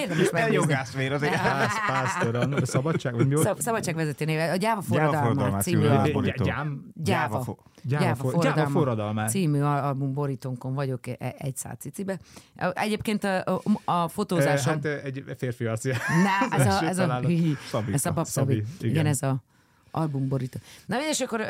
Érdemes 0.00 0.26
El 0.26 0.30
megnézni. 0.32 0.54
jogászvér 0.54 1.12
azért. 1.12 1.42
Pász, 1.42 1.86
Pásztor 1.86 2.34
Anna, 2.36 2.56
a 2.56 2.66
szabadság, 2.66 3.14
vagy 3.14 3.26
mi 3.26 3.34
volt? 3.34 3.46
Szab- 3.46 3.60
Szabadságvezető 3.60 4.24
néve, 4.24 4.50
a 4.52 4.56
Gyáva 4.56 4.80
Forradalmát 4.80 5.62
című 5.62 5.82
Gyáva, 5.82 6.80
Gyáva 6.94 7.40
fo- 7.40 7.58
Gyáva 7.82 8.14
for- 8.14 8.42
Gyáva 8.42 8.66
forradalmát. 8.66 9.28
című 9.30 9.60
al- 9.60 9.82
album 9.84 10.12
borítónkon 10.12 10.74
vagyok 10.74 11.06
e- 11.06 11.29
egy 11.38 11.56
szál 11.56 11.74
cicibe. 11.74 12.18
Egyébként 12.72 13.24
a, 13.24 13.44
a, 13.44 13.62
a 13.84 14.08
fotózásom... 14.08 14.72
Hát 14.72 14.84
egy 14.84 15.24
férfi 15.38 15.64
arcja. 15.64 15.96
Na, 16.22 16.56
ez 16.56 16.66
a, 16.66 16.84
ez 16.88 16.98
a. 16.98 17.20
Szabika. 17.70 17.92
ez 17.92 18.06
a 18.06 18.12
papszabi. 18.12 18.54
Szabi, 18.54 18.64
Igen. 18.78 18.90
igen. 18.90 19.06
ez 19.06 19.22
a 19.22 19.42
albumborító. 19.90 20.58
Na 20.86 20.96
és 21.10 21.20
akkor 21.20 21.40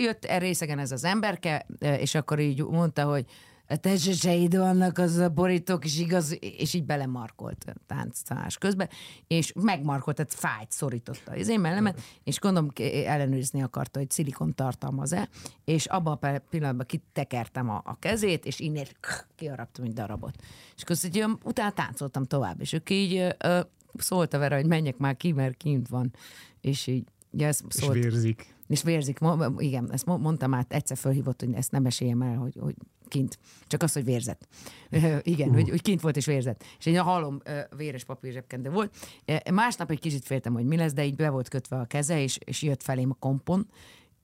jött 0.00 0.26
részegen 0.38 0.78
ez 0.78 0.92
az 0.92 1.04
emberke, 1.04 1.66
és 1.78 2.14
akkor 2.14 2.38
így 2.38 2.64
mondta, 2.64 3.04
hogy 3.04 3.26
a 3.72 3.76
testeseid 3.76 4.56
vannak, 4.56 4.98
az 4.98 5.16
a 5.16 5.28
borítók 5.28 5.84
is 5.84 5.98
igaz, 5.98 6.36
és 6.40 6.74
így 6.74 6.84
belemarkolt 6.84 7.64
a 7.66 7.72
táncszás 7.86 8.58
közben, 8.58 8.88
és 9.26 9.52
megmarkolt, 9.60 10.16
tehát 10.16 10.34
fájt, 10.34 10.70
szorította 10.70 11.32
az 11.32 11.48
én 11.48 11.60
mellemet, 11.60 12.00
és 12.24 12.38
gondolom 12.38 12.70
ellenőrizni 13.06 13.62
akarta, 13.62 13.98
hogy 13.98 14.10
szilikon 14.10 14.54
tartalmaz-e, 14.54 15.28
és 15.64 15.86
abban 15.86 16.18
a 16.20 16.38
pillanatban 16.50 16.86
kitekertem 16.86 17.70
a, 17.70 17.82
a 17.84 17.98
kezét, 17.98 18.44
és 18.46 18.60
innen 18.60 18.86
kiaraptam 19.34 19.84
egy 19.84 19.92
darabot. 19.92 20.34
És 20.76 20.84
közben 20.84 21.38
utána 21.44 21.70
táncoltam 21.70 22.24
tovább, 22.24 22.60
és 22.60 22.72
ők 22.72 22.90
így 22.90 23.34
ö, 23.38 23.60
szólta 23.98 24.38
Vera, 24.38 24.56
hogy 24.56 24.66
menjek 24.66 24.96
már 24.96 25.16
ki, 25.16 25.32
mert 25.32 25.56
kint 25.56 25.88
van, 25.88 26.14
és 26.60 26.86
így 26.86 27.04
Ja, 27.36 27.46
ez 27.46 27.60
És 27.68 27.74
szólt, 27.74 27.92
vérzik. 27.94 28.54
és 28.68 28.82
vérzik. 28.82 29.18
Igen, 29.56 29.92
ezt 29.92 30.06
mo- 30.06 30.20
mondtam 30.20 30.54
át, 30.54 30.72
egyszer 30.72 30.96
fölhívott, 30.96 31.40
hogy 31.40 31.54
ezt 31.54 31.70
nem 31.70 31.82
meséljem 31.82 32.22
el, 32.22 32.36
hogy, 32.36 32.56
hogy 32.60 32.74
kint. 33.12 33.38
Csak 33.66 33.82
az, 33.82 33.92
hogy 33.92 34.04
vérzett. 34.04 34.48
Igen, 35.22 35.48
uh. 35.48 35.54
hogy, 35.54 35.68
hogy 35.68 35.82
kint 35.82 36.00
volt 36.00 36.16
és 36.16 36.26
vérzett. 36.26 36.64
És 36.78 36.86
én 36.86 37.00
hallom, 37.00 37.40
ö, 37.44 37.60
véres 37.76 38.04
papír 38.04 38.32
zsebkende 38.32 38.70
volt. 38.70 38.96
Másnap 39.52 39.90
egy 39.90 40.00
kicsit 40.00 40.24
féltem, 40.24 40.52
hogy 40.52 40.66
mi 40.66 40.76
lesz, 40.76 40.92
de 40.92 41.04
így 41.04 41.16
be 41.16 41.30
volt 41.30 41.48
kötve 41.48 41.76
a 41.76 41.84
keze, 41.84 42.22
és, 42.22 42.38
és 42.44 42.62
jött 42.62 42.82
felém 42.82 43.10
a 43.10 43.16
kompon, 43.18 43.66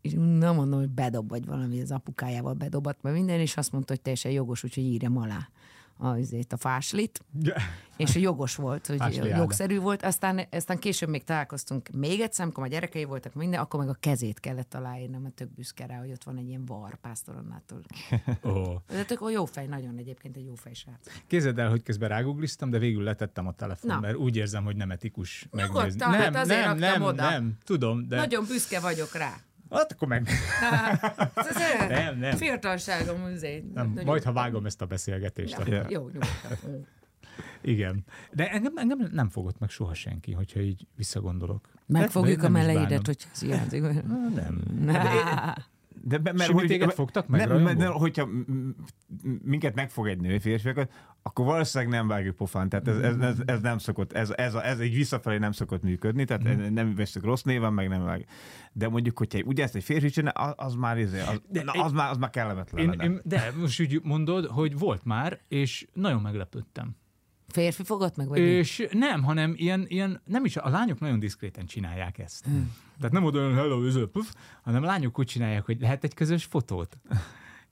és 0.01 0.13
nem 0.13 0.55
mondom, 0.55 0.79
hogy 0.79 0.89
bedob, 0.89 1.29
vagy 1.29 1.47
valami 1.47 1.81
az 1.81 1.91
apukájával 1.91 2.55
bedobott, 2.55 3.03
mert 3.03 3.17
minden, 3.17 3.41
és 3.41 3.57
azt 3.57 3.73
mondta, 3.73 3.93
hogy 3.93 4.03
teljesen 4.03 4.31
jogos, 4.31 4.65
úgyhogy 4.65 4.85
írjam 4.85 5.17
alá 5.17 5.49
azért 5.99 6.53
a 6.53 6.57
fáslit, 6.57 7.21
és 7.97 8.15
jogos 8.15 8.55
volt, 8.55 8.87
hogy 8.87 8.97
Fásli 8.97 9.29
jogszerű 9.29 9.79
volt. 9.79 10.03
Aztán, 10.03 10.47
aztán 10.51 10.79
később 10.79 11.09
még 11.09 11.25
találkoztunk 11.25 11.89
még 11.89 12.21
egyszer, 12.21 12.45
amikor 12.45 12.65
a 12.65 12.67
gyerekei 12.67 13.05
voltak 13.05 13.35
minden, 13.35 13.61
akkor 13.61 13.81
meg 13.81 13.89
a 13.89 13.97
kezét 14.01 14.41
kellett 14.41 14.75
aláírnom, 14.75 15.23
mert 15.23 15.35
tök 15.35 15.55
büszke 15.55 15.87
rá, 15.87 15.99
hogy 15.99 16.11
ott 16.11 16.25
van 16.25 16.37
egy 16.37 16.49
ilyen 16.49 16.65
var 16.65 16.95
pásztoronnától. 16.95 17.81
Oh. 18.43 18.75
De 18.87 19.05
tök 19.05 19.21
ó, 19.21 19.29
jó 19.29 19.45
fej, 19.45 19.67
nagyon 19.67 19.97
egyébként 19.97 20.37
egy 20.37 20.45
jó 20.45 20.55
fej 20.55 20.73
srác. 20.75 21.07
Képzeld 21.27 21.59
el, 21.59 21.71
hogy 21.71 21.83
közben 21.83 22.09
rágugliztam, 22.09 22.71
de 22.71 22.79
végül 22.79 23.03
letettem 23.03 23.47
a 23.47 23.53
telefon, 23.53 23.95
Na. 23.95 24.01
mert 24.01 24.17
úgy 24.17 24.37
érzem, 24.37 24.65
hogy 24.65 24.77
nem 24.77 24.91
etikus 24.91 25.49
Nyugodtan, 25.51 25.83
megnézni. 25.83 26.03
hát 26.03 26.33
nem, 26.33 26.41
azért 26.41 26.65
nem, 26.65 26.79
nem, 26.79 27.03
oda. 27.03 27.31
nem, 27.31 27.57
tudom, 27.65 28.09
de... 28.09 28.17
Nagyon 28.17 28.45
büszke 28.47 28.81
vagyok 28.81 29.15
rá. 29.15 29.37
Hát 29.71 29.93
akkor 29.93 30.09
meg... 30.09 30.29
Ez 31.35 31.57
Nem, 31.89 32.19
nem. 32.19 32.37
Fiatalságom, 32.37 33.23
azért. 33.23 33.73
Nem, 33.75 33.89
nagyon- 33.89 34.05
majd, 34.05 34.23
ha 34.23 34.33
vágom 34.33 34.67
ezt 34.67 34.83
a 34.83 34.87
beszélgetést. 34.87 35.53
Ja, 35.53 35.59
akkor-. 35.59 35.91
Jó, 35.91 36.03
nyugodtan. 36.03 36.87
Igen. 37.61 38.05
De 38.33 38.51
engem, 38.51 38.77
engem 38.77 39.09
nem 39.13 39.29
fogott 39.29 39.59
meg 39.59 39.71
soha 39.71 39.95
senki, 39.95 40.33
hogyha 40.33 40.61
így 40.61 40.87
visszagondolok. 40.97 41.69
Megfogjuk 41.87 42.41
Nem 42.41 42.55
a 42.55 42.59
meleidet, 42.59 43.07
hogy 43.07 43.27
ez 43.33 43.41
hiányzik. 43.41 43.83
Nem. 44.35 44.61
De, 44.85 45.57
be- 46.09 46.45
Simi, 46.45 46.67
téged 46.67 46.93
fogtak 46.93 47.27
meg, 47.29 47.41
nem, 47.41 47.49
rajongó? 47.49 47.79
mert, 47.79 47.93
hogyha 47.93 48.29
minket 49.43 49.75
megfog 49.75 50.07
egy 50.09 50.21
nő 50.21 50.39
férfiakat, 50.39 50.93
akkor 51.23 51.45
valószínűleg 51.45 51.93
nem 51.93 52.09
vágjuk 52.09 52.37
pofán. 52.37 52.69
Tehát 52.69 52.89
ez, 52.89 52.97
ez, 52.99 53.17
ez, 53.19 53.37
ez 53.45 53.61
nem 53.61 53.79
szokott, 53.79 54.13
ez, 54.13 54.31
ez, 54.37 54.55
a, 54.55 54.67
ez 54.67 54.79
egy 54.79 54.95
visszafelé 54.95 55.39
nem 55.39 55.53
szokott 55.53 55.83
működni, 55.83 56.25
tehát 56.25 56.43
Mhm. 56.43 56.73
nem 56.73 56.95
veszük 56.95 57.25
rossz 57.25 57.43
néven, 57.43 57.73
meg 57.73 57.89
nem 57.89 58.05
vág. 58.05 58.27
De 58.73 58.89
mondjuk, 58.89 59.19
hogyha 59.19 59.39
ugye 59.45 59.63
ezt 59.63 59.75
egy 59.75 59.85
férfi 59.85 60.09
csinál, 60.09 60.55
az, 60.57 60.75
már, 60.75 60.99
izé, 60.99 61.21
az, 61.21 61.41
De 61.49 61.63
na, 61.63 61.73
az, 61.73 61.93
már, 61.93 62.11
az 62.11 62.17
már 62.17 62.31
kellemetlen. 62.31 62.93
Én, 62.93 63.01
én, 63.01 63.21
de 63.25 63.53
most 63.61 63.81
úgy 63.81 64.01
mondod, 64.03 64.47
hogy 64.47 64.79
volt 64.79 65.05
már, 65.05 65.39
és 65.49 65.87
nagyon 65.93 66.21
meglepődtem. 66.21 66.97
Férfi 67.49 67.83
fogott 67.85 68.17
meg, 68.17 68.29
vagy 68.29 68.41
mi? 68.41 68.47
És 68.47 68.89
nem, 68.93 69.23
hanem 69.23 69.55
ilyen, 69.57 69.85
ilyen, 69.89 70.21
nem 70.25 70.45
is, 70.45 70.57
a 70.57 70.69
lányok 70.69 70.99
nagyon 71.01 71.19
diszkréten 71.19 71.67
csinálják 71.67 72.19
ezt. 72.19 72.45
Tehát 72.97 73.13
nem 73.13 73.25
oda 73.25 73.39
olyan 73.39 73.55
hello, 73.55 73.83
üző, 73.85 74.11
puf, 74.11 74.33
hanem 74.63 74.83
a 74.83 74.87
lányok 74.87 75.19
úgy 75.19 75.27
csinálják, 75.27 75.65
hogy 75.65 75.81
lehet 75.81 76.05
egy 76.05 76.15
közös 76.15 76.45
fotót. 76.45 76.99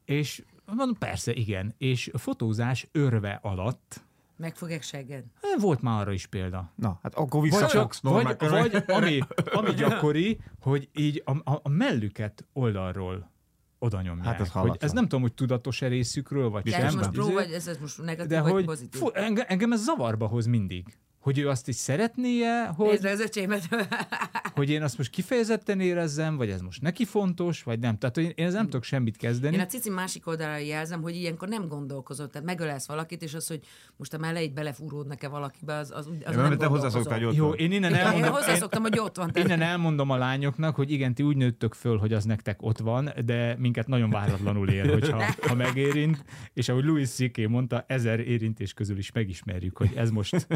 És 0.04 0.42
mondom, 0.66 0.94
persze, 0.98 1.32
igen. 1.32 1.74
És 1.78 2.10
a 2.12 2.18
fotózás 2.18 2.88
örve 2.92 3.38
alatt 3.42 4.04
Megfogják 4.36 4.82
segged? 4.82 5.24
eh, 5.40 5.60
volt 5.60 5.82
már 5.82 6.00
arra 6.00 6.12
is 6.12 6.26
példa. 6.26 6.72
Na, 6.74 6.98
hát 7.02 7.14
akkor 7.14 7.40
Vagy, 7.40 7.50
visszafogsz 7.50 8.00
vagy, 8.00 8.12
normákkal. 8.12 8.48
vagy 8.50 8.84
ami, 8.86 9.18
ami 9.52 9.74
gyakori, 9.74 10.38
hogy 10.60 10.88
így 10.92 11.22
a, 11.24 11.50
a, 11.52 11.60
a 11.62 11.68
mellüket 11.68 12.44
oldalról 12.52 13.30
oda 13.78 14.02
nyomják. 14.02 14.26
Hát 14.26 14.40
ez 14.40 14.50
hogy 14.50 14.76
ez 14.80 14.92
nem 14.92 15.02
tudom, 15.02 15.20
hogy 15.20 15.34
tudatos-e 15.34 15.86
részükről, 15.88 16.48
vagy 16.48 16.62
De 16.62 16.70
sem. 16.70 16.86
ez 16.86 16.94
most 16.94 17.08
izé, 17.08 17.18
próbálj, 17.18 17.54
ez, 17.54 17.66
ez 17.66 17.78
most 17.78 18.02
negatív, 18.02 18.30
de 18.30 18.40
vagy 18.40 18.52
hogy 18.52 18.64
pozitív? 18.64 19.00
fú, 19.00 19.08
engem, 19.12 19.44
engem 19.48 19.72
ez 19.72 19.82
zavarba 19.82 20.26
hoz 20.26 20.46
mindig. 20.46 20.98
Hogy 21.26 21.38
ő 21.38 21.48
azt 21.48 21.68
is 21.68 21.74
szeretnie, 21.74 22.66
hogy, 22.66 22.88
Nézd 22.88 23.04
az 23.04 23.20
öcsémet. 23.20 23.68
hogy 24.54 24.70
én 24.70 24.82
azt 24.82 24.98
most 24.98 25.10
kifejezetten 25.10 25.80
érezzem, 25.80 26.36
vagy 26.36 26.50
ez 26.50 26.60
most 26.60 26.82
neki 26.82 27.04
fontos, 27.04 27.62
vagy 27.62 27.78
nem. 27.78 27.98
Tehát 27.98 28.14
hogy 28.14 28.24
én, 28.24 28.32
én 28.34 28.46
ezzel 28.46 28.58
nem 28.58 28.70
tudok 28.70 28.84
semmit 28.84 29.16
kezdeni. 29.16 29.54
Én 29.54 29.60
a 29.60 29.66
cici 29.66 29.90
másik 29.90 30.26
oldalára 30.26 30.56
jelzem, 30.56 31.02
hogy 31.02 31.16
ilyenkor 31.16 31.48
nem 31.48 31.68
gondolkozol. 31.68 32.28
Tehát 32.28 32.46
megölelsz 32.46 32.86
valakit, 32.86 33.22
és 33.22 33.34
az, 33.34 33.46
hogy 33.46 33.60
most 33.96 34.14
a 34.14 34.18
meleit 34.18 34.54
belefúródnak-e 34.54 35.28
valakibe, 35.28 35.74
az, 35.74 35.90
az, 35.90 36.08
az 36.24 36.34
Ja, 36.34 36.42
nem 36.42 36.58
te 36.58 36.66
hozzászoktál, 36.66 37.18
hogy 37.18 37.26
ott 37.26 37.34
Jó, 37.34 37.52
én 37.52 37.72
innen 37.72 37.90
Igen, 37.90 38.02
én 38.02 38.06
elmondom, 38.06 38.32
hozzászoktam, 38.32 38.82
hogy 38.82 38.98
ott 38.98 39.16
van. 39.16 39.30
Tehát 39.32 39.48
Innen 39.48 39.62
elmondom 39.62 40.10
a 40.10 40.16
lányoknak, 40.16 40.74
hogy 40.74 40.90
igen, 40.90 41.14
ti 41.14 41.22
úgy 41.22 41.36
nőttök 41.36 41.74
föl, 41.74 41.98
hogy 41.98 42.12
az 42.12 42.24
nektek 42.24 42.62
ott 42.62 42.78
van, 42.78 43.12
de 43.24 43.56
minket 43.58 43.86
nagyon 43.86 44.10
váratlanul 44.10 44.68
ér, 44.68 44.90
hogyha 44.90 45.24
ha 45.48 45.54
megérint, 45.54 46.24
és 46.52 46.68
ahogy 46.68 46.84
Louis 46.84 47.08
C.K. 47.08 47.48
mondta, 47.48 47.84
ezer 47.88 48.20
érintés 48.20 48.72
közül 48.72 48.98
is 48.98 49.12
megismerjük, 49.12 49.76
hogy 49.76 49.90
ez 49.94 50.10
most, 50.10 50.46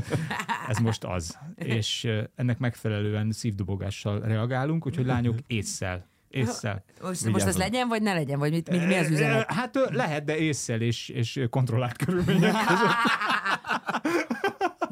ez 0.68 0.78
most 0.78 1.04
az. 1.04 1.38
És 1.54 2.08
ennek 2.34 2.58
megfelelően 2.58 3.32
szívdobogással 3.32 4.20
reagálunk, 4.20 4.86
úgyhogy 4.86 5.06
lányok 5.06 5.38
észszel. 5.46 6.08
Észszel. 6.28 6.84
most, 7.02 7.24
most 7.28 7.46
ez 7.46 7.56
legyen, 7.56 7.88
vagy 7.88 8.02
ne 8.02 8.12
legyen? 8.12 8.38
Vagy 8.38 8.50
mit, 8.52 8.70
mi, 8.70 8.78
mi 8.78 8.94
az 8.94 9.10
üzenet? 9.10 9.52
Hát 9.52 9.74
lehet, 9.90 10.24
de 10.24 10.36
észszel 10.36 10.80
és, 10.80 11.08
és 11.08 11.40
kontrollált 11.50 11.96
körülmények 11.96 12.54
között. 12.66 12.92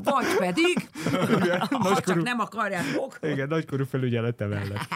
Vagy 0.02 0.36
pedig, 0.38 0.88
ha 1.10 1.66
csak 1.68 1.78
nagykorú- 1.82 2.22
nem 2.24 2.40
akarjátok. 2.40 3.18
Igen, 3.22 3.48
nagykorú 3.48 3.84
felügyelete 3.84 4.46
mellett. 4.46 4.88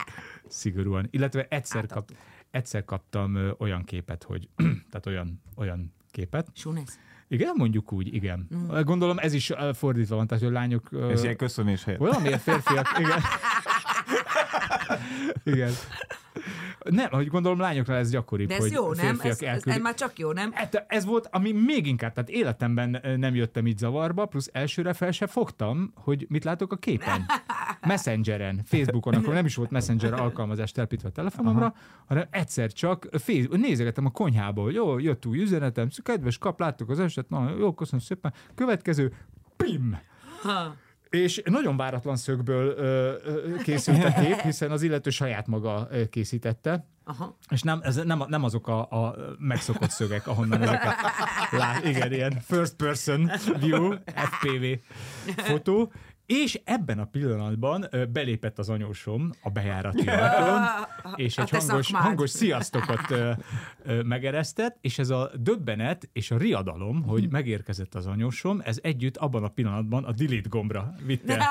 Szigorúan. 0.49 1.09
Illetve 1.11 1.47
egyszer, 1.49 1.81
Hát, 1.81 1.93
kap, 1.93 2.11
egyszer 2.51 2.85
kaptam 2.85 3.55
olyan 3.59 3.85
képet, 3.85 4.23
hogy, 4.23 4.49
tehát 4.91 5.07
olyan, 5.07 5.43
olyan 5.57 5.95
képet. 6.11 6.49
Sunesz. 6.55 6.99
Igen, 7.33 7.53
mondjuk 7.57 7.93
úgy, 7.93 8.15
igen. 8.15 8.49
Mm. 8.55 8.81
Gondolom 8.81 9.19
ez 9.19 9.33
is 9.33 9.53
fordítva 9.73 10.17
van, 10.17 10.27
tehát 10.27 10.43
hogy 10.43 10.53
a 10.53 10.59
lányok... 10.59 10.89
Ez 11.11 11.23
ilyen 11.23 11.37
köszönés 11.37 11.85
helyett. 11.85 12.01
Valamiért 12.01 12.41
férfiak, 12.41 12.87
igen. 12.99 13.21
igen. 15.45 15.73
Nem, 16.83 17.11
hogy 17.11 17.27
gondolom 17.27 17.59
lányoknál 17.59 17.99
ez 17.99 18.11
gyakoribb, 18.11 18.49
De 18.49 18.55
ez 18.55 18.61
hogy 18.61 18.73
jó, 18.73 18.93
nem? 18.93 19.17
férfiak 19.17 19.57
Ez, 19.57 19.65
ez, 19.67 19.75
ez 19.75 19.83
már 19.83 19.95
csak 19.95 20.19
jó, 20.19 20.33
nem? 20.33 20.53
Hát 20.53 20.85
ez 20.89 21.05
volt, 21.05 21.29
ami 21.31 21.53
még 21.53 21.87
inkább, 21.87 22.13
tehát 22.13 22.31
életemben 22.31 23.01
nem 23.17 23.35
jöttem 23.35 23.67
így 23.67 23.79
zavarba, 23.79 24.27
plusz 24.27 24.49
elsőre 24.53 24.93
fel 24.93 25.11
se 25.11 25.27
fogtam, 25.27 25.93
hogy 25.95 26.27
mit 26.29 26.45
látok 26.45 26.73
a 26.73 26.77
képen. 26.77 27.25
Messengeren, 27.87 28.61
Facebookon, 28.65 29.15
akkor 29.15 29.35
nem 29.35 29.45
is 29.45 29.55
volt 29.55 29.71
Messenger 29.71 30.13
alkalmazás 30.13 30.73
telepítve 30.73 31.09
a 31.09 31.13
telefonomra, 31.13 31.65
Aha. 31.65 31.75
hanem 32.07 32.27
egyszer 32.31 32.73
csak 32.73 33.09
Facebook, 33.13 33.61
nézegetem 33.61 34.07
a 34.07 34.11
konyhából, 34.11 34.73
jó, 34.73 34.99
jött 34.99 35.27
új 35.27 35.39
üzenetem, 35.39 35.89
kedves 36.03 36.39
kap, 36.39 36.61
láttuk 36.61 36.91
az 36.91 37.01
eset, 37.01 37.29
na, 37.29 37.55
jó, 37.59 37.75
köszönöm 37.75 38.01
szépen. 38.01 38.33
Következő, 38.55 39.13
pim! 39.57 39.99
Ha. 40.43 40.75
És 41.11 41.43
nagyon 41.45 41.77
váratlan 41.77 42.17
szögből 42.17 42.75
ö, 42.77 43.15
ö, 43.25 43.57
készült 43.57 44.05
a 44.05 44.13
kép, 44.23 44.41
hiszen 44.41 44.71
az 44.71 44.83
illető 44.83 45.11
saját 45.11 45.47
maga 45.47 45.89
készítette. 46.11 46.87
Aha. 47.05 47.37
És 47.51 47.63
nem, 47.63 47.81
ez 47.83 47.97
nem, 47.97 48.25
nem 48.29 48.45
azok 48.45 48.69
a, 48.69 48.81
a 48.91 49.15
megszokott 49.39 49.91
szögek, 49.91 50.27
ahonnan 50.27 50.63
ezeket 50.63 50.95
lát. 51.51 51.85
Igen, 51.85 52.13
ilyen 52.13 52.41
first 52.41 52.75
person 52.75 53.31
view, 53.61 53.95
FPV 54.15 54.65
fotó. 55.51 55.93
És 56.33 56.61
ebben 56.65 56.99
a 56.99 57.05
pillanatban 57.05 57.89
belépett 58.13 58.59
az 58.59 58.69
anyósom 58.69 59.31
a 59.43 59.51
bejárati 59.51 60.09
ajtón, 60.09 60.61
és 61.25 61.39
egy 61.39 61.51
hangos, 61.51 61.93
hangos 61.93 62.31
sziasztokat 62.31 63.15
megeresztett, 64.05 64.77
és 64.81 64.99
ez 64.99 65.11
a 65.11 65.31
döbbenet 65.35 66.09
és 66.13 66.31
a 66.31 66.37
riadalom, 66.37 67.03
hogy 67.03 67.31
megérkezett 67.31 67.95
az 67.95 68.07
anyósom, 68.07 68.61
ez 68.65 68.79
együtt 68.83 69.17
abban 69.17 69.45
a 69.45 69.49
pillanatban 69.49 70.05
a 70.05 70.13
delete 70.13 70.49
gombra 70.49 70.95
vitte 71.07 71.35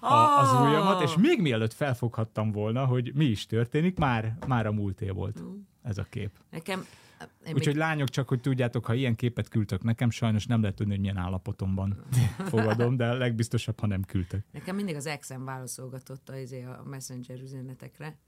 a, 0.00 0.38
az 0.38 0.52
ujjamat, 0.52 1.02
és 1.02 1.16
még 1.16 1.40
mielőtt 1.40 1.72
felfoghattam 1.72 2.52
volna, 2.52 2.84
hogy 2.84 3.12
mi 3.14 3.24
is 3.24 3.46
történik, 3.46 3.98
már, 3.98 4.36
már 4.46 4.66
a 4.66 4.72
múlté 4.72 5.08
volt 5.08 5.42
ez 5.82 5.98
a 5.98 6.06
kép. 6.10 6.30
Nekem... 6.50 6.84
Úgyhogy 7.46 7.66
még, 7.66 7.76
lányok, 7.76 8.08
csak 8.08 8.28
hogy 8.28 8.40
tudjátok, 8.40 8.86
ha 8.86 8.94
ilyen 8.94 9.14
képet 9.14 9.48
küldtök 9.48 9.82
nekem, 9.82 10.10
sajnos 10.10 10.46
nem 10.46 10.60
lehet 10.60 10.76
tudni, 10.76 10.92
hogy 10.92 11.00
milyen 11.00 11.16
állapotomban 11.16 12.04
fogadom, 12.52 12.96
de 12.96 13.12
legbiztosabb, 13.12 13.80
ha 13.80 13.86
nem 13.86 14.02
küldtek. 14.02 14.44
nekem 14.52 14.76
mindig 14.76 14.96
az 14.96 15.06
exem 15.06 15.44
válaszolgatott 15.44 16.32
izé 16.42 16.62
a 16.62 16.82
messenger 16.84 17.40
üzenetekre, 17.40 18.18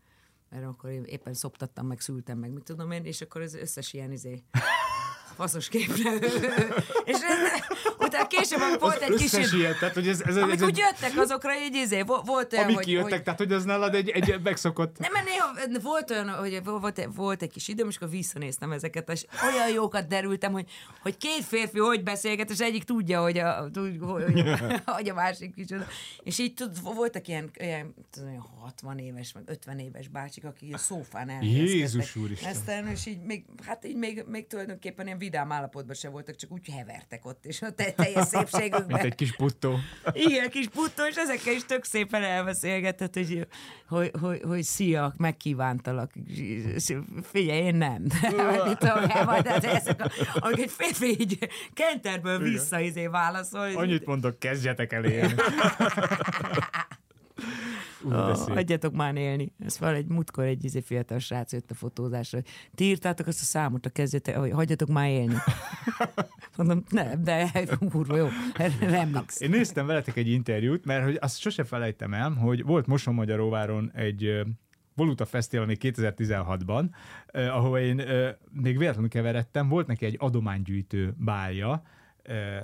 mert 0.51 0.65
akkor 0.65 0.91
én 0.91 1.05
éppen 1.05 1.35
szoptattam, 1.35 1.87
meg 1.87 2.01
szültem, 2.01 2.39
meg 2.39 2.53
mit 2.53 2.65
tudom 2.65 2.91
én, 2.91 3.05
és 3.05 3.21
akkor 3.21 3.41
az 3.41 3.55
összes 3.55 3.93
ilyen 3.93 4.13
izé 4.13 4.43
faszos 5.43 5.69
képre. 5.69 6.11
és 7.11 7.17
utána 7.99 8.27
később 8.27 8.81
volt 8.81 9.03
egy 9.03 9.15
kis... 9.15 9.33
Összesietett, 9.33 9.95
hogy 9.95 10.09
ez, 10.09 10.21
ez, 10.21 10.37
ez, 10.37 10.43
Amik 10.43 10.55
ez 10.55 10.63
úgy 10.63 10.79
jöttek 10.79 11.19
azokra, 11.19 11.57
így 11.57 11.75
izé, 11.75 12.03
vo- 12.03 12.27
volt 12.27 12.53
olyan, 12.53 12.65
amik 12.65 12.77
hogy, 12.77 12.85
kijöttek, 12.85 13.11
hogy 13.11 13.23
tehát 13.23 13.39
hogy 13.39 13.53
az 13.53 13.65
nálad 13.65 13.95
egy, 13.95 14.09
egy 14.09 14.41
megszokott... 14.43 14.99
nem, 14.99 15.13
mert 15.13 15.25
néha 15.25 15.81
volt 15.83 16.11
olyan, 16.11 16.29
hogy 16.29 16.61
volt, 16.65 17.09
volt 17.15 17.43
egy 17.43 17.51
kis 17.51 17.69
időm, 17.69 17.89
és 17.89 17.97
akkor 17.97 18.11
visszanéztem 18.11 18.73
ezeket, 18.73 19.11
és 19.11 19.25
olyan 19.43 19.69
jókat 19.75 20.07
derültem, 20.07 20.53
hogy, 20.53 20.71
hogy 21.03 21.17
két 21.17 21.45
férfi 21.45 21.79
hogy 21.79 22.03
beszélget, 22.03 22.51
és 22.51 22.59
egyik 22.59 22.85
tudja, 22.85 23.23
hogy 23.23 23.39
a, 23.39 23.71
tud, 23.73 23.99
hogy, 24.01 24.45
hogy 24.97 25.09
a 25.09 25.15
másik 25.15 25.53
is. 25.57 25.67
És 26.23 26.39
így 26.39 26.55
tud, 26.55 26.83
voltak 26.83 27.29
ilyen, 27.29 27.51
ilyen 27.59 27.95
tudom, 28.11 28.29
olyan 28.29 28.49
60 28.61 28.99
éves, 28.99 29.33
meg 29.33 29.43
50 29.47 29.79
éves 29.79 30.09
bácsik, 30.09 30.45
akik 30.45 30.75
a 30.75 30.79
szófán 30.79 31.29
elhelyezkedtek. 31.29 31.75
Jézus 31.75 32.17
úristen. 32.17 32.51
Aztán, 32.51 32.87
és 32.87 33.07
így 33.07 33.23
még, 33.23 33.45
hát 33.67 33.85
így 33.87 33.97
még, 33.97 34.25
még 34.27 34.47
tulajdonképpen 34.47 35.07
ilyen 35.07 35.19
vidám 35.33 35.53
állapotban 35.53 35.95
se 35.95 36.09
voltak, 36.09 36.37
csak 36.37 36.53
úgy 36.53 36.69
hevertek 36.77 37.27
ott, 37.27 37.45
és 37.47 37.63
a 37.63 37.71
te- 37.71 37.93
teljes 37.93 38.27
szépségükben. 38.27 38.85
Mint 38.87 39.03
egy 39.03 39.15
kis 39.15 39.37
puttó. 39.37 39.79
Igen, 40.13 40.51
kis 40.51 40.69
puttó, 40.69 41.05
és 41.05 41.17
ezekkel 41.17 41.55
is 41.55 41.65
tök 41.65 41.85
szépen 41.85 42.23
elbeszélgetett, 42.23 43.15
hogy, 43.15 43.47
hogy, 43.89 44.11
hogy, 44.21 44.41
hogy 44.47 44.63
szia, 44.63 45.15
megkívántalak. 45.17 46.13
Figyelj, 47.23 47.61
én 47.61 47.75
nem. 47.75 48.03
Mit 48.67 48.79
tudom, 48.79 49.07
de 49.43 49.73
ezek 49.73 50.01
a, 50.35 50.49
egy 50.57 50.71
férfi 50.71 51.21
így 51.21 51.49
kenterből 51.75 52.39
vissza 52.39 52.81
izé 52.81 53.07
válaszol. 53.07 53.77
Annyit 53.77 54.07
mondok, 54.07 54.39
kezdjetek 54.39 54.93
el 54.93 55.05
élni. 55.05 55.35
Szép. 58.35 58.55
hagyjatok 58.55 58.95
már 58.95 59.17
élni. 59.17 59.53
Ez 59.59 59.79
van 59.79 59.95
egy 59.95 60.07
múltkor 60.07 60.45
egy 60.45 60.65
izé 60.65 60.81
fiatal 60.81 61.19
srác 61.19 61.53
jött 61.53 61.71
a 61.71 61.75
fotózásra, 61.75 62.39
ti 62.75 62.85
írtátok 62.85 63.27
azt 63.27 63.41
a 63.41 63.45
számot, 63.45 63.87
a 63.87 63.91
kezdjetek, 63.91 64.37
hogy 64.37 64.51
hagyjatok 64.51 64.89
már 64.89 65.09
élni. 65.09 65.35
Mondom, 66.57 66.83
nem, 66.89 67.23
de 67.23 67.51
kurva 67.91 68.17
jó, 68.17 68.29
remix. 68.81 69.41
Én 69.41 69.51
néztem 69.51 69.87
veletek 69.87 70.17
egy 70.17 70.29
interjút, 70.29 70.85
mert 70.85 71.05
hogy 71.05 71.19
azt 71.21 71.39
sose 71.39 71.65
felejtem 71.65 72.15
el, 72.15 72.31
hogy 72.31 72.65
volt 72.65 72.87
Mosonmagyaróváron 72.87 73.91
egy 73.95 74.43
Voluta 74.95 75.25
Fesztivál 75.25 75.67
még 75.67 75.79
2016-ban, 75.81 76.85
eh, 77.27 77.57
ahova 77.57 77.81
én 77.81 78.01
eh, 78.01 78.35
még 78.51 78.79
véletlenül 78.79 79.11
keveredtem, 79.11 79.69
volt 79.69 79.87
neki 79.87 80.05
egy 80.05 80.17
adománygyűjtő 80.19 81.15
bálja, 81.19 81.83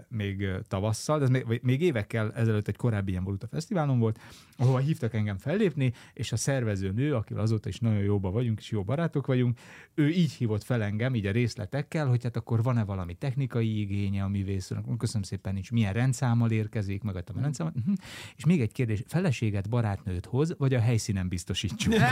még 0.09 0.49
tavasszal, 0.68 1.18
de 1.18 1.25
ez 1.25 1.42
még, 1.62 1.81
évekkel 1.81 2.33
ezelőtt 2.33 2.68
egy 2.68 2.77
korábbi 2.77 3.11
ilyen 3.11 3.25
Voluta 3.25 3.47
Fesztiválon 3.47 3.99
volt, 3.99 4.18
ahova 4.57 4.79
hívtak 4.79 5.14
engem 5.14 5.38
fellépni, 5.38 5.92
és 6.12 6.33
a 6.33 6.37
szervező 6.37 6.90
nő, 6.90 7.14
akivel 7.14 7.42
azóta 7.42 7.68
is 7.68 7.79
nagyon 7.79 8.03
jóba 8.03 8.31
vagyunk, 8.31 8.59
és 8.59 8.71
jó 8.71 8.83
barátok 8.83 9.27
vagyunk, 9.27 9.59
ő 9.94 10.09
így 10.09 10.33
hívott 10.33 10.64
fel 10.64 10.83
engem, 10.83 11.14
így 11.14 11.27
a 11.27 11.31
részletekkel, 11.31 12.07
hogy 12.07 12.23
hát 12.23 12.37
akkor 12.37 12.62
van-e 12.62 12.85
valami 12.85 13.14
technikai 13.14 13.81
igénye, 13.81 14.23
ami 14.23 14.42
vészülnek. 14.42 14.97
Köszönöm 14.99 15.23
szépen, 15.23 15.55
nincs. 15.55 15.71
Milyen 15.71 15.92
rendszámmal 15.92 16.51
érkezik, 16.51 17.03
megadtam 17.03 17.37
a 17.37 17.40
rendszámot. 17.40 17.75
Mhm. 17.75 17.92
És 18.37 18.44
még 18.44 18.61
egy 18.61 18.73
kérdés, 18.73 19.03
feleséget 19.07 19.68
barátnőt 19.68 20.27
hoz, 20.27 20.55
vagy 20.59 20.75
a 20.75 20.81
helyszínen 20.81 21.29
biztosítsuk? 21.29 21.94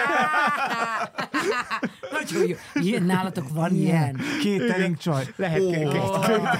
Nagyon 2.10 2.48
jó. 2.48 2.56
Ilyen, 2.74 3.02
nálatok 3.02 3.48
van 3.48 3.74
ilyen. 3.74 4.20
Catering 4.42 4.96
csaj. 4.96 5.24
Lehet 5.36 5.60
oh. 5.60 5.94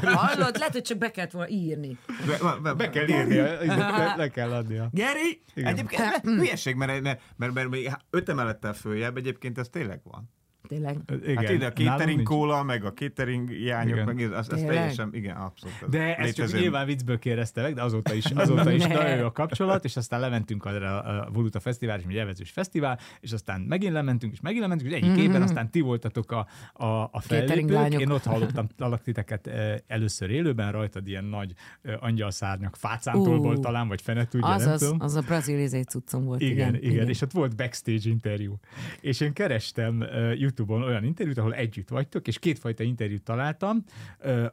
hallod, 0.03 0.57
lehet, 0.59 0.73
hogy 0.73 0.83
csak 0.83 0.99
be 0.99 1.11
kellett 1.11 1.31
volna 1.31 1.49
írni. 1.49 1.99
Be, 2.27 2.59
be, 2.63 2.75
Be 2.75 2.91
kell 2.91 3.09
írnia, 3.09 3.45
le, 3.65 4.15
le 4.17 4.29
kell 4.29 4.53
adnia. 4.53 4.89
Geri! 4.93 5.41
Egyébként 5.55 6.03
hülyeség, 6.23 6.75
mert, 6.75 7.03
mert, 7.03 7.21
mert, 7.37 7.55
mert 7.55 8.03
öt 8.11 8.29
emelettel 8.29 8.73
följebb 8.73 9.17
egyébként 9.17 9.59
ez 9.59 9.69
tényleg 9.69 10.01
van. 10.05 10.31
Tényleg. 10.69 10.99
Igen. 11.23 11.37
Hát 11.37 11.51
ide 11.51 11.67
a 11.67 11.73
catering 11.73 12.23
kóla, 12.23 12.63
meg 12.63 12.85
a 12.85 12.93
catering 12.93 13.51
jányok, 13.51 13.95
Igen. 13.95 14.07
meg 14.07 14.23
ez, 14.23 14.31
ez, 14.31 14.39
ez 14.39 14.47
Tényleg? 14.47 14.77
teljesen, 14.77 15.09
igen, 15.13 15.37
abszolút. 15.37 15.77
ez 15.83 15.89
De 15.89 16.17
ezt 16.17 16.35
csak 16.35 16.53
nyilván 16.53 16.87
viccből 16.87 17.19
kérdezte 17.19 17.63
meg, 17.63 17.75
de 17.75 17.83
azóta 17.83 18.15
is, 18.15 18.25
azóta 18.25 18.71
is 18.71 18.87
nagyon 18.97 19.17
jó 19.17 19.25
a 19.25 19.33
kapcsolat, 19.33 19.85
és 19.85 19.97
aztán 19.97 20.21
lementünk 20.21 20.65
arra 20.65 21.01
a 21.03 21.31
Voluta 21.33 21.61
Fesztivál, 21.61 21.99
és 21.99 22.05
egy 22.09 22.17
elvezős 22.17 22.51
fesztivál, 22.51 22.99
és 23.21 23.33
aztán 23.33 23.61
megint 23.61 23.93
lementünk, 23.93 24.33
és 24.33 24.41
megint 24.41 24.63
lementünk, 24.63 24.91
és 24.91 24.97
egyik 24.97 25.17
évben 25.17 25.43
aztán 25.43 25.71
ti 25.71 25.81
voltatok 25.81 26.33
a, 26.33 26.47
a, 26.73 26.87
a 27.13 27.21
fellépők. 27.21 28.01
Én 28.01 28.11
ott 28.11 28.25
hallottam 28.25 28.67
talak 28.77 29.03
titeket 29.03 29.47
eh, 29.47 29.75
először 29.87 30.31
élőben, 30.31 30.73
rajtad 30.73 31.09
ilyen 31.09 31.25
nagy 31.25 31.53
eh, 31.83 32.03
angyalszárnyak 32.03 32.77
fácántolból 32.77 33.57
Ú. 33.57 33.61
talán, 33.61 33.89
vagy 33.89 34.03
fene 34.03 34.27
tudja, 34.29 34.49
Az, 34.49 34.65
nem 34.65 34.73
az, 34.73 34.81
tudom. 34.81 35.01
az 35.01 35.15
a 35.15 35.21
brazil 35.21 35.59
izé 35.59 35.83
cuccom 35.83 36.25
volt. 36.25 36.41
Igen, 36.41 36.55
Igen, 36.57 36.75
igen, 36.75 36.93
igen, 36.93 37.09
és 37.09 37.23
ott 37.23 37.33
volt 37.33 37.57
backstage 37.57 38.09
interjú. 38.09 38.59
És 39.01 39.21
én 39.21 39.33
kerestem 39.33 40.01
uh, 40.01 40.41
YouTube-on 40.57 40.83
olyan 40.89 41.05
interjút, 41.05 41.39
ahol 41.39 41.55
együtt 41.55 41.89
vagytok, 41.89 42.27
és 42.27 42.39
kétfajta 42.39 42.83
interjút 42.83 43.23
találtam. 43.23 43.85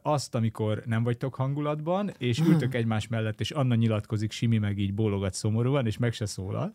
Azt, 0.01 0.35
amikor 0.35 0.83
nem 0.85 1.03
vagytok 1.03 1.35
hangulatban, 1.35 2.11
és 2.17 2.39
Hmm. 2.39 2.51
ültök 2.51 2.73
egymás 2.73 3.07
mellett, 3.07 3.39
és 3.39 3.51
Anna 3.51 3.75
nyilatkozik, 3.75 4.31
Simi 4.31 4.57
meg 4.57 4.77
így 4.77 4.93
bólogat 4.93 5.33
szomorúan, 5.33 5.85
és 5.85 5.97
meg 5.97 6.13
se 6.13 6.25
szólal. 6.25 6.73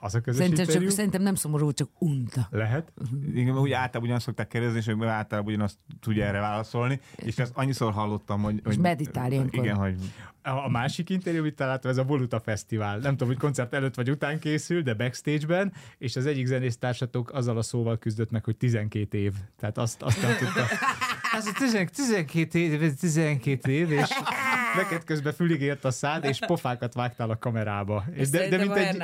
Az 0.00 0.14
a 0.14 0.20
közös 0.20 0.40
Szerintem, 0.40 0.64
interjú. 0.64 0.82
csak, 0.82 0.90
szerintem 0.90 1.22
nem 1.22 1.34
szomorú, 1.34 1.72
csak 1.72 1.88
unta. 1.98 2.48
Lehet. 2.50 2.92
Igen, 3.34 3.58
úgy 3.58 3.72
általában 3.72 4.02
ugyanazt 4.02 4.24
szokták 4.24 4.48
kérdezni, 4.48 4.78
és 4.78 4.88
általában 5.00 5.52
ugyanazt 5.52 5.78
tudja 6.00 6.24
erre 6.24 6.40
válaszolni, 6.40 7.00
és 7.16 7.38
ezt 7.38 7.52
annyiszor 7.54 7.92
hallottam, 7.92 8.42
hogy... 8.42 8.60
hogy 8.64 8.78
meditál 8.78 9.32
ilyenkor. 9.32 9.64
Igen, 9.64 9.76
hogy 9.76 9.98
A 10.42 10.68
másik 10.68 11.10
interjú, 11.10 11.40
amit 11.40 11.54
találtam, 11.54 11.90
ez 11.90 11.96
a 11.96 12.04
Voluta 12.04 12.40
Fesztivál. 12.40 12.98
Nem 12.98 13.10
tudom, 13.10 13.28
hogy 13.28 13.36
koncert 13.36 13.74
előtt 13.74 13.94
vagy 13.94 14.10
után 14.10 14.38
készül, 14.38 14.82
de 14.82 14.94
backstage-ben, 14.94 15.72
és 15.98 16.16
az 16.16 16.26
egyik 16.26 16.46
zenésztársatok 16.46 17.32
azzal 17.32 17.56
a 17.56 17.62
szóval 17.62 17.98
küzdött 17.98 18.30
meg, 18.30 18.44
hogy 18.44 18.56
12 18.56 19.18
év. 19.18 19.32
Tehát 19.60 19.78
azt, 19.78 20.02
azt 20.02 20.22
nem 20.22 20.36
tudta. 20.36 20.64
Az 21.34 21.46
a 21.46 21.52
12, 21.58 21.90
12 21.94 22.58
év, 22.58 22.82
ez 22.82 22.94
12 22.94 23.70
év, 23.72 23.90
és 23.90 24.08
neked 24.76 25.04
közben 25.04 25.32
fülig 25.32 25.60
ért 25.60 25.84
a 25.84 25.90
szád, 25.90 26.24
és 26.24 26.38
pofákat 26.46 26.94
vágtál 26.94 27.30
a 27.30 27.38
kamerába. 27.38 28.04
És 28.12 28.30
de, 28.30 28.48
de, 28.48 28.56
mint 28.56 28.76
egy, 28.76 28.96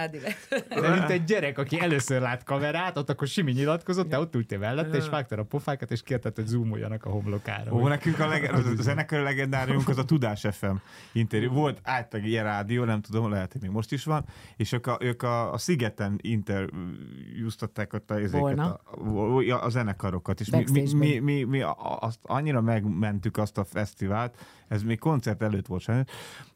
de 0.69 0.91
mint 0.91 1.11
egy 1.11 1.25
gyerek, 1.25 1.59
aki 1.59 1.81
először 1.81 2.21
lát 2.21 2.45
kamerát, 2.45 2.97
ott 2.97 3.11
akkor 3.11 3.27
Simi 3.27 3.53
nyilatkozott, 3.53 4.09
te 4.09 4.19
ott 4.19 4.35
ültél 4.35 4.59
mellette, 4.59 4.97
és 4.97 5.09
vágtál 5.09 5.39
a 5.39 5.43
pofákat, 5.43 5.91
és 5.91 6.03
kérted, 6.03 6.35
hogy 6.35 6.47
zoomoljanak 6.47 7.05
a 7.05 7.11
homlokára. 7.11 7.73
Ó, 7.73 7.89
nekünk 7.89 8.19
a, 8.19 8.27
leg, 8.29 8.53
a 8.53 8.83
zenekar 8.83 9.21
legendáriumunk 9.21 9.89
az 9.89 9.99
a 9.99 10.05
Tudás 10.05 10.47
FM 10.51 10.75
interjú. 11.13 11.53
Volt 11.53 11.81
általában 11.83 12.31
ilyen 12.31 12.45
rádió, 12.45 12.85
nem 12.85 13.01
tudom, 13.01 13.31
lehet, 13.31 13.53
hogy 13.53 13.61
még 13.61 13.71
most 13.71 13.93
is 13.93 14.05
van, 14.05 14.25
és 14.57 14.73
ők 14.73 14.87
a, 14.87 14.99
ők 15.01 15.23
a, 15.23 15.53
a 15.53 15.59
Szigeten 15.59 16.19
interjúztatták 16.23 17.93
ott 17.93 18.11
a, 18.11 18.15
ezeket, 18.15 18.59
a, 18.59 18.81
a, 19.51 19.65
a 19.65 19.69
zenekarokat, 19.69 20.41
és 20.41 20.51
mi, 20.51 20.65
mi, 20.73 20.93
mi, 20.95 21.19
mi, 21.19 21.43
mi 21.43 21.63
azt 22.01 22.19
annyira 22.23 22.61
megmentük 22.61 23.37
azt 23.37 23.59
a 23.59 23.65
fesztivált, 23.65 24.37
ez 24.69 24.83
még 24.83 24.99
koncert 24.99 25.43
előtt 25.43 25.67
volt 25.67 25.83
sajnos, 25.83 26.07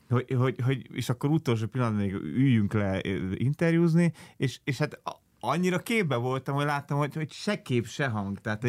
hogy, 0.09 0.35
hogy, 0.39 0.61
hogy, 0.65 0.87
és 0.93 1.09
akkor 1.09 1.31
utolsó 1.31 1.67
pillanatban 1.67 2.05
még 2.05 2.15
üljünk 2.15 2.73
le 2.73 3.01
interjúzni, 3.35 4.13
és, 4.37 4.61
és 4.65 4.79
hát 4.79 5.01
annyira 5.45 5.79
képbe 5.79 6.17
voltam, 6.17 6.55
hogy 6.55 6.65
láttam, 6.65 6.99
hogy, 6.99 7.15
hogy 7.15 7.33
se 7.33 7.63
kép, 7.63 7.87
se 7.87 8.07
hang. 8.07 8.41
Tehát, 8.41 8.67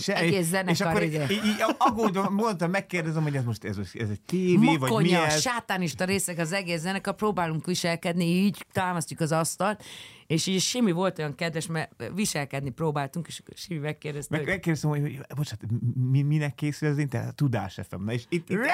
se, 0.00 0.16
egész 0.16 0.46
zenekar 0.46 0.72
és 0.72 0.80
akkor 0.80 1.02
így, 1.02 1.30
így 1.30 1.64
aggódom, 1.78 2.34
mondtam, 2.34 2.70
megkérdezem, 2.70 3.22
hogy 3.22 3.36
ez 3.36 3.44
most 3.44 3.64
ez, 3.64 3.78
ez 3.78 4.08
egy 4.10 4.20
tévé, 4.20 4.76
vagy 4.76 5.02
mi 5.02 5.14
ez? 5.14 5.40
sátánista 5.40 6.04
részek 6.04 6.38
az 6.38 6.52
egész 6.52 6.80
zenekar, 6.80 7.14
próbálunk 7.14 7.66
viselkedni, 7.66 8.24
így 8.24 8.66
támasztjuk 8.72 9.20
az 9.20 9.32
asztalt, 9.32 9.82
és 10.30 10.46
így 10.46 10.60
Simi 10.60 10.90
volt 10.90 11.18
olyan 11.18 11.34
kedves, 11.34 11.66
mert 11.66 11.90
viselkedni 12.14 12.70
próbáltunk, 12.70 13.26
és 13.26 13.42
Simi 13.54 13.80
megkérdezte, 13.80 14.36
Meg, 14.36 14.40
hogy 14.40 14.50
megkérdeztem, 14.50 14.90
hogy, 14.90 15.00
hogy 15.00 15.36
bocsánat, 15.36 15.64
mi, 16.10 16.22
minek 16.22 16.54
készül 16.54 16.88
az 16.88 16.98
internet? 16.98 17.30
A 17.30 17.32
Tudás 17.32 17.78
FM. 17.88 18.04
Na, 18.04 18.12
és 18.12 18.24
itt, 18.28 18.48
itt 18.50 18.58
el, 18.60 18.66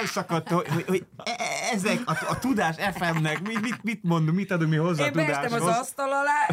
elszakadt, 0.00 0.48
hogy, 0.48 0.68
hogy, 0.68 0.84
hogy 0.86 1.06
e- 1.16 1.30
e- 1.30 1.74
ezek 1.74 2.00
a, 2.04 2.16
a 2.28 2.38
Tudás 2.38 2.76
FM-nek, 2.94 3.42
mit, 3.42 3.82
mit, 3.82 4.02
mondunk, 4.02 4.36
mit 4.36 4.50
adunk 4.50 4.70
mi 4.70 4.76
hozzá 4.76 5.02
a 5.02 5.06
én 5.06 5.12
beestem 5.12 5.44
az 5.44 5.50
tudáshoz? 5.50 5.78
asztal 5.78 6.12
alá, 6.12 6.46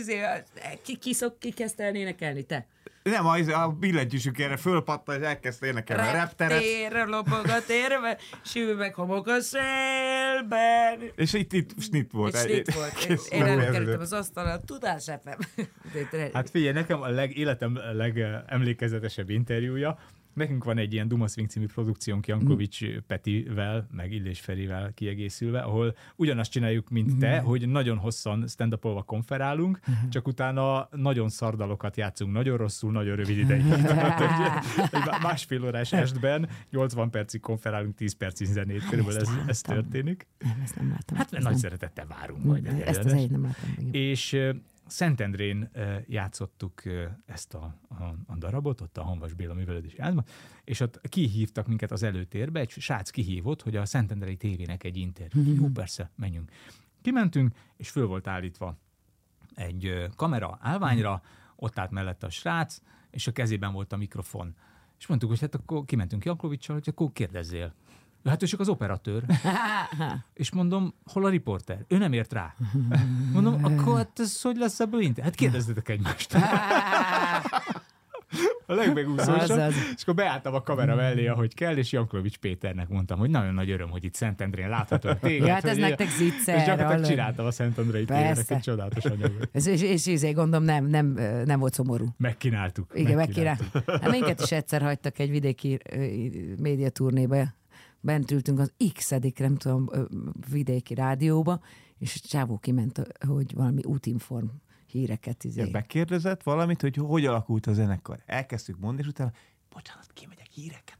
azért, 0.00 0.50
ki, 0.82 0.96
ki, 0.96 1.12
szok, 1.12 1.38
ki 1.38 1.50
kezdte 1.50 1.84
el 1.84 1.94
énekelni, 1.94 2.42
te? 2.42 2.66
Nem, 3.02 3.26
az, 3.26 3.48
a 3.48 3.76
billentyűsük 3.80 4.38
erre 4.38 4.56
fölpattan, 4.56 5.20
és 5.20 5.26
elkezdte 5.26 5.66
énekelni 5.66 6.08
a 6.08 6.12
repteret. 6.12 6.52
Reptérre 6.52 7.04
lopog 7.04 7.46
a 7.46 7.62
térbe, 7.66 8.18
Simi 8.44 8.72
meg 8.72 8.94
homok 8.94 9.26
a 9.26 9.40
szélben. 9.40 11.10
És 11.16 11.32
itt, 11.32 11.52
itt 11.52 11.80
snit 11.80 12.12
volt. 12.12 12.34
És 12.34 12.56
itt 12.56 12.70
volt. 12.70 12.94
Kész, 13.06 13.30
Én 13.30 13.42
előkerültem 13.42 14.00
az 14.00 14.12
asztalra, 14.12 14.60
tudás 14.60 15.04
FM. 15.04 15.62
Hát 16.32 16.50
figyelj, 16.50 16.72
nekem 16.72 17.02
a 17.02 17.08
leg, 17.08 17.36
életem 17.36 17.78
legemlékezetesebb 17.92 19.30
interjúja, 19.30 19.98
Nekünk 20.32 20.64
van 20.64 20.78
egy 20.78 20.92
ilyen 20.92 21.08
Duma 21.08 21.26
Swing 21.26 21.48
című 21.48 21.66
produkciónk 21.66 22.26
Jankovics 22.26 22.84
Petivel, 23.06 23.86
meg 23.92 24.12
Illés 24.12 24.40
Ferivel 24.40 24.92
kiegészülve, 24.94 25.60
ahol 25.60 25.96
ugyanazt 26.16 26.50
csináljuk, 26.50 26.88
mint 26.88 27.18
te, 27.18 27.38
hogy 27.38 27.68
nagyon 27.68 27.98
hosszan 27.98 28.44
stand 28.48 28.72
up 28.72 29.04
konferálunk, 29.04 29.80
csak 30.08 30.26
utána 30.26 30.88
nagyon 30.90 31.28
szardalokat 31.28 31.96
játszunk, 31.96 32.32
nagyon 32.32 32.56
rosszul, 32.56 32.92
nagyon 32.92 33.16
rövid 33.16 33.38
ideig. 33.38 33.68
Tehát 33.68 34.20
egy, 34.94 35.22
másfél 35.22 35.64
órás 35.64 35.92
estben 35.92 36.48
80 36.70 37.10
percig 37.10 37.40
konferálunk, 37.40 37.94
10 37.94 38.12
percig 38.12 38.46
zenét, 38.46 38.88
körülbelül 38.88 39.20
ez, 39.20 39.30
ez 39.46 39.60
történik. 39.60 40.26
Nem, 40.38 40.60
ezt 40.62 40.76
nem 40.76 40.90
láttam. 40.90 41.16
Hát 41.16 41.32
ezt 41.32 41.44
nagy 41.44 41.56
szeretettel 41.56 42.06
várunk 42.06 42.44
majd. 42.44 42.66
Ezt 42.66 43.04
az 43.04 43.12
nem 43.12 43.42
láttam. 43.42 43.88
És 43.90 44.36
Szentendrén 44.90 45.70
játszottuk 46.06 46.82
ezt 47.26 47.54
a, 47.54 47.74
a, 47.88 48.04
a 48.26 48.36
darabot, 48.36 48.80
ott 48.80 48.98
a 48.98 49.02
Hanvas 49.02 49.32
Béla 49.32 49.54
művelődési 49.54 50.00
házban, 50.00 50.24
és 50.64 50.80
ott 50.80 51.00
kihívtak 51.08 51.66
minket 51.66 51.90
az 51.90 52.02
előtérbe, 52.02 52.60
egy 52.60 52.70
srác 52.70 53.10
kihívott, 53.10 53.62
hogy 53.62 53.76
a 53.76 53.84
Szentendrei 53.84 54.36
tévének 54.36 54.84
egy 54.84 54.96
interjú. 54.96 55.54
Jó, 55.54 55.68
persze, 55.68 56.10
menjünk. 56.16 56.50
Kimentünk, 57.02 57.54
és 57.76 57.90
föl 57.90 58.06
volt 58.06 58.26
állítva 58.26 58.78
egy 59.54 60.06
kamera 60.16 60.58
állványra, 60.60 61.22
ott 61.56 61.78
állt 61.78 61.90
mellette 61.90 62.26
a 62.26 62.30
srác, 62.30 62.80
és 63.10 63.26
a 63.26 63.32
kezében 63.32 63.72
volt 63.72 63.92
a 63.92 63.96
mikrofon. 63.96 64.54
És 64.98 65.06
mondtuk, 65.06 65.30
hogy 65.30 65.40
hát 65.40 65.54
akkor 65.54 65.84
kimentünk 65.84 66.24
Jankovicsal, 66.24 66.76
hogy 66.76 66.88
akkor 66.88 67.12
kérdezzél. 67.12 67.74
Hát 68.24 68.42
ő 68.42 68.46
csak 68.46 68.60
az 68.60 68.68
operatőr. 68.68 69.22
És 70.34 70.50
mondom, 70.52 70.94
hol 71.12 71.24
a 71.24 71.28
riporter? 71.28 71.84
Ő 71.88 71.98
nem 71.98 72.12
ért 72.12 72.32
rá. 72.32 72.54
Mondom, 73.32 73.64
akkor 73.64 73.96
hát 73.96 74.20
ez 74.20 74.42
hogy 74.42 74.56
lesz 74.56 74.80
ebből 74.80 75.00
inter? 75.00 75.24
Hát 75.24 75.34
kérdezzetek 75.34 75.88
egymást. 75.88 76.36
A 78.66 78.74
legmegúszósabb. 78.74 79.72
És 79.96 80.02
akkor 80.02 80.14
beálltam 80.14 80.54
a 80.54 80.62
kamera 80.62 80.94
mellé, 80.94 81.26
ahogy 81.26 81.54
kell, 81.54 81.76
és 81.76 81.92
Jankovics 81.92 82.36
Péternek 82.36 82.88
mondtam, 82.88 83.18
hogy 83.18 83.30
nagyon 83.30 83.54
nagy 83.54 83.70
öröm, 83.70 83.90
hogy 83.90 84.04
itt 84.04 84.14
Szentendrén 84.14 84.68
láthatom 84.68 85.18
téged. 85.20 85.46
Ja, 85.46 85.52
hát 85.52 85.64
ez 85.64 85.76
nektek 85.76 86.08
zicser, 86.08 86.56
És 86.56 86.64
gyakorlatilag 86.64 87.06
csináltam 87.06 87.46
a 87.46 87.50
Szentendrei 87.50 88.04
Persze. 88.04 88.54
egy 88.54 88.60
csodálatos 88.60 89.04
anyagot. 89.04 89.48
Ez, 89.52 89.66
és, 89.66 89.82
és, 89.82 90.06
és 90.06 90.32
gondolom 90.34 90.64
nem, 90.64 90.86
nem, 90.86 91.06
nem 91.44 91.58
volt 91.58 91.74
szomorú. 91.74 92.06
Megkínáltuk. 92.16 92.92
Igen, 92.94 93.16
megkínáltuk. 93.16 93.66
Hát 93.86 94.10
minket 94.10 94.40
is 94.40 94.52
egyszer 94.52 94.82
hagytak 94.82 95.18
egy 95.18 95.30
vidéki 95.30 95.78
médiaturnébe. 96.58 97.54
Bent 98.00 98.30
ültünk 98.30 98.58
az 98.58 98.72
x 98.94 99.10
nem 99.38 99.56
tudom, 99.56 99.88
vidéki 100.50 100.94
rádióba, 100.94 101.60
és 101.98 102.20
a 102.24 102.28
csávó 102.28 102.58
kiment, 102.58 103.02
hogy 103.26 103.54
valami 103.54 103.82
útinform 103.84 104.46
híreket. 104.86 105.44
Izé. 105.44 105.60
Ja, 105.60 105.70
bekérdezett 105.70 106.42
valamit, 106.42 106.80
hogy 106.80 106.96
hogy 106.96 107.26
alakult 107.26 107.66
a 107.66 107.72
zenekar. 107.72 108.22
Elkezdtük 108.26 108.78
mondani, 108.78 109.02
és 109.02 109.08
utána, 109.08 109.32
bocsánat, 109.70 110.12
kimegyek, 110.12 110.46
híreket. 110.46 110.99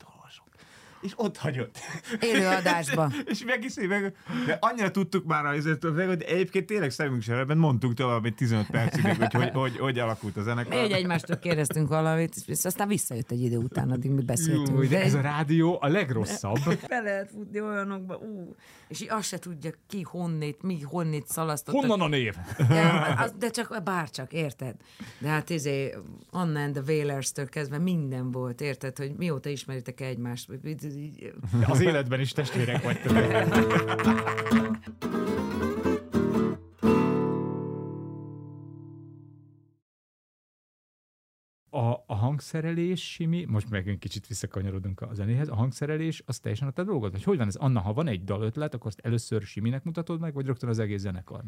És 1.00 1.12
ott 1.16 1.36
hagyott. 1.36 1.78
Élő 2.20 2.46
adásba. 2.46 3.12
és 3.32 3.44
meg 3.44 3.64
is 3.64 3.74
meg, 3.88 4.16
de 4.46 4.58
annyira 4.60 4.90
tudtuk 4.90 5.24
már 5.24 5.44
azért, 5.44 5.82
hogy 5.82 6.22
egyébként 6.22 6.66
tényleg 6.66 6.90
szemünk 6.90 7.22
sereben 7.22 7.58
mondtuk 7.58 7.94
tovább 7.94 8.24
egy 8.24 8.34
15 8.34 8.66
percig, 8.70 9.04
hogy 9.04 9.32
hogy, 9.32 9.50
hogy, 9.52 9.78
hogy 9.78 9.98
alakult 9.98 10.36
a 10.36 10.42
zenekar. 10.42 10.72
Mi 10.72 10.78
egy 10.78 10.92
egymástól 10.92 11.36
kérdeztünk 11.36 11.88
valamit, 11.88 12.34
és 12.46 12.64
aztán 12.64 12.88
visszajött 12.88 13.30
egy 13.30 13.42
idő 13.42 13.56
után, 13.56 13.90
addig 13.90 14.10
mi 14.10 14.22
beszéltünk. 14.22 14.82
Jó, 14.82 14.88
de 14.88 15.02
ez 15.02 15.14
a 15.14 15.20
rádió 15.20 15.78
a 15.80 15.88
legrosszabb. 15.88 16.58
be 16.88 17.00
lehet 17.00 17.30
futni 17.30 17.60
olyanokba, 17.60 18.16
ú, 18.16 18.54
és 18.88 19.00
így 19.00 19.10
azt 19.10 19.28
se 19.28 19.38
tudja 19.38 19.70
ki 19.86 20.02
honnét, 20.02 20.62
mi 20.62 20.80
honnét 20.80 21.26
szalasztott. 21.26 21.74
Honnan 21.74 22.00
a 22.00 22.08
név? 22.08 22.34
Az, 23.16 23.32
de 23.38 23.50
csak 23.50 23.82
bárcsak, 23.84 24.32
érted? 24.32 24.74
De 25.18 25.28
hát 25.28 25.50
izé, 25.50 25.94
Anna 26.30 26.60
and 26.60 26.72
the 26.72 26.82
Wailers-től 26.86 27.48
kezdve 27.48 27.78
minden 27.78 28.30
volt, 28.30 28.60
érted? 28.60 28.96
Hogy 28.96 29.12
mióta 29.16 29.48
ismeritek 29.48 30.00
egymást? 30.00 30.48
Vagy 30.94 31.02
így- 31.02 31.32
Az 31.66 31.80
életben 31.80 32.20
is 32.20 32.32
testvérek 32.32 32.82
vagytok. 32.82 33.12
A, 41.72 42.04
a 42.06 42.14
hangszerelés, 42.14 43.12
Simi, 43.12 43.44
most 43.44 43.70
meg 43.70 43.88
egy 43.88 43.98
kicsit 43.98 44.26
visszakanyarodunk 44.26 45.00
a 45.00 45.10
zenéhez, 45.12 45.48
a 45.48 45.54
hangszerelés 45.54 46.22
az 46.26 46.38
teljesen 46.38 46.68
a 46.68 46.70
te 46.70 46.84
dolgod? 46.84 47.12
Vagy 47.12 47.22
hogy 47.22 47.36
van 47.36 47.46
ez? 47.46 47.54
Anna, 47.54 47.80
ha 47.80 47.92
van 47.92 48.06
egy 48.06 48.24
dalötlet, 48.24 48.74
akkor 48.74 48.86
azt 48.86 49.00
először 49.02 49.42
Siminek 49.42 49.84
mutatod 49.84 50.20
meg, 50.20 50.34
vagy 50.34 50.46
rögtön 50.46 50.68
az 50.68 50.78
egész 50.78 51.00
zenekar? 51.00 51.44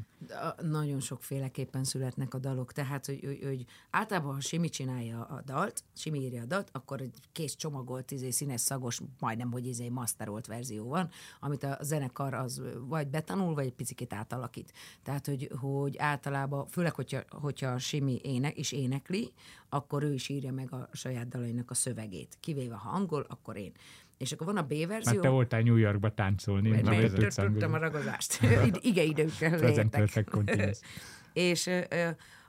Nagyon 0.61 1.01
sokféleképpen 1.01 1.85
születnek 1.85 2.35
a 2.35 2.39
dalok, 2.39 2.73
tehát, 2.73 3.07
hogy, 3.07 3.21
hogy, 3.25 3.39
hogy 3.45 3.65
általában, 3.91 4.35
ha 4.35 4.41
Simi 4.41 4.69
csinálja 4.69 5.25
a 5.25 5.43
dalt, 5.45 5.85
Simi 5.95 6.19
írja 6.19 6.43
a 6.43 6.47
dalt, 6.47 6.69
akkor 6.73 7.01
egy 7.01 7.19
kész 7.33 7.55
csomagolt, 7.55 8.11
izé, 8.11 8.31
színes, 8.31 8.61
szagos, 8.61 9.01
majdnem, 9.19 9.53
hogy 9.53 9.67
izé 9.67 9.89
masterolt 9.89 10.47
verzió 10.47 10.89
van, 10.89 11.09
amit 11.41 11.63
a 11.63 11.79
zenekar 11.81 12.35
az 12.35 12.63
vagy 12.89 13.09
betanul, 13.09 13.55
vagy 13.55 13.67
egy 13.67 13.75
picit 13.75 14.13
átalakít. 14.13 14.73
Tehát, 15.03 15.27
hogy, 15.27 15.51
hogy 15.61 15.99
általában, 15.99 16.67
főleg, 16.67 16.95
hogyha, 16.95 17.21
hogyha 17.29 17.79
Simi 17.79 18.21
ének, 18.23 18.57
és 18.57 18.73
énekli, 18.73 19.33
akkor 19.75 20.03
ő 20.03 20.13
is 20.13 20.29
írja 20.29 20.53
meg 20.53 20.73
a 20.73 20.89
saját 20.93 21.29
dalainak 21.29 21.71
a 21.71 21.75
szövegét. 21.75 22.37
Kivéve, 22.41 22.75
ha 22.75 22.91
angol, 22.91 23.27
akkor 23.29 23.57
én. 23.57 23.73
És 24.19 24.33
akkor 24.33 24.47
van 24.47 24.57
a 24.57 24.63
B 24.63 24.69
verzió. 24.69 25.13
Mert 25.13 25.21
te 25.21 25.29
voltál 25.29 25.61
New 25.61 25.77
Yorkba 25.77 26.15
táncolni. 26.15 26.69
Mert 26.69 27.35
tudtam 27.35 27.73
a 27.73 27.79
ragozást. 27.79 28.41
Igen, 28.81 29.07
időkkel 29.07 29.59
Present 29.59 29.95
leértek. 29.95 30.79
És 31.33 31.71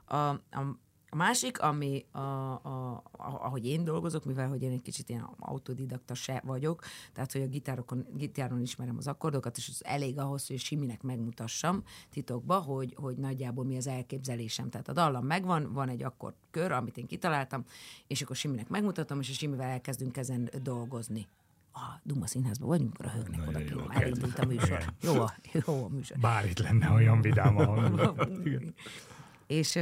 a, 0.06 0.16
a, 0.16 0.76
a 1.14 1.16
másik, 1.16 1.60
ami, 1.60 2.04
a, 2.10 2.18
a, 2.18 2.92
a, 2.92 3.02
ahogy 3.16 3.66
én 3.66 3.84
dolgozok, 3.84 4.24
mivel 4.24 4.48
hogy 4.48 4.62
én 4.62 4.70
egy 4.70 4.82
kicsit 4.82 5.08
ilyen 5.08 5.28
autodidakta 5.38 6.14
se 6.14 6.42
vagyok, 6.44 6.82
tehát 7.12 7.32
hogy 7.32 7.40
a 7.40 7.46
gitárokon, 7.46 8.06
gitáron 8.16 8.60
ismerem 8.60 8.96
az 8.96 9.06
akkordokat, 9.06 9.56
és 9.56 9.68
ez 9.68 9.78
elég 9.80 10.18
ahhoz, 10.18 10.46
hogy 10.46 10.58
Siminek 10.58 11.02
megmutassam 11.02 11.82
titokba, 12.10 12.60
hogy, 12.60 12.94
hogy 12.96 13.16
nagyjából 13.16 13.64
mi 13.64 13.76
az 13.76 13.86
elképzelésem. 13.86 14.70
Tehát 14.70 14.88
a 14.88 14.92
dallam 14.92 15.26
megvan, 15.26 15.72
van 15.72 15.88
egy 15.88 16.02
akkordkör, 16.02 16.72
amit 16.72 16.96
én 16.96 17.06
kitaláltam, 17.06 17.64
és 18.06 18.22
akkor 18.22 18.36
Siminek 18.36 18.68
megmutatom, 18.68 19.20
és 19.20 19.30
a 19.30 19.32
Simivel 19.32 19.68
elkezdünk 19.68 20.16
ezen 20.16 20.50
dolgozni. 20.62 21.26
A 21.72 22.00
Duma 22.02 22.26
Színházban 22.26 22.68
vagyunk, 22.68 23.02
röhögnek 23.02 23.48
oda 23.48 23.58
ki. 23.58 23.74
Elindult 23.88 24.38
a 24.38 24.46
műsor. 24.46 24.84
Jó 25.00 25.20
a, 25.20 25.34
jó 25.52 25.84
a 25.84 25.88
műsor. 25.88 26.18
Bár 26.18 26.46
itt 26.46 26.58
lenne 26.58 26.90
olyan 26.90 27.20
vidám, 27.20 27.56
ahol... 27.56 28.16
és, 29.46 29.78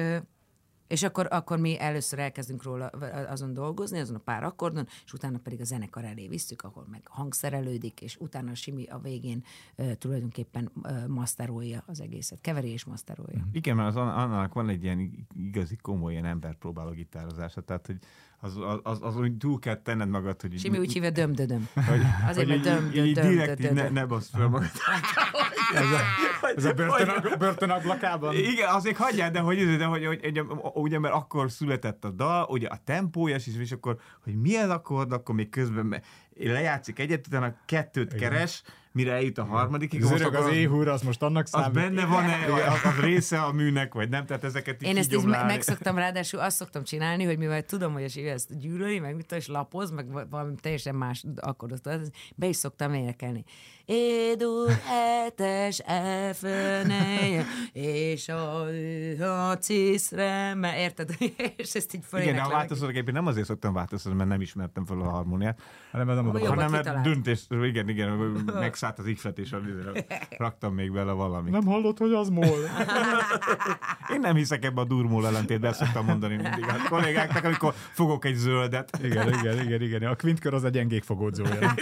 és 0.92 1.02
akkor, 1.02 1.26
akkor 1.30 1.58
mi 1.58 1.80
először 1.80 2.18
elkezdünk 2.18 2.62
róla 2.62 2.86
azon 3.28 3.52
dolgozni, 3.54 3.98
azon 3.98 4.16
a 4.16 4.18
pár 4.18 4.42
akkordon, 4.44 4.86
és 5.04 5.12
utána 5.12 5.38
pedig 5.38 5.60
a 5.60 5.64
zenekar 5.64 6.04
elé 6.04 6.28
visszük, 6.28 6.62
ahol 6.62 6.86
meg 6.90 7.02
hangszerelődik, 7.04 8.00
és 8.00 8.16
utána 8.16 8.50
a 8.50 8.54
Simi 8.54 8.84
a 8.86 8.98
végén 8.98 9.44
ö, 9.76 9.94
tulajdonképpen 9.94 10.70
ö, 10.82 11.06
masterolja 11.08 11.82
az 11.86 12.00
egészet, 12.00 12.40
keveri 12.40 12.68
és 12.68 12.84
masterolja. 12.84 13.46
Igen, 13.52 13.76
mert 13.76 13.88
az 13.88 13.96
Anna- 13.96 14.14
Annának 14.14 14.54
van 14.54 14.68
egy 14.68 14.82
ilyen 14.82 15.26
igazi 15.34 15.76
komoly 15.76 16.12
ilyen 16.12 16.24
emberpróbáló 16.24 16.90
gitározása, 16.90 17.60
tehát 17.60 17.86
hogy 17.86 17.98
az, 18.44 18.56
az, 18.56 18.78
az, 18.82 18.98
az 19.02 19.16
úgy 19.16 19.36
túl 19.36 19.58
kell 19.58 19.82
tenned 19.82 20.08
magad, 20.08 20.40
hogy... 20.40 20.58
Simi 20.58 20.78
úgy 20.78 20.92
hívja 20.92 21.10
döm-dödöm. 21.10 21.68
Azért, 22.28 22.48
mert 22.48 22.60
döm, 22.60 22.90
így, 22.94 23.18
direkt 23.18 23.60
így 23.60 23.72
ne, 23.72 23.88
ne 23.88 24.04
basz 24.04 24.30
fel 24.34 24.48
magad. 24.48 24.70
Ez 26.56 26.64
a 26.64 26.72
börtön, 26.72 27.38
börtönablakában? 27.38 28.34
Igen, 28.34 28.68
azért 28.68 28.96
hagyjál, 28.96 29.30
de 29.30 29.40
hogy, 29.40 29.76
de 29.76 29.84
hogy, 29.84 30.06
hogy, 30.06 30.42
ugye, 30.74 30.98
mert 30.98 31.14
akkor 31.14 31.50
született 31.50 32.04
a 32.04 32.10
dal, 32.10 32.46
ugye 32.50 32.68
a 32.68 32.78
tempója 32.84 33.36
is, 33.36 33.46
és 33.58 33.72
akkor, 33.72 33.98
hogy 34.22 34.34
milyen 34.34 34.70
akkord, 34.70 35.12
akkor 35.12 35.34
még 35.34 35.48
közben 35.48 36.02
lejátszik 36.36 36.98
egyet, 36.98 37.26
utána 37.26 37.54
kettőt 37.66 38.14
keres, 38.14 38.62
mire 38.92 39.12
eljut 39.12 39.38
a 39.38 39.44
harmadikig. 39.44 40.00
most 40.00 40.16
Zörög 40.16 40.34
akkor 40.34 40.48
az 40.48 40.54
éhúr, 40.54 40.88
az 40.88 41.02
most 41.02 41.22
annak 41.22 41.44
az 41.44 41.50
számít. 41.50 41.72
benne 41.72 42.06
van-e, 42.06 42.52
az, 42.52 42.80
az 42.84 43.00
része 43.00 43.42
a 43.42 43.52
műnek, 43.52 43.94
vagy 43.94 44.08
nem? 44.08 44.26
Tehát 44.26 44.44
ezeket 44.44 44.82
így 44.82 44.88
Én 44.88 44.96
ezt 44.96 45.12
így 45.12 45.24
megszoktam, 45.24 45.96
ráadásul 45.96 46.40
azt 46.40 46.56
szoktam 46.56 46.84
csinálni, 46.84 47.24
hogy 47.24 47.38
mivel 47.38 47.62
tudom, 47.62 47.92
hogy 47.92 48.04
a 48.04 48.08
Sivi 48.08 48.28
ezt 48.28 48.58
gyűlöli, 48.58 48.98
meg 48.98 49.16
mit 49.16 49.32
és 49.32 49.46
lapoz, 49.46 49.90
meg 49.90 50.12
va- 50.12 50.26
valami 50.30 50.54
teljesen 50.60 50.94
más 50.94 51.24
akkordot, 51.36 51.82
tudod, 51.82 52.10
be 52.36 52.46
is 52.46 52.56
szoktam 52.56 52.94
énekelni. 52.94 53.44
Édur 53.84 54.70
hetes 54.70 55.80
F-neje, 56.32 57.44
és 57.72 58.28
a, 58.28 58.60
a 59.50 59.58
ciszre, 59.58 60.54
mert 60.54 60.78
érted? 60.78 61.10
és 61.56 61.74
ezt 61.74 61.94
így 61.94 62.00
Igen, 62.00 62.04
a 62.04 62.06
föléneklem. 62.06 62.50
változóképpen 62.50 63.14
nem 63.14 63.26
azért 63.26 63.46
szoktam 63.46 63.72
változtatni, 63.72 64.18
mert 64.18 64.30
nem 64.30 64.40
ismertem 64.40 64.84
fel 64.84 65.00
a 65.00 65.08
harmóniát, 65.10 65.60
hanem 65.90 66.06
hanem 66.06 66.70
mert 66.70 67.00
döntés, 67.02 67.46
igen, 67.50 67.88
igen, 67.88 68.34
megszállt 68.82 68.98
az 68.98 69.06
ihletés, 69.06 69.54
raktam 70.38 70.74
még 70.74 70.92
bele 70.92 71.12
valamit. 71.12 71.52
Nem 71.52 71.64
hallott, 71.64 71.98
hogy 71.98 72.12
az 72.12 72.28
mol? 72.28 72.58
Én 74.12 74.20
nem 74.20 74.34
hiszek 74.34 74.64
ebbe 74.64 74.80
a 74.80 74.84
durmól 74.84 75.26
ellentétbe, 75.26 75.68
ezt 75.68 75.78
szoktam 75.78 76.04
mondani 76.04 76.34
mindig 76.34 76.64
a 76.64 76.88
kollégáknak, 76.88 77.44
amikor 77.44 77.74
fogok 77.74 78.24
egy 78.24 78.34
zöldet. 78.34 78.98
Igen, 79.02 79.28
igen, 79.28 79.60
igen, 79.64 79.82
igen. 79.82 80.02
A 80.02 80.16
kvintkör 80.16 80.54
az 80.54 80.64
a 80.64 80.68
gyengék 80.68 81.02
fogódzója. 81.02 81.74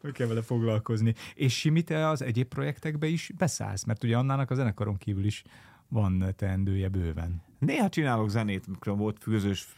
Hogy 0.00 0.12
kell 0.12 0.26
vele 0.26 0.42
foglalkozni. 0.42 1.14
És 1.34 1.58
Simi, 1.58 1.82
te 1.82 2.08
az 2.08 2.22
egyéb 2.22 2.48
projektekbe 2.48 3.06
is 3.06 3.30
beszállsz, 3.38 3.84
mert 3.84 4.04
ugye 4.04 4.16
Annának 4.16 4.50
a 4.50 4.54
zenekaron 4.54 4.96
kívül 4.96 5.24
is 5.24 5.44
van 5.88 6.34
teendője 6.36 6.88
bőven. 6.88 7.42
Néha 7.58 7.88
csinálok 7.88 8.30
zenét, 8.30 8.66
mikor 8.66 8.96
volt 8.96 9.18
főzős 9.20 9.68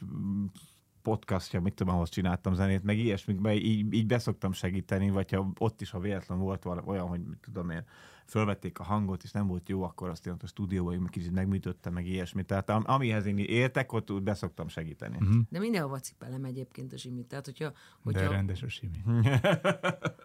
podcastja, 1.02 1.60
mit 1.60 1.74
tudom, 1.74 1.94
ahhoz 1.94 2.08
csináltam 2.08 2.54
zenét, 2.54 2.82
meg 2.82 2.98
ilyesmikben 2.98 3.52
így, 3.52 3.92
így 3.92 4.06
beszoktam 4.06 4.52
segíteni, 4.52 5.10
vagy 5.10 5.32
ha 5.32 5.50
ott 5.58 5.80
is, 5.80 5.90
ha 5.90 5.98
véletlen 5.98 6.38
volt 6.38 6.62
valami 6.62 6.88
olyan, 6.88 7.06
hogy 7.06 7.20
tudom 7.40 7.70
én, 7.70 7.84
fölvették 8.30 8.78
a 8.78 8.82
hangot, 8.82 9.22
és 9.22 9.30
nem 9.30 9.46
volt 9.46 9.68
jó, 9.68 9.82
akkor 9.82 10.08
azt 10.08 10.26
én 10.26 10.32
ott 10.32 10.42
a 10.42 10.46
stúdióban 10.46 10.94
én 10.94 11.06
kicsit 11.06 11.32
megműtöttem, 11.32 11.92
meg 11.92 12.06
ilyesmit. 12.06 12.46
Tehát 12.46 12.70
am- 12.70 12.84
amihez 12.86 13.26
én 13.26 13.38
értek, 13.38 13.92
ott 13.92 14.10
úgy 14.10 14.22
beszoktam 14.22 14.68
segíteni. 14.68 15.16
Mhm. 15.16 15.28
Uh-huh. 15.28 15.42
De 15.48 15.58
mindenhova 15.58 15.98
cipelem 15.98 16.44
egyébként 16.44 16.92
a 16.92 16.96
zsimit. 16.96 17.26
Tehát, 17.26 17.44
hogyha, 17.44 17.68
De 17.70 17.74
hogyha 18.02 18.30
rendes 18.30 18.62
a 18.62 18.68
simi. 18.68 19.02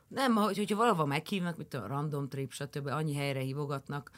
Nem, 0.07 0.35
hogy, 0.35 0.57
hogyha 0.57 0.75
valahova 0.75 1.05
meghívnak, 1.05 1.57
mint 1.57 1.73
a 1.73 1.87
random 1.87 2.29
trip, 2.29 2.51
stb., 2.51 2.87
annyi 2.87 3.13
helyre 3.15 3.39
hívogatnak, 3.39 4.11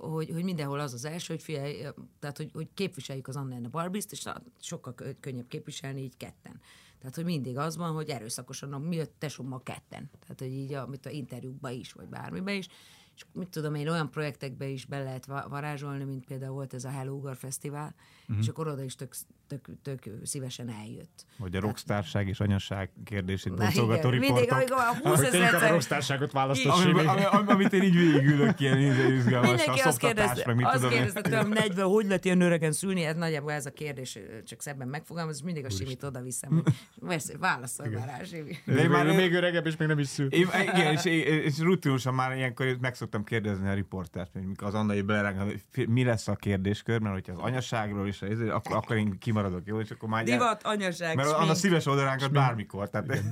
hogy, 0.00 0.30
hogy 0.32 0.44
mindenhol 0.44 0.80
az 0.80 0.92
az 0.92 1.04
első, 1.04 1.34
hogy 1.34 1.42
figyelj, 1.42 1.86
tehát 2.18 2.36
hogy, 2.36 2.50
hogy 2.52 2.68
képviseljük 2.74 3.28
az 3.28 3.36
Anna 3.36 3.56
a 3.56 3.68
Barbie-t, 3.68 4.12
és 4.12 4.28
sokkal 4.60 4.94
kö- 4.94 5.16
könnyebb 5.20 5.48
képviselni 5.48 6.02
így 6.02 6.16
ketten. 6.16 6.60
Tehát, 7.02 7.16
hogy 7.16 7.24
mindig 7.24 7.56
az 7.58 7.76
van, 7.76 7.92
hogy 7.92 8.08
erőszakosan, 8.08 8.80
mi 8.82 9.00
a 9.00 9.04
tesómmal 9.18 9.62
ketten. 9.62 10.10
Tehát, 10.20 10.38
hogy 10.38 10.52
így 10.52 10.72
a, 10.72 10.86
mit 10.86 11.06
a 11.06 11.10
interjúkba 11.10 11.70
is, 11.70 11.92
vagy 11.92 12.06
bármibe 12.08 12.52
is. 12.52 12.68
És 13.16 13.24
mit 13.32 13.48
tudom 13.48 13.74
én, 13.74 13.88
olyan 13.88 14.10
projektekbe 14.10 14.66
is 14.66 14.84
be 14.84 15.02
lehet 15.02 15.26
va- 15.26 15.48
varázsolni, 15.48 16.04
mint 16.04 16.24
például 16.24 16.52
volt 16.52 16.74
ez 16.74 16.84
a 16.84 16.88
Hello 16.90 17.12
Ugar 17.14 17.36
Fesztivál, 17.36 17.94
Mhm. 18.26 18.38
és 18.38 18.48
akkor 18.48 18.68
oda 18.68 18.82
is 18.82 18.94
tök, 18.94 19.14
tök, 19.60 19.68
tök 19.82 20.02
szívesen 20.22 20.68
eljött. 20.80 21.24
Vagy 21.36 21.56
a 21.56 21.60
rockstárság 21.60 22.28
és 22.28 22.40
anyasság 22.40 22.90
kérdését 23.04 23.54
boncolgató 23.54 24.08
mindig, 24.08 24.28
riportok. 24.28 24.50
amikor 24.50 24.76
a 24.76 25.08
20 25.08 25.20
Hogy 25.20 25.34
inkább 25.34 25.52
a 25.52 25.56
ezer 25.56 25.70
rossztárságot 25.70 26.32
választott 26.32 26.72
Ami, 26.72 26.90
ami, 27.06 27.24
ami, 27.24 27.50
amit 27.50 27.72
én 27.72 27.82
így 27.82 27.96
végigülök, 27.96 28.60
ilyen 28.60 28.78
izgalmas, 29.18 29.48
Mindenki 29.48 29.80
a 29.80 29.86
azt 29.86 29.98
kérdezte, 29.98 30.42
meg 30.46 30.56
mit 30.56 30.66
azt 30.66 30.74
tudom 30.74 30.90
én. 30.90 30.96
kérdezte 30.96 31.20
tőlem 31.20 31.48
40, 31.48 31.86
hogy 31.88 32.04
lehet 32.06 32.24
ilyen 32.24 32.40
öregen 32.40 32.72
szülni, 32.72 33.04
ez 33.04 33.16
nagyjából 33.16 33.52
ez 33.52 33.66
a 33.66 33.70
kérdés, 33.70 34.18
csak 34.46 34.62
szebben 34.62 34.88
megfogalmaz, 34.88 35.36
és 35.36 35.42
mindig 35.42 35.64
a 35.64 35.70
simit 35.70 36.02
oda 36.02 36.20
viszem, 36.22 36.50
hogy 36.50 36.74
persze, 37.08 37.38
válaszol 37.38 37.86
már 37.88 38.06
rá, 38.06 38.24
simi. 38.24 38.56
De 38.64 38.72
én 38.72 38.78
én 38.78 38.90
már- 38.90 39.06
már 39.06 39.16
még 39.16 39.32
öregebb, 39.34 39.66
és 39.66 39.76
még 39.76 39.88
nem 39.88 39.98
is 39.98 40.06
szül. 40.08 40.32
Én, 40.32 40.48
igen, 40.62 40.92
és, 40.92 41.04
és 41.44 41.58
rutinosan 41.58 42.14
már 42.14 42.36
ilyenkor 42.36 42.76
meg 42.80 42.94
szoktam 42.94 43.24
kérdezni 43.24 43.68
a 43.68 43.74
riportert, 43.74 44.32
hogy 44.32 44.42
mikor 44.46 44.66
az 44.66 44.74
Annai 44.74 45.02
beleráng, 45.02 45.38
hogy 45.38 45.88
mi 45.88 46.04
lesz 46.04 46.28
a 46.28 46.34
kérdéskör, 46.34 47.00
mert 47.00 47.14
hogyha 47.14 47.32
az 47.32 47.38
anyaságról 47.38 48.08
is, 48.08 48.22
ezért, 48.22 48.50
akkor, 48.50 48.76
akkor 48.76 48.96
én 48.96 49.18
kimaradok, 49.42 49.66
jó? 49.66 49.80
És 49.80 49.90
akkor 49.90 50.08
már 50.08 50.24
Divat, 50.24 50.62
anyaság, 50.62 51.16
Mert 51.16 51.28
Anna 51.28 51.42
smink. 51.42 51.56
szíves 51.56 51.86
oldalánkat 51.86 52.32
bármikor. 52.32 52.90
Tehát, 52.90 53.22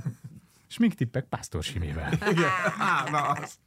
Sminktippek 0.66 1.24
Pásztor 1.24 1.62
Simivel. 1.62 2.12
igen. 2.32 2.48
Á, 2.78 3.11
na, 3.11 3.20
az, 3.20 3.58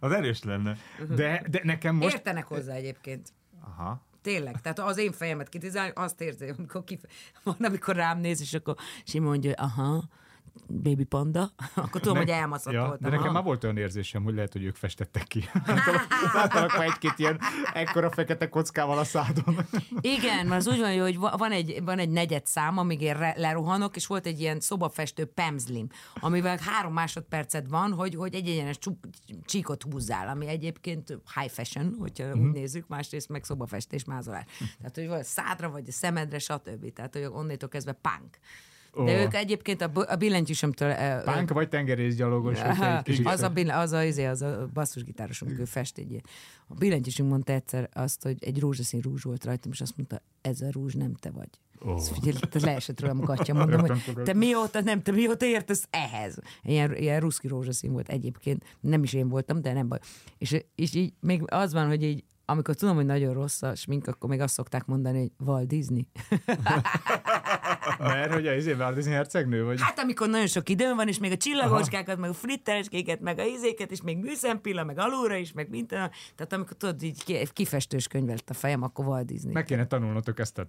az 0.00 0.12
erős 0.12 0.42
lenne. 0.42 0.76
De, 1.08 1.42
de 1.50 1.60
nekem 1.62 1.94
most... 1.94 2.14
Értenek 2.14 2.44
hozzá 2.44 2.74
egyébként. 2.74 3.32
Aha. 3.60 4.06
Tényleg, 4.22 4.60
tehát 4.60 4.78
az 4.78 4.98
én 4.98 5.12
fejemet 5.12 5.48
kitizálni, 5.48 5.92
azt 5.94 6.20
érzi, 6.20 6.52
amikor 6.58 6.84
kif... 6.84 7.00
van, 7.42 7.56
amikor 7.58 7.96
rám 7.96 8.18
néz, 8.18 8.40
és 8.40 8.54
akkor 8.54 8.76
Simi 9.04 9.26
mondja, 9.26 9.52
aha, 9.52 10.08
baby 10.68 11.04
panda, 11.04 11.50
akkor 11.74 12.00
tudom, 12.00 12.16
hogy 12.16 12.28
elmaszott 12.28 12.72
Ja, 12.72 12.80
voltam. 12.80 12.98
de 13.00 13.08
nekem 13.08 13.24
aha. 13.24 13.32
már 13.32 13.42
volt 13.42 13.64
olyan 13.64 13.76
érzésem, 13.76 14.22
hogy 14.22 14.34
lehet, 14.34 14.52
hogy 14.52 14.64
ők 14.64 14.76
festettek 14.76 15.22
ki. 15.22 15.44
Láttalak 16.34 16.76
már 16.76 16.86
egy-két 16.86 17.14
ilyen 17.16 17.40
ekkora 17.72 18.10
fekete 18.10 18.48
kockával 18.48 18.98
a 18.98 19.04
szádon. 19.04 19.66
Igen, 20.00 20.46
mert 20.46 20.60
az 20.60 20.68
úgy 20.68 20.78
van, 20.78 21.00
hogy 21.00 21.18
va- 21.18 21.38
van 21.38 21.52
egy, 21.52 21.80
van 21.84 21.98
egy 21.98 22.10
negyed 22.10 22.46
szám, 22.46 22.78
amíg 22.78 23.00
én 23.00 23.16
lerohanok, 23.36 23.96
és 23.96 24.06
volt 24.06 24.26
egy 24.26 24.40
ilyen 24.40 24.60
szobafestő 24.60 25.24
pemzlim, 25.24 25.86
amivel 26.20 26.58
három 26.60 26.92
másodpercet 26.92 27.66
van, 27.68 27.92
hogy, 27.92 28.14
hogy 28.14 28.34
egy 28.34 28.48
egyenes 28.48 28.78
csíkot 29.44 29.82
húzzál, 29.82 30.28
ami 30.28 30.46
egyébként 30.46 31.18
high 31.34 31.50
fashion, 31.50 31.94
hogyha 31.98 32.24
uh-huh. 32.24 32.42
úgy 32.42 32.52
nézzük, 32.52 32.88
másrészt 32.88 33.28
meg 33.28 33.44
szobafestés, 33.44 34.04
mázolás. 34.04 34.44
Tehát, 34.78 34.94
hogy 34.94 35.08
vagy 35.08 35.24
szádra, 35.24 35.70
vagy 35.70 35.84
a 35.88 35.92
szemedre, 35.92 36.38
stb. 36.38 36.92
Tehát, 36.92 37.14
hogy 37.14 37.24
onnétól 37.24 37.68
kezdve 37.68 37.92
punk. 37.92 38.38
De 38.94 39.00
Ó. 39.02 39.06
ők 39.08 39.34
egyébként 39.34 39.82
a, 39.82 39.90
a 40.08 40.16
billentyűsömtől... 40.16 40.94
Pánk 41.24 41.50
vagy 41.50 41.68
tengerészgyalogos? 41.68 42.60
egy 42.60 43.02
kicsit- 43.02 43.26
az 43.26 43.42
a, 43.42 43.48
bill- 43.48 43.70
az 43.70 43.92
a, 43.92 44.04
izé, 44.04 44.24
az 44.24 44.42
a 44.42 44.68
basszusgitárosunk, 44.72 45.58
ő 45.58 45.64
fest 45.64 45.98
egy. 45.98 46.20
A 46.66 46.74
billentyűsünk 46.74 47.30
mondta 47.30 47.52
egyszer 47.52 47.88
azt, 47.92 48.22
hogy 48.22 48.36
egy 48.40 48.60
rózsaszín 48.60 49.00
rúzs 49.00 49.22
volt 49.22 49.44
rajtam, 49.44 49.72
és 49.72 49.80
azt 49.80 49.96
mondta, 49.96 50.22
ez 50.40 50.60
a 50.60 50.68
rúzs 50.70 50.94
nem 50.94 51.14
te 51.14 51.30
vagy. 51.30 51.48
Oh. 51.80 52.00
Figyelj, 52.00 52.36
te 52.50 52.60
leesett 52.60 53.00
rólam 53.00 53.20
a 53.20 53.24
gatya, 53.24 53.54
mondom, 53.54 53.80
hogy 53.80 54.22
te 54.24 54.32
mióta, 54.32 54.80
nem, 54.80 55.02
te 55.02 55.12
mióta 55.12 55.46
értesz 55.46 55.86
ehhez? 55.90 56.38
Ilyen, 56.62 56.96
ilyen 56.96 57.20
ruszki 57.20 57.48
rózsaszín 57.48 57.92
volt 57.92 58.08
egyébként, 58.08 58.64
nem 58.80 59.02
is 59.02 59.12
én 59.12 59.28
voltam, 59.28 59.62
de 59.62 59.72
nem 59.72 59.88
baj. 59.88 59.98
És, 60.38 60.64
és 60.74 60.94
így 60.94 61.12
még 61.20 61.42
az 61.46 61.72
van, 61.72 61.86
hogy 61.86 62.02
így 62.02 62.24
amikor 62.50 62.74
tudom, 62.74 62.94
hogy 62.94 63.04
nagyon 63.06 63.34
rossz 63.34 63.62
a 63.62 63.74
smink, 63.74 64.06
akkor 64.06 64.28
még 64.28 64.40
azt 64.40 64.54
szokták 64.54 64.86
mondani, 64.86 65.18
hogy 65.18 65.46
Walt 65.46 65.66
Disney. 65.66 66.06
Mert 67.98 68.32
hogy 68.32 68.46
a 68.46 68.54
izé 68.54 68.76
Disney 68.94 69.14
hercegnő 69.14 69.64
vagy? 69.64 69.80
Hát 69.80 69.98
amikor 69.98 70.28
nagyon 70.28 70.46
sok 70.46 70.68
időm 70.68 70.96
van, 70.96 71.08
és 71.08 71.18
még 71.18 71.32
a 71.32 71.36
csillagocskákat, 71.36 72.18
meg 72.18 72.30
a 72.30 72.34
frittereskéket, 72.34 73.20
meg 73.20 73.38
a 73.38 73.42
izéket, 73.44 73.90
és 73.90 74.02
még 74.02 74.18
műszempilla, 74.18 74.84
meg 74.84 74.98
alulra 74.98 75.36
is, 75.36 75.52
meg 75.52 75.68
minden. 75.70 76.10
Tehát 76.34 76.52
amikor 76.52 76.76
tudod, 76.76 77.02
így 77.02 77.24
ki- 77.24 77.46
kifestős 77.52 78.06
könyv 78.08 78.26
lett 78.28 78.50
a 78.50 78.54
fejem, 78.54 78.82
akkor 78.82 79.06
Walt 79.06 79.26
Disney. 79.26 79.52
Meg 79.52 79.64
kéne 79.64 79.86
tanulnotok 79.86 80.38
ezt 80.38 80.58
a 80.58 80.66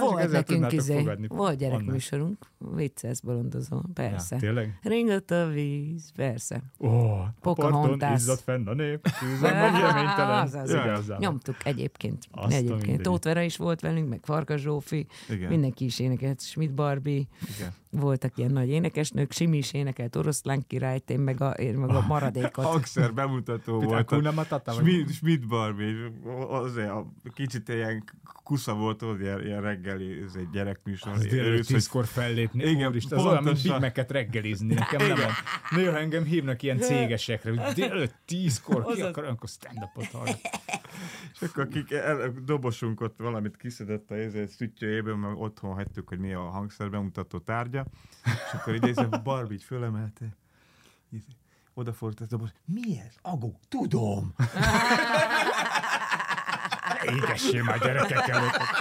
volt 0.00 0.30
nekünk 0.30 0.72
izé, 0.72 1.08
volt 1.28 1.58
gyerekműsorunk, 1.58 2.38
vicces 2.58 3.20
bolondozó, 3.20 3.80
persze. 3.94 4.34
Ja, 4.34 4.40
tényleg? 4.40 4.78
Ringott 4.82 5.30
a 5.30 5.46
víz, 5.46 6.10
persze. 6.16 6.62
Ó, 6.78 6.88
a 6.88 7.34
Pocahontas. 7.40 8.20
izzadt 8.20 8.40
fenn 8.40 8.66
a 8.68 8.74
nép, 8.74 9.08
tűzön 9.20 9.52
meg 9.56 9.72
reménytelen. 9.82 11.18
Nyomtuk 11.18 11.56
egyébként. 11.64 12.24
Azt 12.30 12.54
egyébként. 12.54 13.02
Tóth 13.02 13.24
Vera 13.26 13.40
is 13.40 13.56
volt 13.56 13.80
velünk, 13.80 14.08
meg 14.08 14.20
Farkas 14.22 14.60
Zsófi, 14.60 14.99
Igen. 15.28 15.48
mindenki 15.48 15.84
is 15.84 15.98
énekelt, 15.98 16.40
Schmidt 16.40 16.74
Barbie, 16.74 17.28
Igen. 17.56 17.74
Voltak 17.90 18.38
ilyen 18.38 18.50
nagy 18.50 18.68
énekesnők, 18.68 19.32
Simi 19.32 19.56
is 19.56 19.72
énekelt 19.72 20.16
Oroszlán 20.16 20.64
királyt, 20.66 21.10
én 21.10 21.20
meg 21.20 21.40
a, 21.40 21.50
én 21.50 21.74
meg 21.74 21.90
a 21.90 22.00
maradékot. 22.06 22.64
Hangszer 22.64 23.14
bemutató 23.14 23.80
volt. 23.80 24.10
Hakuna 24.10 24.30
Matata? 24.30 24.72
Schmidt, 24.72 25.46
Barbie, 25.46 25.94
azért 26.48 26.90
a, 26.90 27.12
kicsit 27.34 27.68
ilyen 27.68 28.04
kusza 28.44 28.74
volt, 28.74 29.02
ott, 29.02 29.20
ilyen, 29.20 29.46
ilyen 29.46 29.60
reggeli, 29.60 30.22
ez 30.26 30.34
egy 30.34 30.50
gyerekműsor. 30.50 31.12
Az 31.12 31.26
délelőtt 31.26 31.66
tízkor 31.66 32.06
fellépni. 32.06 32.60
Igen, 32.62 32.74
Igen, 32.74 32.88
Úristen, 32.88 33.18
az 33.18 33.24
olyan, 33.24 33.42
mint. 33.42 33.62
Big 33.62 33.72
Mac-et 33.80 34.10
reggelizni. 34.10 34.74
Nekem 34.74 35.06
nem 35.06 35.16
van. 35.16 35.30
Néha 35.80 35.98
engem 35.98 36.24
hívnak 36.24 36.62
ilyen 36.62 36.78
cégesekre, 36.78 37.50
hogy 37.50 37.74
délelőtt 37.74 38.14
tízkor 38.24 38.84
ki 38.84 39.02
akar, 39.02 39.24
akkor 39.24 39.48
stand-upot 39.48 40.06
hallgat. 40.06 40.40
És 41.32 41.40
akkor 41.40 41.64
akik 41.64 41.92
el, 41.92 42.32
dobosunk 42.44 43.00
ott 43.00 43.14
valamit 43.18 43.56
kiszedett 43.56 44.10
a 44.10 44.14
szüttyőjéből, 44.48 45.16
meg 45.16 45.36
otthon 45.36 45.74
hagytuk, 45.74 46.08
hogy 46.08 46.18
mi 46.18 46.32
a 46.32 46.40
hangszer 46.40 46.90
bemutató 46.90 47.38
tárgya, 47.38 47.79
és 48.24 48.52
akkor 48.52 48.74
így 48.74 48.88
ez 48.88 48.96
a 48.98 49.20
Barbie 49.22 49.56
így 49.56 49.62
fölemelte, 49.62 50.36
odafordult 51.74 52.20
ez 52.20 52.26
a 52.32 52.36
dobos, 52.36 52.50
mi 52.64 52.98
ez? 52.98 53.14
Agó, 53.22 53.60
tudom! 53.68 54.34
Égessél 57.02 57.62
már 57.62 57.78
gyerekek 57.78 58.28
előtt. 58.28 58.56
Ú, 58.56 58.79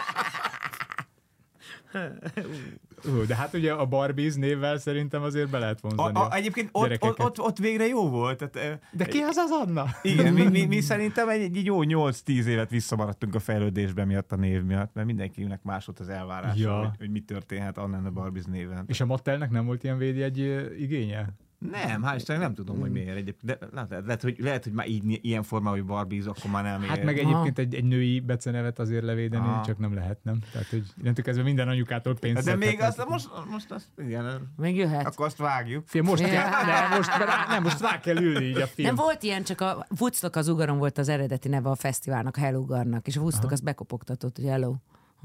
de 3.28 3.36
hát 3.36 3.54
ugye 3.54 3.72
a 3.74 3.86
Barbies 3.86 4.36
névvel 4.36 4.78
szerintem 4.78 5.22
azért 5.24 5.50
be 5.50 5.60
lehet 5.60 5.80
A, 5.82 5.88
vonzani. 5.88 6.18
a, 6.20 6.36
egyébként 6.36 6.70
ott, 6.72 6.84
gyerekeket. 6.84 7.20
ott, 7.20 7.26
ott, 7.40 7.40
ott, 7.46 7.58
végre 7.58 7.88
jó 7.88 8.10
volt. 8.10 8.38
Tehát, 8.38 8.56
eh, 8.72 8.80
De 8.92 9.06
ki 9.06 9.20
az 9.20 9.36
az 9.38 9.50
Anna? 9.66 9.86
Igen, 10.02 10.34
mi, 10.34 10.44
mi, 10.48 10.66
mi 10.66 10.80
szerintem 10.82 11.30
egy, 11.30 11.42
egy 11.42 11.66
jó 11.66 11.80
8-10 11.84 12.46
évet 12.46 12.70
visszamaradtunk 12.70 13.36
a 13.36 13.40
fejlődésben 13.40 14.08
miatt 14.08 14.32
a 14.32 14.36
név 14.36 14.64
miatt, 14.64 14.94
mert 14.94 15.08
mindenkinek 15.08 15.64
más 15.64 15.86
volt 15.86 16.00
az 16.00 16.10
elvárása, 16.10 16.60
Ja. 16.60 16.78
hogy, 16.80 16.98
hogy 16.98 17.10
mi 17.10 17.20
történhet 17.20 17.78
Anna 17.78 18.02
a 18.06 18.12
Barbies 18.12 18.46
néven. 18.46 18.84
És 18.88 19.02
a 19.02 19.06
Mattelnek 19.06 19.50
nem 19.50 19.66
volt 19.66 19.84
ilyen 19.84 19.98
védjegy 19.98 20.40
ö, 20.40 20.74
igénye? 20.74 21.26
Nem, 21.60 22.04
hál' 22.06 22.14
Istennek 22.16 22.42
nem 22.42 22.54
tudom, 22.54 22.80
hogy 22.80 22.92
miért 22.92 23.16
egyébként. 23.18 23.60
De 23.60 23.68
lehet, 23.72 23.90
lehet, 24.06 24.22
hogy, 24.22 24.36
lehet, 24.40 24.64
hogy 24.64 24.74
már 24.74 24.88
így, 24.88 25.20
ilyen 25.26 25.44
formában, 25.44 25.78
hogy 25.80 25.88
Barbies, 25.88 26.26
akkor 26.26 26.52
már 26.52 26.64
nem 26.64 26.82
Hát 26.82 26.98
ér. 26.98 27.04
meg 27.04 27.18
egyébként 27.18 27.60
egy, 27.60 27.76
egy 27.76 27.84
női 27.84 28.20
becenevet 28.20 28.80
azért 28.80 29.04
levédeni, 29.04 29.48
Aha. 29.48 29.64
csak 29.66 29.78
nem 29.78 29.94
lehet, 29.94 30.24
nem? 30.24 30.40
Tehát, 30.52 30.68
hogy 30.68 30.84
innentől 31.00 31.24
kezdve 31.26 31.44
minden 31.44 31.68
anyukától 31.68 32.14
pénzt 32.16 32.46
de 32.46 32.56
még 32.56 32.82
azt, 32.82 33.08
most, 33.08 33.30
most 33.52 33.72
azt, 33.72 33.88
igen, 33.98 34.54
Még 34.58 34.76
jöhet. 34.76 35.06
akkor 35.06 35.26
azt 35.26 35.38
vágjuk. 35.38 35.88
Fél, 35.88 36.02
most 36.02 36.22
Ja. 36.22 36.28
kell, 36.28 36.50
nem, 36.66 36.98
most, 36.98 37.18
rá, 37.18 37.46
nem, 37.48 37.64
most 37.64 37.82
rá 37.82 38.00
kell 38.00 38.18
ülni 38.18 38.46
így 38.46 38.58
a 38.62 38.68
film. 38.68 38.88
Nem 38.88 38.96
volt 38.96 39.24
ilyen, 39.24 39.44
csak 39.44 39.62
a 39.62 39.86
Woodstock 40.00 40.36
az 40.36 40.48
ugaron 40.48 40.78
volt 40.78 40.98
az 40.98 41.10
eredeti 41.10 41.48
neve 41.48 41.70
a 41.70 41.76
fesztiválnak, 41.76 42.38
a 42.38 42.40
Hello 42.40 42.60
Ugarnak, 42.60 43.08
és 43.08 43.16
a 43.16 43.20
Woodstock 43.20 43.46
Aha. 43.46 43.54
az 43.54 43.62
bekopogtatott, 43.62 44.36
hogy 44.36 44.46
hello, 44.46 44.76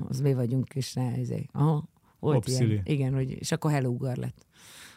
az 0.09 0.21
mi 0.21 0.35
vagyunk, 0.35 0.75
és 0.75 0.93
ne, 0.93 1.13
ezé. 1.13 1.47
Aha, 1.53 1.85
volt 2.19 2.49
ilyen. 2.49 2.81
Igen, 2.85 3.15
hogy, 3.15 3.31
és 3.31 3.53
akkor 3.53 3.71
Hello 3.71 3.89
Ugar 3.89 4.17
lett. 4.17 4.47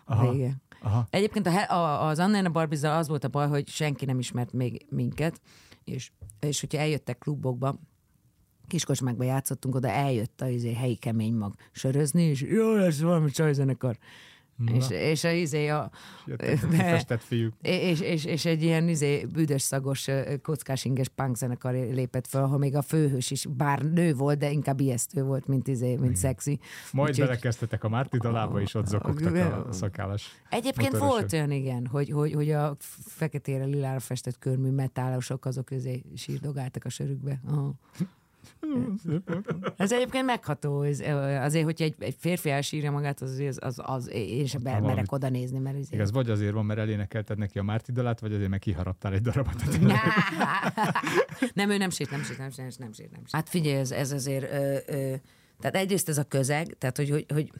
Aha. 0.06 0.32
Vége. 0.32 0.56
Aha. 0.82 1.08
Egyébként 1.10 1.48
a, 1.48 1.72
a, 1.72 2.08
az 2.08 2.20
Anna 2.20 2.38
and 2.38 2.46
a 2.46 2.50
barbie 2.50 2.92
az 2.92 3.08
volt 3.08 3.24
a 3.24 3.28
baj, 3.28 3.48
hogy 3.48 3.68
senki 3.68 4.06
nem 4.06 4.20
ismert 4.20 4.54
még 4.54 4.86
minket, 4.90 5.42
és, 5.84 6.12
és 6.40 6.60
hogyha 6.60 6.78
eljöttek 6.78 7.18
klubokba, 7.18 7.80
kiskocsmákba 8.68 9.24
játszottunk, 9.24 9.76
oda 9.76 9.90
eljött 9.90 10.42
a 10.42 10.48
izé, 10.48 10.74
helyi 10.74 10.96
kemény 10.96 11.34
mag 11.34 11.56
sörözni, 11.72 12.22
és 12.22 12.42
jó 12.42 12.76
lesz 12.76 13.00
valami 13.00 13.30
csajzenekar. 13.30 13.98
És, 14.66 14.90
és 14.90 15.24
a 15.24 15.30
izé 15.32 15.68
a... 15.68 15.90
Jöttek 16.26 17.20
fiúk. 17.30 17.54
És, 17.62 18.00
és, 18.00 18.26
és 18.26 18.46
egy 18.46 18.64
ilyen 18.64 18.88
izé, 18.88 19.26
büdös 19.26 19.62
szagos 19.62 20.08
kockás 20.42 20.86
inges 20.86 21.08
punk 21.08 21.36
zenekar 21.36 21.74
lépett 21.74 22.28
fel, 22.28 22.44
ahol 22.44 22.58
még 22.58 22.76
a 22.76 22.82
főhős 22.82 23.32
is, 23.32 23.46
bár 23.46 23.82
nő 23.82 24.14
volt, 24.14 24.38
de 24.38 24.52
inkább 24.52 24.80
ijesztő 24.80 25.24
volt, 25.24 25.48
mint, 25.48 25.68
izé, 25.68 25.96
mint 25.96 26.16
szexi. 26.16 26.60
Majd 26.92 27.10
Úgyhogy- 27.10 27.28
belekezdtetek 27.28 27.84
a 27.84 27.90
Márti 27.90 28.18
dalába, 28.18 28.62
és 28.62 28.74
ott 28.74 28.88
zokogtak 28.88 29.36
a 29.36 29.72
szakállas 29.72 30.32
Egyébként 30.50 30.92
motorosok. 30.92 31.18
volt 31.20 31.34
olyan, 31.34 31.52
igen, 31.52 31.88
hogy, 31.88 32.10
hogy, 32.10 32.34
hogy 32.34 32.52
a 32.52 32.76
feketére, 33.06 33.64
lilára 33.64 34.00
festett 34.00 34.40
körmű 34.40 34.70
metálosok, 34.70 35.46
azok 35.46 35.72
izé 35.72 36.04
sírdogáltak 36.16 36.86
a 36.86 36.90
sörükbe. 36.90 37.42
Aha. 37.48 37.74
Ez 39.78 39.92
egyébként 39.92 40.26
megható, 40.26 40.82
ez, 40.82 41.00
azért, 41.44 41.66
hogyha 41.66 41.86
egy, 41.86 41.96
egy 42.00 42.16
férfi 42.20 42.50
elsírja 42.50 42.92
magát, 42.92 43.22
az, 43.22 43.40
az, 43.40 43.58
az, 43.62 43.82
az 43.86 44.12
sem 44.46 44.64
be, 44.64 44.70
valami- 44.70 44.88
merek 44.88 45.12
oda 45.12 45.30
nézni, 45.30 45.60
mert 45.60 45.78
ez 45.78 45.88
Igaz, 45.92 46.12
vagy 46.12 46.30
azért 46.30 46.54
van, 46.54 46.66
mert 46.66 46.80
elénekelted 46.80 47.38
neki 47.38 47.60
a 47.60 47.64
Márti 47.64 47.92
dalát, 47.92 48.20
vagy 48.20 48.34
azért 48.34 48.50
meg 48.50 48.60
kiharaptál 48.60 49.14
egy 49.14 49.22
darabot. 49.22 49.64
nem, 51.54 51.70
ő 51.70 51.78
nem 51.78 51.90
sét, 51.90 52.12
nem 52.12 52.24
sét, 52.24 52.38
nem 52.38 52.50
sét, 52.50 52.80
nem 52.80 52.94
sét. 52.94 53.12
Nem 53.12 53.22
sét. 53.22 53.32
Hát 53.32 53.50
figyelj, 53.50 53.78
ez, 53.78 53.92
ez 53.92 54.12
azért, 54.12 54.52
ö, 54.52 54.78
ö, 54.88 55.16
tehát 55.60 55.76
egyrészt 55.76 56.10
ez 56.10 56.18
a 56.18 56.24
közeg, 56.24 56.76
tehát 56.78 56.98
hogy, 56.98 57.10
hogy, 57.10 57.26
hogy 57.34 57.52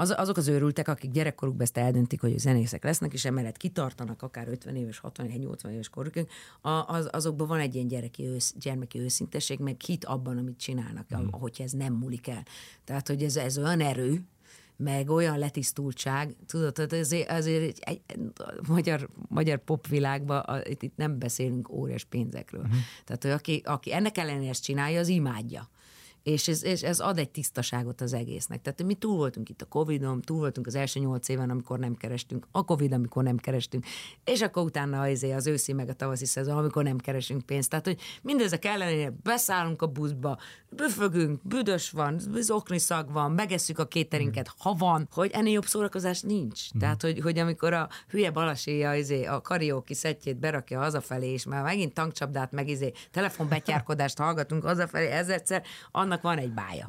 az, 0.00 0.14
azok 0.16 0.36
az 0.36 0.48
őrültek, 0.48 0.88
akik 0.88 1.10
gyerekkorukban 1.10 1.62
ezt 1.62 1.76
eldöntik, 1.76 2.20
hogy 2.20 2.38
zenészek 2.38 2.84
lesznek, 2.84 3.12
és 3.12 3.24
emellett 3.24 3.56
kitartanak 3.56 4.22
akár 4.22 4.48
50 4.48 4.76
éves, 4.76 4.98
60 4.98 5.26
éves, 5.26 5.38
80 5.38 5.72
éves 5.72 5.88
korukig, 5.88 6.28
az, 6.86 7.08
azokban 7.12 7.46
van 7.46 7.58
egy 7.58 7.74
ilyen 7.74 7.88
gyereki 7.88 8.26
ősz, 8.26 8.54
gyermeki 8.60 8.98
őszintesség, 8.98 9.58
meg 9.58 9.80
hit 9.80 10.04
abban, 10.04 10.38
amit 10.38 10.58
csinálnak, 10.58 11.16
mm. 11.16 11.26
hogyha 11.30 11.64
ez 11.64 11.72
nem 11.72 11.92
múlik 11.92 12.28
el. 12.28 12.42
Tehát, 12.84 13.08
hogy 13.08 13.22
ez, 13.22 13.36
ez 13.36 13.58
olyan 13.58 13.80
erő, 13.80 14.24
meg 14.76 15.10
olyan 15.10 15.38
letisztultság, 15.38 16.36
tudod, 16.46 16.72
tehát 16.72 16.92
azért, 16.92 17.30
azért 17.30 17.62
egy, 17.62 18.00
egy, 18.06 18.18
magyar, 18.68 19.08
magyar 19.28 19.58
popvilágban 19.64 20.38
a, 20.38 20.58
itt, 20.68 20.82
itt 20.82 20.96
nem 20.96 21.18
beszélünk 21.18 21.68
óriás 21.70 22.04
pénzekről. 22.04 22.60
Uh-huh. 22.60 22.76
Tehát, 23.04 23.22
hogy 23.22 23.30
aki, 23.30 23.62
aki 23.64 23.94
ennek 23.94 24.18
ellenére 24.18 24.50
ezt 24.50 24.62
csinálja, 24.62 25.00
az 25.00 25.08
imádja. 25.08 25.68
És 26.22 26.48
ez, 26.48 26.64
és 26.64 26.82
ez 26.82 27.00
ad 27.00 27.18
egy 27.18 27.30
tisztaságot 27.30 28.00
az 28.00 28.12
egésznek. 28.12 28.62
Tehát 28.62 28.82
mi 28.82 28.94
túl 28.94 29.16
voltunk 29.16 29.48
itt 29.48 29.62
a 29.62 29.66
Covid-on, 29.66 30.20
túl 30.20 30.38
voltunk 30.38 30.66
az 30.66 30.74
első 30.74 31.00
nyolc 31.00 31.28
éven, 31.28 31.50
amikor 31.50 31.78
nem 31.78 31.94
kerestünk, 31.94 32.46
a 32.50 32.64
Covid, 32.64 32.92
amikor 32.92 33.22
nem 33.22 33.36
kerestünk, 33.36 33.84
és 34.24 34.40
akkor 34.40 34.62
utána 34.62 35.00
az, 35.00 35.22
az 35.22 35.46
őszi 35.46 35.72
meg 35.72 35.88
a 35.88 35.94
tavaszi 35.94 36.26
szezon, 36.26 36.56
amikor 36.56 36.82
nem 36.82 36.98
keresünk 36.98 37.46
pénzt. 37.46 37.70
Tehát, 37.70 37.84
hogy 37.84 38.00
mindezek 38.22 38.64
ellenére 38.64 39.12
beszállunk 39.22 39.82
a 39.82 39.86
buszba, 39.86 40.38
büfögünk, 40.70 41.40
büdös 41.42 41.90
van, 41.90 42.18
zokni 42.34 42.78
szag 42.78 43.12
van, 43.12 43.32
megesszük 43.32 43.78
a 43.78 43.86
kéterinket, 43.86 44.52
ha 44.58 44.74
van, 44.78 45.08
hogy 45.12 45.30
ennél 45.32 45.52
jobb 45.52 45.66
szórakozás 45.66 46.20
nincs. 46.20 46.70
Tehát, 46.78 47.02
hogy, 47.02 47.20
hogy 47.20 47.38
amikor 47.38 47.72
a 47.72 47.88
hülye 48.08 48.30
balaséja 48.30 48.94
izé, 48.94 49.24
a 49.24 49.40
karaoke 49.40 49.94
szettjét 49.94 50.38
berakja 50.38 50.78
hazafelé, 50.78 51.32
és 51.32 51.44
már 51.44 51.62
megint 51.62 51.94
tankcsapdát, 51.94 52.52
meg 52.52 52.68
izé, 52.68 52.92
telefonbetyárkodást 53.10 54.18
hallgatunk 54.18 54.62
hazafelé 54.62 55.06
ezerszer, 55.06 55.62
annak 55.90 56.19
van 56.22 56.38
egy 56.38 56.52
bája. 56.52 56.86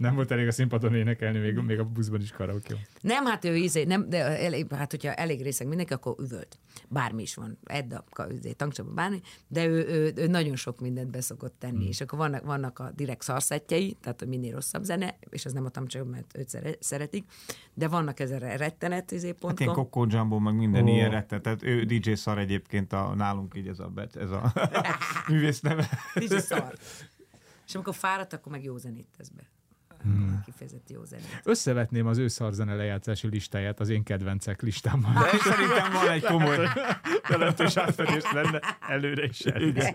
Nem 0.00 0.14
volt 0.14 0.30
elég 0.30 0.46
a 0.46 0.52
színpadon 0.52 0.94
énekelni, 0.94 1.38
még, 1.38 1.54
még 1.54 1.78
a 1.78 1.84
buszban 1.84 2.20
is 2.20 2.30
karaoke. 2.30 2.74
Nem, 3.00 3.24
hát 3.24 3.44
ő 3.44 3.56
izé, 3.56 3.84
nem, 3.84 4.08
de 4.08 4.24
elég, 4.38 4.72
hát 4.72 4.90
hogyha 4.90 5.14
elég 5.14 5.42
részeg 5.42 5.66
mindenki, 5.66 5.92
akkor 5.92 6.14
üvölt. 6.18 6.58
Bármi 6.88 7.22
is 7.22 7.34
van, 7.34 7.58
Edda, 7.64 8.04
izé, 8.30 8.52
tankcsapba, 8.52 8.92
bármi, 8.92 9.20
de 9.48 9.66
ő, 9.66 9.86
ő, 9.88 10.12
ő, 10.16 10.26
nagyon 10.26 10.56
sok 10.56 10.80
mindent 10.80 11.10
beszokott 11.10 11.54
tenni, 11.58 11.86
és 11.86 12.00
akkor 12.00 12.18
vannak, 12.18 12.44
vannak 12.44 12.78
a 12.78 12.90
direkt 12.94 13.22
szarszettjei, 13.22 13.96
tehát 14.00 14.18
hogy 14.18 14.28
minél 14.28 14.54
rosszabb 14.54 14.82
zene, 14.82 15.16
és 15.30 15.44
az 15.44 15.52
nem 15.52 15.64
a 15.64 15.68
tankcsapba, 15.68 16.10
mert 16.10 16.36
őt 16.36 16.48
szere- 16.48 16.82
szeretik, 16.82 17.24
de 17.74 17.88
vannak 17.88 18.20
ezzel 18.20 18.38
rettenet 18.56 19.10
izé, 19.10 19.28
Hát 19.28 19.38
ponton. 19.38 19.66
ilyen 19.66 19.74
Coco 19.74 20.06
Jumbo, 20.08 20.38
meg 20.38 20.54
minden 20.54 20.82
oh. 20.82 20.90
ilyen 20.90 21.10
rettet. 21.10 21.42
Tehát 21.42 21.62
ő 21.62 21.84
DJ 21.84 22.12
szar 22.12 22.38
egyébként 22.38 22.92
a, 22.92 23.14
nálunk 23.14 23.54
így 23.56 23.68
ez 23.68 23.78
a, 23.78 23.92
ez 24.14 24.30
a 24.30 24.52
művész 25.28 25.60
neve. 25.60 25.88
Kicsi 26.14 26.38
szar. 26.38 26.74
És 27.70 27.76
amikor 27.76 27.94
fáradt, 27.94 28.32
akkor 28.32 28.52
meg 28.52 28.64
jó 28.64 28.76
zenét 28.76 29.08
tesz 29.16 29.28
be. 29.28 29.42
Hmm. 30.02 30.42
Kifejezett 30.44 30.90
jó 30.90 31.04
zenét. 31.04 31.40
Összevetném 31.44 32.06
az 32.06 32.18
ő 32.18 32.28
szarzene 32.28 32.74
lejátszási 32.74 33.28
listáját 33.28 33.80
az 33.80 33.88
én 33.88 34.02
kedvencek 34.02 34.62
listámmal. 34.62 35.12
De 35.12 35.38
szerintem 35.38 35.92
van 35.92 36.08
egy 36.08 36.22
komoly... 36.22 36.68
Jelentős 37.28 37.76
átfedés 37.76 38.32
lenne 38.32 38.60
előre 38.88 39.24
is 39.24 39.40
előre. 39.40 39.94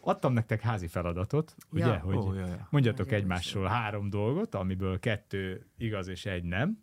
Adtam 0.00 0.32
nektek 0.32 0.60
házi 0.60 0.86
feladatot, 0.86 1.54
ugye, 1.70 1.86
Ja. 1.86 1.98
hogy 1.98 2.16
Ó, 2.16 2.32
ja, 2.34 2.46
ja. 2.46 2.68
mondjatok 2.70 3.12
egymásról 3.12 3.66
három 3.66 4.10
dolgot, 4.10 4.54
amiből 4.54 4.98
kettő 4.98 5.66
igaz 5.76 6.08
és 6.08 6.26
egy 6.26 6.44
nem, 6.44 6.78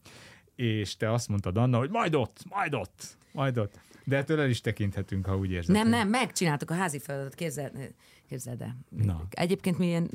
és 0.55 0.97
te 0.97 1.11
azt 1.11 1.27
mondtad 1.27 1.57
Anna, 1.57 1.77
hogy 1.77 1.89
majd 1.89 2.15
ott, 2.15 2.43
majd 2.49 2.73
ott, 2.73 3.17
majd 3.35 3.57
ott. 3.57 3.79
De 4.03 4.17
ettől 4.17 4.39
el 4.39 4.49
is 4.49 4.61
tekinthetünk, 4.61 5.25
ha 5.25 5.37
úgy 5.37 5.51
érzed. 5.51 5.75
Nem, 5.75 5.89
nem, 5.89 6.09
megcsináltuk 6.09 6.71
a 6.71 6.73
házi 6.73 6.99
feladatot, 6.99 7.35
képzeld, 7.35 7.93
képzeld 8.27 8.61
el. 8.61 8.77
Na. 8.89 9.27
Egyébként 9.29 9.77
milyen, 9.77 10.09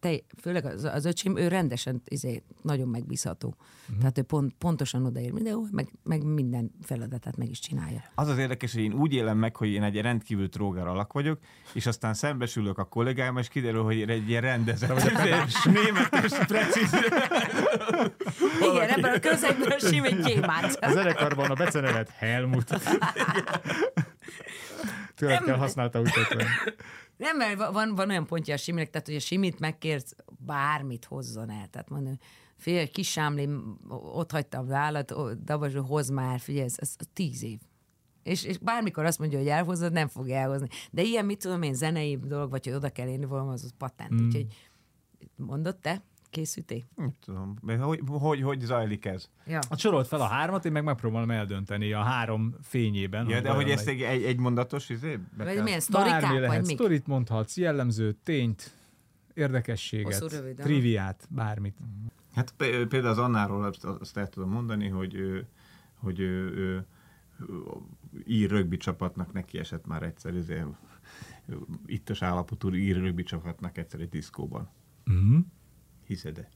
te, 0.00 0.20
főleg 0.40 0.64
az, 0.64 0.84
az 0.84 1.04
öcsém, 1.04 1.36
ő 1.36 1.48
rendesen 1.48 2.02
izé, 2.04 2.42
nagyon 2.62 2.88
megbízható. 2.88 3.48
Uh-huh. 3.48 3.98
Tehát 3.98 4.18
ő 4.18 4.22
pont, 4.22 4.54
pontosan 4.58 5.04
odaér 5.04 5.32
mindenhol, 5.32 5.68
meg, 5.72 5.88
meg 6.02 6.24
minden 6.24 6.70
feladatát 6.82 7.36
meg 7.36 7.50
is 7.50 7.58
csinálja. 7.58 8.02
Az 8.14 8.28
az 8.28 8.38
érdekes, 8.38 8.72
hogy 8.72 8.82
én 8.82 8.92
úgy 8.92 9.12
élem 9.12 9.38
meg, 9.38 9.56
hogy 9.56 9.68
én 9.68 9.82
egy 9.82 10.00
rendkívül 10.00 10.48
tróger 10.48 10.86
alak 10.86 11.12
vagyok, 11.12 11.38
és 11.72 11.86
aztán 11.86 12.14
szembesülök 12.14 12.78
a 12.78 12.84
kollégámmal, 12.84 13.40
és 13.40 13.48
kiderül, 13.48 13.82
hogy 13.82 13.96
én 13.96 14.08
egy 14.08 14.28
ilyen 14.28 14.42
rendezett, 14.42 14.90
németes, 15.64 16.46
precíz. 16.46 16.94
Igen, 18.60 18.88
ebben 18.88 19.14
a 19.14 19.18
közegben 19.18 19.78
sim 19.78 20.04
egy 20.04 20.20
gyémánt. 20.20 20.76
A 20.80 20.90
zenekarban 20.90 21.50
a 21.50 21.54
becenevet 21.54 22.10
Helmut. 22.10 22.45
Tőled 25.14 25.42
kell 25.42 25.56
használta 25.56 26.00
utat. 26.00 26.36
Nem, 27.16 27.36
mert 27.36 27.56
va- 27.56 27.72
van, 27.72 27.94
van 27.94 28.08
olyan 28.08 28.26
pontja 28.26 28.54
a 28.54 28.56
Siminek, 28.56 28.90
tehát 28.90 29.06
hogy 29.06 29.16
a 29.16 29.20
Simit 29.20 29.60
megkérsz, 29.60 30.14
bármit 30.38 31.04
hozzon 31.04 31.50
el. 31.50 31.68
Tehát 31.70 31.88
mondom, 31.88 32.18
fél 32.56 32.88
kis 32.88 33.10
sámli, 33.10 33.48
ott 33.88 34.30
hagyta 34.30 34.58
a 34.58 34.64
vállat, 34.64 35.14
Dabazsó, 35.44 35.82
hoz 35.82 36.08
már, 36.08 36.40
figyelj, 36.40 36.64
ez, 36.64 36.74
ez 36.76 36.96
tíz 37.12 37.42
év. 37.42 37.58
És, 38.22 38.44
és 38.44 38.58
bármikor 38.58 39.04
azt 39.04 39.18
mondja, 39.18 39.38
hogy 39.38 39.48
elhozod, 39.48 39.92
nem 39.92 40.08
fog 40.08 40.28
elhozni. 40.28 40.68
De 40.90 41.02
ilyen, 41.02 41.24
mit 41.24 41.38
tudom 41.38 41.62
én, 41.62 41.74
zenei 41.74 42.16
dolog, 42.16 42.50
vagy 42.50 42.64
hogy 42.64 42.74
oda 42.74 42.88
kell 42.90 43.08
érni 43.08 43.24
valami, 43.24 43.52
az, 43.52 43.72
patent. 43.78 44.12
Mm. 44.12 44.26
Úgyhogy 44.26 44.46
mondod 45.36 45.76
te? 45.76 46.02
Készültél? 46.36 46.82
Nem 46.96 47.12
tudom, 47.20 47.58
hogy, 47.80 48.00
hogy, 48.06 48.42
hogy 48.42 48.60
zajlik 48.60 49.04
ez? 49.04 49.30
Ja. 49.46 49.58
A 49.68 49.76
sorolt 49.76 50.06
fel 50.06 50.20
a 50.20 50.26
hármat, 50.26 50.64
én 50.64 50.72
meg 50.72 50.84
megpróbálom 50.84 51.30
eldönteni 51.30 51.92
a 51.92 52.02
három 52.02 52.54
fényében. 52.62 53.28
Ja, 53.28 53.40
de 53.40 53.50
hogy 53.50 53.70
ezt 53.70 53.88
egy, 53.88 54.00
egy, 54.00 54.22
egy 54.22 54.38
mondatos 54.38 54.88
izé? 54.88 55.18
Vagy 55.36 55.46
kell- 55.46 55.62
milyen 55.62 55.64
Bármi 55.64 55.80
sztorikák, 55.80 56.22
lehet. 56.22 56.46
vagy 56.56 56.66
mik? 56.66 56.76
Sztorit 56.76 57.06
mondhatsz, 57.06 57.56
jellemző, 57.56 58.12
tényt, 58.12 58.74
érdekességet, 59.34 60.18
Hosszú, 60.18 60.36
rövid, 60.36 60.56
triviát, 60.56 61.26
bármit. 61.30 61.76
Hát 62.34 62.54
pé- 62.56 62.86
például 62.86 63.12
az 63.12 63.18
Annáról 63.18 63.74
azt, 64.00 64.16
el 64.16 64.28
tudom 64.28 64.50
mondani, 64.50 64.88
hogy 64.88 65.44
hogy 65.94 66.20
ő, 66.20 66.54
ő, 66.54 66.86
ő 67.48 67.56
ír 68.26 68.50
rögbi 68.50 68.76
csapatnak 68.76 69.32
neki 69.32 69.58
esett 69.58 69.86
már 69.86 70.02
egyszer, 70.02 70.34
izé, 70.34 70.62
ittas 71.86 72.22
állapotú 72.22 72.74
ír 72.74 72.96
rögbi 72.96 73.22
csapatnak 73.22 73.78
egyszer 73.78 74.00
egy 74.00 74.08
diszkóban. 74.08 74.70
Mm. 75.10 75.38
Hiszed-e? 76.06 76.48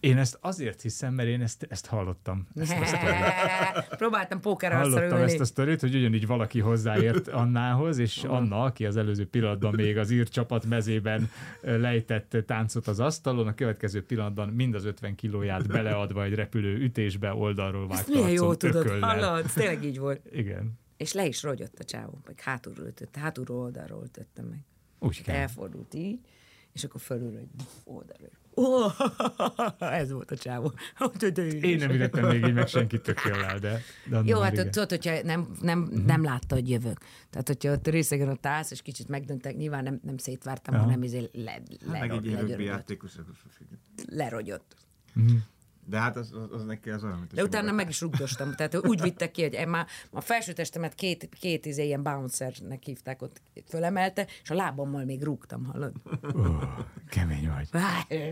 Én 0.00 0.18
ezt 0.18 0.38
azért 0.40 0.82
hiszem, 0.82 1.14
mert 1.14 1.28
én 1.28 1.42
ezt, 1.42 1.66
ezt 1.68 1.86
hallottam. 1.86 2.48
Ezt 2.54 2.72
a. 2.72 3.86
Próbáltam 3.96 4.40
pókerre 4.40 4.74
Hallottam 4.74 5.18
ezt 5.18 5.40
a 5.40 5.44
sztorit, 5.44 5.80
hogy 5.80 5.94
ugyanígy 5.94 6.26
valaki 6.26 6.60
hozzáért 6.60 7.28
Annához, 7.28 7.98
és 7.98 8.24
Anna, 8.24 8.62
aki 8.62 8.86
az 8.86 8.96
előző 8.96 9.28
pillanatban 9.28 9.74
még 9.74 9.98
az 9.98 10.10
ír 10.10 10.28
csapat 10.28 10.64
mezében 10.64 11.30
lejtett 11.60 12.36
táncot 12.46 12.86
az 12.86 13.00
asztalon, 13.00 13.46
a 13.46 13.54
következő 13.54 14.04
pillanatban 14.04 14.48
mind 14.48 14.74
az 14.74 14.84
50 14.84 15.14
kilóját 15.14 15.66
beleadva 15.66 16.24
egy 16.24 16.34
repülő 16.34 16.76
ütésbe 16.76 17.34
oldalról 17.34 17.88
vágta 17.88 18.12
milyen 18.12 18.30
jó 18.30 18.54
tudod, 18.54 18.86
ököllel. 18.86 19.08
hallod? 19.08 19.52
Tényleg 19.54 19.84
így 19.84 19.98
volt. 19.98 20.20
Igen. 20.32 20.78
És 20.96 21.12
le 21.12 21.26
is 21.26 21.42
rogyott 21.42 21.78
a 21.78 21.84
csávó, 21.84 22.20
meg 22.26 22.40
hátulról 22.40 22.86
ütött, 22.86 23.16
hátulról 23.16 23.58
oldalról 23.58 24.04
ütöttem 24.04 24.44
meg. 24.44 24.58
Úgy 24.98 25.22
kell. 25.22 25.36
Elfordult 25.36 25.94
így, 25.94 26.18
és 26.72 26.84
akkor 26.84 27.00
fölülről 27.00 27.38
egy 27.38 27.48
oldalról. 27.84 28.30
Oh, 28.58 28.92
ez 30.00 30.12
volt 30.12 30.30
a 30.30 30.36
csávó. 30.36 30.72
Én 31.60 31.78
nem 31.78 31.90
ütöttem 31.90 32.26
még 32.26 32.44
így 32.44 32.52
meg 32.52 32.68
senkit 32.68 33.02
tökéllel, 33.02 33.58
de, 33.58 33.80
de 34.08 34.16
Anna 34.16 34.28
Jó, 34.28 34.40
hát 34.40 34.52
igen. 34.52 34.66
ott, 34.66 34.72
tudod, 34.72 34.88
hogyha 34.90 35.22
nem, 35.22 35.56
nem, 35.60 35.82
uh-huh. 35.82 36.04
nem 36.04 36.24
látta, 36.24 36.54
hogy 36.54 36.70
jövök. 36.70 36.98
Tehát, 37.30 37.46
hogyha 37.46 37.72
ott 37.72 37.88
részegen 37.88 38.28
ott 38.28 38.46
állsz, 38.46 38.70
és 38.70 38.82
kicsit 38.82 39.08
megdöntek, 39.08 39.56
nyilván 39.56 39.82
nem, 39.82 40.00
nem 40.02 40.16
szétvártam, 40.16 40.74
Aha. 40.74 40.84
hanem 40.84 41.02
izé 41.02 41.30
le, 41.32 41.60
le, 41.86 41.98
Hát 41.98 42.08
meg 42.08 42.10
egy 42.10 42.60
játékos. 42.60 43.12
lerogyott. 44.08 44.76
Mhm. 45.12 45.34
De 45.88 45.98
hát 45.98 46.16
az, 46.16 46.32
az, 46.32 46.52
az 46.52 46.64
neki 46.64 46.90
az 46.90 47.04
olyan, 47.04 47.18
mint 47.18 47.34
De 47.34 47.42
utána 47.42 47.72
meg 47.72 47.88
is 47.88 48.00
rugdostam. 48.00 48.54
Tehát 48.54 48.86
úgy 48.86 49.00
vittek 49.00 49.30
ki, 49.30 49.42
hogy 49.42 49.66
már 49.66 49.86
a 50.10 50.20
felső 50.20 50.52
testemet 50.52 50.94
két, 50.94 51.28
két 51.40 51.66
izé, 51.66 51.84
ilyen 51.84 52.02
bouncernek 52.02 52.82
hívták, 52.82 53.22
ott 53.22 53.40
fölemelte, 53.68 54.26
és 54.42 54.50
a 54.50 54.54
lábammal 54.54 55.04
még 55.04 55.22
rúgtam, 55.22 55.64
hallod? 55.64 55.92
Ó, 56.36 56.40
kemény 57.08 57.50
vagy. 57.54 57.82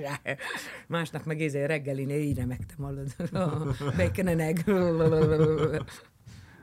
Másnap 0.87 1.25
meg 1.25 1.41
izé 1.41 1.65
reggelinél 1.65 2.21
így 2.21 2.37
remektem, 2.37 2.77
hallod? 2.77 3.15
Bacon 3.97 4.27
and 4.27 4.41
egg. 4.41 4.59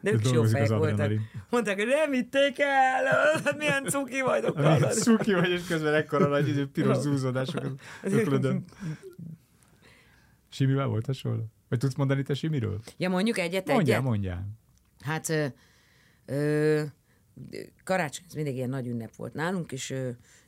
De 0.02 0.12
ők 0.12 0.26
is 0.26 0.32
jó 0.32 0.44
fejek 0.44 0.70
voltak. 0.70 1.12
Mondták, 1.50 1.76
hogy 1.76 1.88
nem 1.88 2.10
vitték 2.10 2.60
el, 2.60 3.04
milyen 3.58 3.86
cuki 3.86 4.22
vagyok, 4.22 4.60
hallod? 4.60 4.92
Szuki 4.92 5.34
vagy, 5.34 5.50
és 5.50 5.62
közben 5.68 5.94
ekkora 5.94 6.28
nagy 6.28 6.48
izé, 6.48 6.64
piros 6.64 6.98
zúzódások. 6.98 7.66
Simivel 10.52 10.88
volt 10.88 11.06
hasonló? 11.06 11.46
Vagy 11.70 11.80
tudsz 11.80 11.96
mondani 11.96 12.24
te 12.24 12.34
Simiről? 12.34 12.82
Ja, 12.98 13.10
mondjuk 13.10 13.38
egyet, 13.38 13.68
Mondjál, 13.68 13.98
egyet. 13.98 14.10
mondjál. 14.10 14.48
Hát 15.00 15.30
ö, 15.30 15.48
ö, 16.26 16.84
karácsony, 17.84 18.26
ez 18.28 18.34
mindig 18.34 18.56
ilyen 18.56 18.70
nagy 18.70 18.88
ünnep 18.88 19.16
volt 19.16 19.34
nálunk, 19.34 19.72
és, 19.72 19.96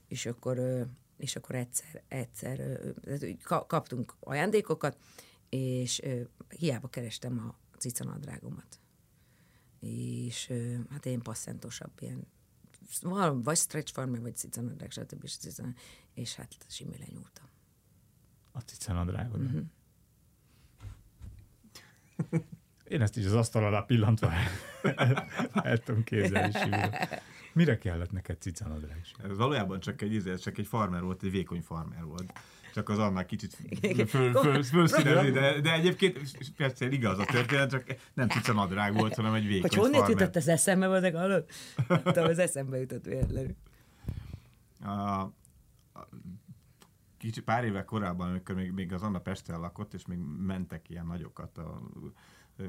és 0.07 0.25
akkor, 0.25 0.85
és 1.17 1.35
akkor 1.35 1.55
egyszer, 1.55 2.03
egyszer 2.07 2.79
kaptunk 3.67 4.15
ajándékokat, 4.19 4.97
és 5.49 6.01
hiába 6.57 6.87
kerestem 6.87 7.39
a 7.39 7.77
cicanadrágomat. 7.77 8.79
És 9.79 10.53
hát 10.89 11.05
én 11.05 11.21
passzentosabb 11.21 11.91
ilyen 11.99 12.27
vagy 13.33 13.57
stretch 13.57 13.93
farmer, 13.93 14.21
vagy 14.21 14.35
cicanadrág, 14.35 14.91
stb. 14.91 15.23
És, 15.23 15.37
és 16.13 16.35
hát 16.35 16.55
simi 16.67 16.97
lenyúltam. 16.97 17.45
A 18.51 18.59
cicanadrágod. 18.59 19.39
Mhm. 19.39 19.49
Mm-hmm. 19.49 19.61
Én 22.87 23.01
ezt 23.01 23.17
is 23.17 23.25
az 23.25 23.33
asztal 23.33 23.65
alá 23.65 23.81
pillantva 23.81 24.31
el 25.53 25.77
tudom 25.77 26.03
képzelni 26.03 26.51
Simiről. 26.51 26.93
Mire 27.53 27.77
kellett 27.77 28.11
neked 28.11 28.41
cicanadrág? 28.41 29.01
Ez 29.29 29.37
valójában 29.37 29.79
csak 29.79 30.01
egy, 30.01 30.13
izé, 30.13 30.35
csak 30.35 30.57
egy 30.57 30.67
farmer 30.67 31.01
volt, 31.01 31.23
egy 31.23 31.31
vékony 31.31 31.61
farmer 31.61 32.03
volt. 32.03 32.33
Csak 32.73 32.89
az 32.89 32.97
annál 32.99 33.25
kicsit 33.25 33.57
föl, 34.07 34.33
föl, 34.33 34.63
fölszínezi, 34.63 35.31
de, 35.31 35.61
de 35.61 35.73
egyébként 35.73 36.19
persze 36.57 36.89
igaz 36.89 37.19
a 37.19 37.25
történet, 37.25 37.69
csak 37.69 37.95
nem 38.13 38.27
cica 38.27 38.53
nadrág 38.53 38.93
volt, 38.93 39.15
hanem 39.15 39.33
egy 39.33 39.47
vékony 39.47 39.61
Hogy 39.61 39.75
honnét 39.79 39.95
farmer. 39.95 40.09
jutott 40.19 40.35
az 40.35 40.47
eszembe, 40.47 40.87
vagy 40.87 41.13
hallod? 41.13 41.45
Tudom, 42.03 42.25
az 42.25 42.39
eszembe 42.39 42.77
jutott 42.77 43.05
véletlenül. 43.05 43.55
a, 44.81 44.89
a, 44.89 45.29
kicsi 47.23 47.41
pár 47.41 47.63
évek 47.63 47.85
korábban, 47.85 48.29
amikor 48.29 48.55
még, 48.55 48.71
még 48.71 48.93
az 48.93 49.01
Anna 49.01 49.19
Pesten 49.19 49.59
lakott, 49.59 49.93
és 49.93 50.05
még 50.05 50.17
mentek 50.37 50.89
ilyen 50.89 51.05
nagyokat 51.05 51.57
a 51.57 51.81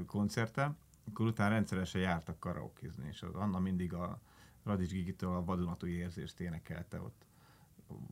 koncerten, 0.07 0.77
akkor 1.09 1.27
utána 1.27 1.51
rendszeresen 1.51 2.01
jártak 2.01 2.39
karaokézni, 2.39 3.07
és 3.09 3.23
az 3.23 3.35
Anna 3.35 3.59
mindig 3.59 3.93
a 3.93 4.21
Radics 4.65 4.91
Gigitől 4.91 5.37
a 5.37 5.45
vadonatúj 5.45 5.91
érzést 5.91 6.41
énekelte 6.41 7.01
ott 7.01 7.27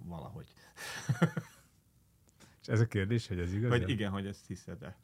valahogy. 0.04 0.46
És 2.60 2.68
ez 2.68 2.80
a 2.80 2.86
kérdés, 2.86 3.28
hogy 3.28 3.38
ez 3.38 3.52
igaz? 3.52 3.70
Vagy 3.70 3.88
igen, 3.88 4.10
hogy 4.10 4.26
ezt 4.26 4.46
hiszed-e. 4.46 4.96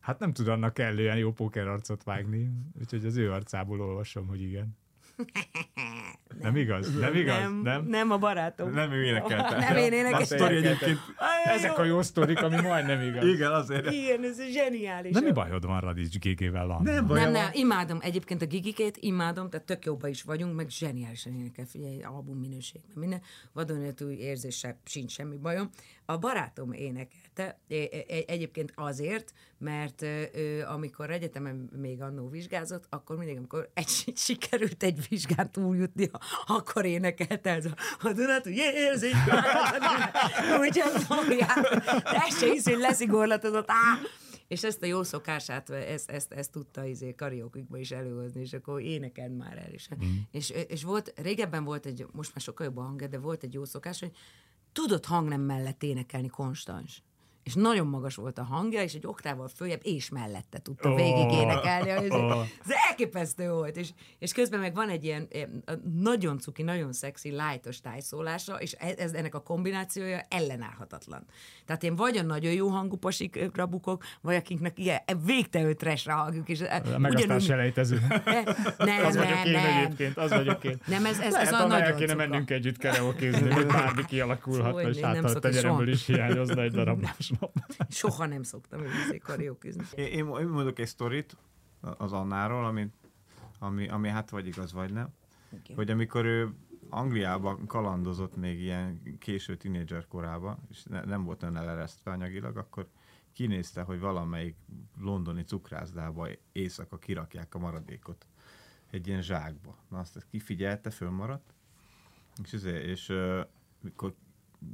Hát 0.00 0.18
nem 0.18 0.32
tud 0.32 0.48
annak 0.48 0.74
kellően 0.74 1.16
jó 1.16 1.32
póker 1.32 1.66
arcot 1.66 2.02
vágni, 2.02 2.52
úgyhogy 2.78 3.04
az 3.04 3.16
ő 3.16 3.32
arcából 3.32 3.80
olvasom, 3.80 4.26
hogy 4.26 4.40
igen. 4.40 4.76
Nem 6.40 6.56
igaz? 6.56 6.98
Nem 6.98 7.14
igaz? 7.14 7.38
Nem, 7.40 7.60
Nem? 7.62 7.84
nem 7.86 8.10
a 8.10 8.18
barátom. 8.18 8.70
Nem 8.72 8.92
ő 8.92 9.04
énekelte. 9.04 9.58
Nem 9.58 9.76
én 9.76 9.92
A 9.92 9.94
énekeltem. 9.94 10.24
sztori 10.38 10.56
egyébként... 10.56 10.98
Ezek 11.44 11.78
a 11.78 11.84
jó 11.84 12.02
sztorik, 12.02 12.42
ami 12.42 12.60
majdnem 12.60 13.00
igaz. 13.00 13.24
Igen, 13.24 13.52
azért. 13.52 13.90
Igen, 13.90 14.24
ez 14.24 14.40
zseniális. 14.52 15.12
De 15.12 15.20
mi 15.20 15.32
bajod 15.32 15.66
van 15.66 15.80
Radics 15.80 16.18
GG-vel, 16.18 16.70
Anna? 16.70 16.92
Nem 16.92 17.06
baj. 17.06 17.20
Nem, 17.20 17.30
nem, 17.30 17.48
imádom. 17.52 17.98
Egyébként 18.00 18.42
a 18.42 18.46
gigikét 18.46 18.96
imádom, 19.00 19.50
tehát 19.50 19.66
tök 19.66 19.84
jóba 19.84 20.08
is 20.08 20.22
vagyunk, 20.22 20.56
meg 20.56 20.68
zseniálisan 20.70 21.34
énekel, 21.34 21.64
figyelj, 21.66 22.02
album 22.02 22.38
minőség, 22.38 22.80
meg 22.86 22.96
minden. 22.96 23.22
Vadonatúj 23.52 24.14
érzéssel 24.14 24.80
sincs 24.84 25.12
semmi 25.12 25.36
bajom. 25.36 25.70
A 26.04 26.16
barátom 26.18 26.72
énekelte, 26.72 27.58
e- 27.68 27.74
e- 28.08 28.24
egyébként 28.26 28.72
azért, 28.74 29.32
mert 29.58 30.02
ö, 30.02 30.62
amikor 30.66 31.10
egyetemen 31.10 31.68
még 31.80 32.02
annó 32.02 32.28
vizsgázott, 32.28 32.84
akkor 32.88 33.16
mindig, 33.16 33.36
amikor 33.36 33.70
egy, 33.74 34.12
sikerült 34.16 34.82
egy 34.82 35.06
vizsgán 35.08 35.50
túljutni, 35.50 36.10
akkor 36.46 36.84
énekelte 36.84 37.50
ez 37.50 37.64
a, 37.64 37.74
a 38.08 38.12
Dunatúj 38.12 38.54
érzés. 38.74 39.12
Úgyhogy 40.60 41.02
magját, 41.30 41.84
ez 42.04 42.38
se 42.38 42.70
hogy 42.70 42.80
leszigorlatozott. 42.80 43.68
Á! 43.68 43.98
És 44.48 44.64
ezt 44.64 44.82
a 44.82 44.86
jó 44.86 45.02
szokását, 45.02 45.70
ezt, 45.70 46.10
ezt, 46.10 46.32
ezt 46.32 46.50
tudta 46.50 46.84
izé 46.84 47.14
karaoke 47.14 47.60
is 47.72 47.90
előhozni, 47.90 48.40
és 48.40 48.52
akkor 48.52 48.80
énekeld 48.80 49.36
már 49.36 49.58
el 49.58 49.72
is. 49.72 49.88
Mm. 50.04 50.16
És, 50.30 50.50
és 50.50 50.82
volt, 50.82 51.12
régebben 51.16 51.64
volt 51.64 51.86
egy, 51.86 52.06
most 52.12 52.30
már 52.34 52.40
sokkal 52.40 52.66
jobb 52.66 52.76
a 52.76 52.82
hangja, 52.82 53.06
de 53.06 53.18
volt 53.18 53.42
egy 53.42 53.54
jó 53.54 53.64
szokás, 53.64 54.00
hogy 54.00 54.10
tudott 54.72 55.06
hangnem 55.06 55.40
mellett 55.40 55.82
énekelni 55.82 56.28
konstans. 56.28 57.02
És 57.42 57.54
nagyon 57.54 57.86
magas 57.86 58.14
volt 58.14 58.38
a 58.38 58.42
hangja, 58.42 58.82
és 58.82 58.94
egy 58.94 59.06
oktával 59.06 59.48
följebb 59.48 59.80
és 59.82 60.08
mellette 60.08 60.58
tudta 60.58 60.90
oh, 60.90 60.96
végig 60.96 61.32
énekelni. 61.32 61.88
Ez, 61.90 62.10
Ó. 62.10 62.30
ez 62.40 62.70
elképesztő 62.88 63.50
volt. 63.50 63.76
És, 63.76 63.88
és 64.18 64.32
közben 64.32 64.60
meg 64.60 64.74
van 64.74 64.88
egy 64.88 65.04
ilyen 65.04 65.28
eh, 65.30 65.42
nagyon 65.94 66.38
cuki, 66.38 66.62
nagyon 66.62 66.92
szexi, 66.92 67.30
lájtos 67.30 67.80
tájszólása, 67.80 68.54
és 68.60 68.72
ez, 68.72 68.96
ez, 68.96 69.12
ennek 69.12 69.34
a 69.34 69.40
kombinációja 69.42 70.20
ellenállhatatlan. 70.28 71.24
Tehát 71.66 71.82
én 71.82 71.96
vagy 71.96 72.16
a 72.16 72.22
nagyon 72.22 72.52
jó 72.52 72.68
hangú 72.68 72.96
pasikra 72.96 73.66
bukok, 73.66 74.04
vagy 74.20 74.34
akiknek 74.34 74.78
ilyen 74.78 75.00
végtelenül 75.24 75.74
trashre 75.76 76.12
hangjuk. 76.12 76.48
És 76.48 76.58
Meg 76.58 76.70
aztán 76.84 77.04
ugyanúgy- 77.04 77.44
selejtező. 77.44 77.98
Ne, 78.78 78.96
nem, 78.96 79.04
Az 79.04 79.16
vagyok 79.16 79.34
nem, 79.34 79.46
én 79.46 79.52
nem. 79.52 79.76
egyébként, 79.84 80.16
az 80.16 80.30
vagyok 80.30 80.64
én. 80.64 80.80
Nem, 80.86 81.04
ez, 81.06 81.18
ez, 81.18 81.32
Lehet, 81.32 81.46
ez 81.46 81.52
a 81.52 81.56
el 81.60 81.66
nagyon 81.66 81.94
kéne 81.94 82.12
cuka. 82.12 82.26
mennünk 82.28 82.50
együtt 82.50 82.78
karaokézni, 82.78 83.50
hogy 83.50 83.66
bármi 83.66 84.04
kialakulhatna, 84.04 84.88
és 84.88 84.98
hát 85.00 85.14
nem 85.14 85.24
a 85.24 85.32
tenyeremből 85.32 85.88
is 85.88 86.06
hiányozna 86.06 86.62
egy 86.62 86.72
darab 86.72 87.06
másnap. 87.30 87.90
Soha 87.92 88.26
nem 88.26 88.42
szoktam 88.42 88.80
őzni 88.80 89.18
karaokezni. 89.18 89.84
Én, 89.94 90.06
én, 90.06 90.26
én 90.40 90.46
mondok 90.46 90.78
egy 90.78 90.86
sztorit 90.86 91.36
az 91.80 92.12
Annáról, 92.12 92.64
ami, 92.64 92.90
ami, 93.58 93.88
ami 93.88 94.08
hát 94.08 94.30
vagy 94.30 94.46
igaz, 94.46 94.72
vagy 94.72 94.92
nem. 94.92 95.08
Igen. 95.52 95.76
Hogy 95.76 95.90
amikor 95.90 96.24
ő 96.24 96.54
Angliában 96.88 97.66
kalandozott 97.66 98.36
még 98.36 98.60
ilyen 98.60 99.18
késő 99.18 99.56
tinédzser 99.56 100.06
korában, 100.06 100.58
és 100.70 100.82
ne, 100.82 101.04
nem 101.04 101.24
volt 101.24 101.42
olyan 101.42 101.56
eleresztve 101.56 102.10
anyagilag, 102.10 102.56
akkor 102.56 102.88
kinézte, 103.32 103.82
hogy 103.82 104.00
valamelyik 104.00 104.56
londoni 104.98 105.42
cukrászdába 105.42 106.28
éjszaka 106.52 106.98
kirakják 106.98 107.54
a 107.54 107.58
maradékot 107.58 108.26
egy 108.90 109.06
ilyen 109.06 109.22
zsákba. 109.22 109.76
Na 109.88 109.98
azt 109.98 110.26
kifigyelte, 110.30 110.90
fölmaradt, 110.90 111.54
és, 112.44 112.52
ezért, 112.52 112.84
és 112.84 113.08
uh, 113.08 113.40
mikor 113.80 114.14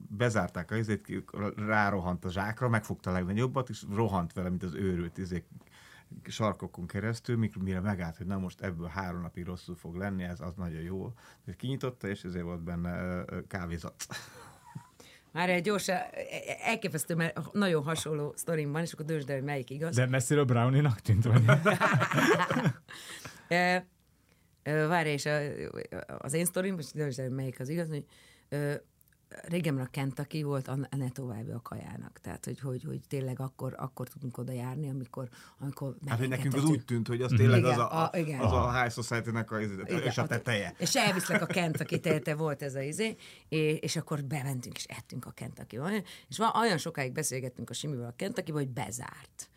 bezárták 0.08 0.70
a 0.70 0.76
izét, 0.76 1.08
rárohant 1.56 2.24
a 2.24 2.30
zsákra, 2.30 2.68
megfogta 2.68 3.10
a 3.10 3.12
legnagyobbat, 3.12 3.68
és 3.68 3.84
rohant 3.94 4.32
vele, 4.32 4.48
mint 4.48 4.62
az 4.62 4.74
őrült 4.74 5.18
izé, 5.18 5.44
sarkokon 6.24 6.86
keresztül, 6.86 7.36
mikor 7.36 7.62
mire 7.62 7.80
megállt, 7.80 8.16
hogy 8.16 8.26
na 8.26 8.38
most 8.38 8.60
ebből 8.60 8.86
három 8.86 9.20
napig 9.20 9.44
rosszul 9.44 9.76
fog 9.76 9.96
lenni, 9.96 10.22
ez 10.22 10.40
az 10.40 10.54
nagyon 10.56 10.80
jó. 10.80 11.12
És 11.46 11.56
kinyitotta, 11.56 12.08
és 12.08 12.24
ezért 12.24 12.44
volt 12.44 12.62
benne 12.62 13.24
kávézat. 13.48 14.06
Már 15.32 15.50
egy 15.50 15.62
gyorsan, 15.62 15.96
elképesztő, 16.62 17.14
mert 17.14 17.52
nagyon 17.52 17.82
hasonló 17.82 18.32
sztorim 18.36 18.72
van, 18.72 18.82
és 18.82 18.92
akkor 18.92 19.04
döntsd 19.04 19.30
el, 19.30 19.36
hogy 19.36 19.44
melyik 19.44 19.70
igaz. 19.70 19.96
De 19.96 20.06
messziről 20.06 20.44
Brownie-nak 20.44 21.00
tűnt, 21.00 21.24
vagy? 21.24 21.42
E, 23.48 23.86
e, 24.62 24.86
várj, 24.86 25.08
és 25.08 25.28
az 26.18 26.32
én 26.32 26.44
sztorim, 26.44 26.74
most 26.74 26.94
döntsd 26.94 27.18
el, 27.18 27.26
hogy 27.26 27.34
melyik 27.34 27.60
az 27.60 27.68
igaz, 27.68 27.88
hogy 27.88 28.04
e, 28.48 28.82
régen 29.28 29.78
a 29.78 29.86
Kentucky 29.86 30.42
volt 30.42 30.68
a 30.68 30.76
ne 30.90 31.10
további 31.10 31.50
a 31.50 31.60
kajának. 31.62 32.18
Tehát, 32.18 32.44
hogy, 32.44 32.60
hogy, 32.60 32.84
hogy 32.84 33.00
tényleg 33.08 33.40
akkor, 33.40 33.74
akkor 33.78 34.08
tudunk 34.08 34.38
oda 34.38 34.52
járni, 34.52 34.88
amikor, 34.90 35.28
amikor 35.58 35.96
Hát, 36.06 36.18
hogy 36.18 36.28
nekünk 36.28 36.54
az 36.54 36.64
úgy 36.64 36.84
tűnt, 36.84 37.08
hogy 37.08 37.22
az 37.22 37.32
tényleg 37.36 37.58
Igen, 37.58 37.70
az 37.72 37.78
a, 37.78 38.02
a- 38.02 38.16
igen. 38.18 38.40
az 38.40 38.52
a 38.52 38.80
High 38.80 38.92
Society-nek 38.92 39.50
a, 39.50 39.60
Igen, 39.60 40.02
és 40.02 40.18
a 40.18 40.26
teteje. 40.26 40.74
És 40.78 40.94
elviszlek 40.94 41.42
a 41.42 41.46
Kentucky 41.46 42.00
te 42.00 42.34
volt 42.34 42.62
ez 42.62 42.74
a 42.74 42.80
izé, 42.80 43.16
és, 43.48 43.78
és 43.80 43.96
akkor 43.96 44.24
bementünk, 44.24 44.76
és 44.76 44.84
ettünk 44.84 45.26
a 45.26 45.30
kentucky 45.30 45.78
És 46.28 46.38
van, 46.38 46.50
olyan 46.54 46.78
sokáig 46.78 47.12
beszélgettünk 47.12 47.70
a 47.70 47.74
Simivel 47.74 48.08
a 48.08 48.14
kentucky 48.16 48.52
hogy 48.52 48.68
bezárt. 48.68 49.50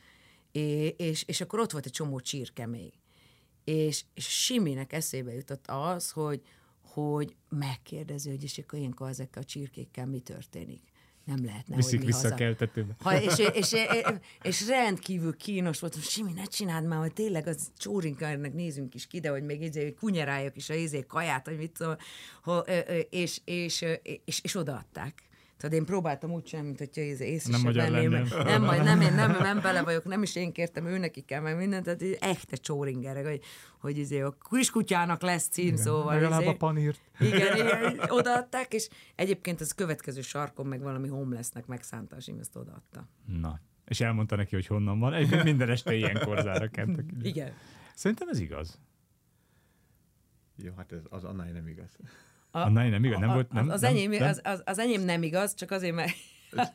És, 0.52 0.94
és, 0.98 1.24
és 1.28 1.42
akkor 1.42 1.60
ott 1.60 1.72
volt 1.72 1.86
egy 1.86 1.92
csomó 1.92 2.20
csirke 2.20 2.66
még. 2.66 2.94
És, 3.64 4.04
és 4.14 4.44
Siminek 4.44 4.94
eszébe 4.94 5.34
jutott 5.34 5.66
az, 5.68 6.12
hogy, 6.12 6.42
hogy 6.94 7.36
megkérdezi, 7.50 8.30
hogy 8.30 8.44
és 8.44 8.58
akkor 8.58 8.80
ilyenkor 8.80 9.10
ezekkel 9.10 9.42
a 9.42 9.46
csirkékkel 9.46 10.06
mi 10.06 10.20
történik. 10.20 10.82
Nem 11.26 11.46
lehetne, 11.46 11.76
Viszik 11.76 11.92
hogy 11.92 12.00
mi 12.00 12.06
vissza 12.06 12.22
haza. 12.22 12.36
keltetőbe. 12.36 12.96
Ha, 13.00 13.22
és, 13.22 13.38
és, 13.38 13.54
és, 13.54 13.88
és, 14.42 14.68
rendkívül 14.68 15.38
kínos 15.38 15.80
volt, 15.80 15.94
hogy 15.94 16.04
Simi, 16.04 16.34
ne 16.34 16.44
csináld 16.44 16.86
már, 16.88 17.00
hogy 17.00 17.14
tényleg 17.14 17.48
az 17.48 17.72
csórinkának 17.78 18.54
nézünk 18.54 18.96
is 18.96 19.08
ki, 19.08 19.20
de 19.20 19.30
hogy 19.30 19.44
még 19.44 19.62
izé, 19.62 19.94
kunyeráljak 19.94 20.56
is 20.56 20.70
a 20.70 20.74
izé 20.74 21.06
kaját, 21.08 21.48
hogy 21.48 21.58
mit 21.58 21.72
tudom, 21.78 21.96
ö, 22.66 22.80
és, 23.10 23.42
és, 23.46 23.82
ö, 23.82 23.94
és, 24.26 24.40
és 24.44 24.56
odaadták. 24.56 25.29
Tudod, 25.60 25.76
én 25.76 25.86
próbáltam 25.86 26.32
úgy 26.32 26.47
sem, 26.47 26.66
mint 26.66 26.78
hogyha 26.78 27.01
ez 27.01 27.20
észre 27.20 27.51
Nem 27.51 27.62
sem 27.62 27.91
venném, 27.91 28.12
mert 28.12 28.43
Nem, 28.43 28.64
majd 28.64 28.84
nem, 28.84 29.01
én 29.01 29.14
nem, 29.14 29.32
nem 29.32 29.62
bele 29.62 29.84
vagyok, 29.84 30.03
nem 30.03 30.24
is 30.24 30.36
én 30.36 30.51
kértem, 30.51 30.86
ő 30.86 30.97
neki 30.97 31.22
kell, 31.22 31.41
meg 31.41 31.57
mindent, 31.57 31.84
tehát 31.84 32.01
így 32.01 32.18
echte 32.20 32.55
csóringerek, 32.55 33.26
hogy, 33.26 33.41
hogy 33.80 33.97
izé, 33.97 34.22
a 34.22 34.38
kiskutyának 34.49 35.22
lesz 35.22 35.47
cím, 35.47 35.76
szóval. 35.76 36.14
Legalább 36.14 36.41
izé, 36.41 36.49
a 36.49 36.55
panírt. 36.55 36.99
igen, 37.20 37.57
igen, 37.57 37.99
odaadták, 38.07 38.74
és 38.74 38.89
egyébként 39.16 39.62
az 39.62 39.72
következő 39.72 40.22
sarkon 40.22 40.66
meg 40.66 40.82
valami 40.82 41.07
homelessnek 41.07 41.66
megszánta 41.66 42.16
a 42.16 42.20
Sim, 42.20 42.39
ezt 42.39 42.55
odaadta. 42.55 43.07
Na. 43.26 43.60
És 43.86 44.01
elmondta 44.01 44.36
neki, 44.36 44.55
hogy 44.55 44.68
honnan 44.68 44.99
van. 44.99 45.14
Egyébként 45.14 45.43
minden 45.43 45.70
este 45.70 45.93
ilyenkor 45.93 46.41
zár 46.41 46.62
a 46.62 46.68
Kentucky. 46.68 47.16
Igen. 47.22 47.53
Szerintem 47.95 48.28
ez 48.28 48.39
igaz. 48.39 48.80
Jó, 50.55 50.74
hát 50.78 50.91
ez 50.91 51.01
az 51.10 51.24
annál 51.24 51.51
nem 51.51 51.68
igaz. 51.68 51.97
A, 52.52 52.60
Annál 52.60 52.89
nem 52.89 53.04
igaz, 53.04 53.20
nem 53.20 53.30
a- 53.30 53.34
volt, 53.34 53.52
nem, 53.52 53.70
az, 53.70 53.82
nem, 53.82 53.91
enyém, 53.91 54.12
nem? 54.12 54.28
Az, 54.30 54.41
az, 54.43 54.62
az, 54.66 54.80
enyém 54.80 55.02
nem 55.02 55.24
igaz, 55.24 55.56
csak 55.56 55.72
azért, 55.72 55.95
mert 55.95 56.12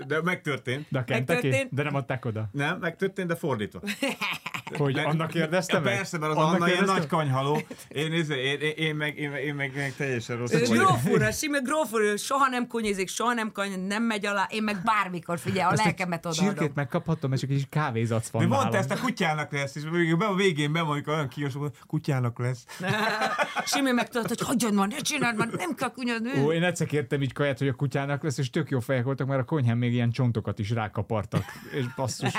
De 0.07 0.23
megtörtént. 0.23 0.87
De 0.91 0.99
a 0.99 1.05
Kentucky? 1.05 1.33
megtörtént. 1.43 1.75
De 1.75 1.83
nem 1.83 1.95
adták 1.95 2.25
oda. 2.25 2.49
Nem, 2.53 2.79
megtörtént, 2.79 3.29
de 3.29 3.37
fordítva. 3.37 3.81
Hogy 4.77 4.95
Meg- 4.95 5.07
annak 5.07 5.29
kérdezte 5.31 5.77
ja, 5.77 5.81
meg? 5.83 5.97
Persze, 5.97 6.19
mert 6.19 6.33
az 6.33 6.39
Annak 6.39 6.55
Anna 6.55 6.69
ilyen 6.69 6.85
nagy 6.85 7.07
kanyhaló. 7.07 7.61
Én, 7.89 8.13
én, 8.13 8.31
én, 8.31 8.61
én, 8.61 8.73
én, 8.77 8.95
meg, 8.95 9.19
én, 9.19 9.31
meg, 9.31 9.45
én 9.45 9.55
meg, 9.55 9.73
meg 9.75 9.95
teljesen 9.97 10.37
rossz 10.37 10.53
vagyok. 10.53 10.69
gróf 10.69 11.07
úr, 11.07 11.23
a 11.23 11.31
Sime 11.31 11.59
gróf 11.59 11.93
úr, 11.93 12.01
ő 12.01 12.17
soha 12.17 12.49
nem 12.49 12.67
konyezik, 12.67 13.09
soha 13.09 13.33
nem 13.33 13.53
kany, 13.53 13.87
nem 13.87 14.03
megy 14.03 14.27
alá, 14.27 14.47
én 14.51 14.63
meg 14.63 14.83
bármikor, 14.85 15.39
figyelj, 15.39 15.65
a 15.65 15.69
Azt 15.69 15.85
lelkemet 15.85 16.27
odaadom. 16.27 16.55
Csirkét 16.55 16.75
megkaphatom, 16.75 17.33
és 17.33 17.43
egy 17.43 17.49
kis 17.49 17.67
kávézac 17.71 18.29
van 18.31 18.43
De 18.43 18.49
mondta 18.49 18.69
nálam. 18.69 18.81
ezt 18.81 19.01
a 19.01 19.05
kutyának 19.05 19.53
lesz, 19.53 19.75
és 19.77 19.83
be 20.19 20.27
a 20.27 20.35
végén 20.35 20.73
bemondjuk 20.73 21.09
olyan 21.09 21.29
kínos, 21.29 21.55
hogy 21.55 21.71
kutyának 21.87 22.39
lesz. 22.39 22.65
Simi 23.67 23.91
meg 23.91 24.09
tudod, 24.09 24.29
hogy 24.29 24.41
hagyjad 24.41 24.75
már, 24.75 24.89
ne 24.89 24.97
csináld 24.97 25.37
már, 25.37 25.49
nem 25.49 25.75
kell 25.75 25.91
kunyadni. 25.91 26.43
Ó, 26.45 26.53
én 26.53 26.63
egyszer 26.63 26.87
kértem 26.87 27.23
így 27.23 27.33
kaját, 27.33 27.59
hogy 27.59 27.69
a 27.69 27.75
kutyának 27.75 28.23
lesz, 28.23 28.39
és 28.39 28.51
tök 28.51 28.71
jó 28.71 28.81
fejek 28.81 29.05
voltak, 29.05 29.27
mert 29.27 29.41
a 29.41 29.45
konyhán 29.45 29.77
még 29.79 29.93
ilyen 29.93 30.11
csontokat 30.11 30.59
is 30.59 30.71
rákapartak. 30.71 31.45
És 31.73 31.85
basszus, 31.97 32.33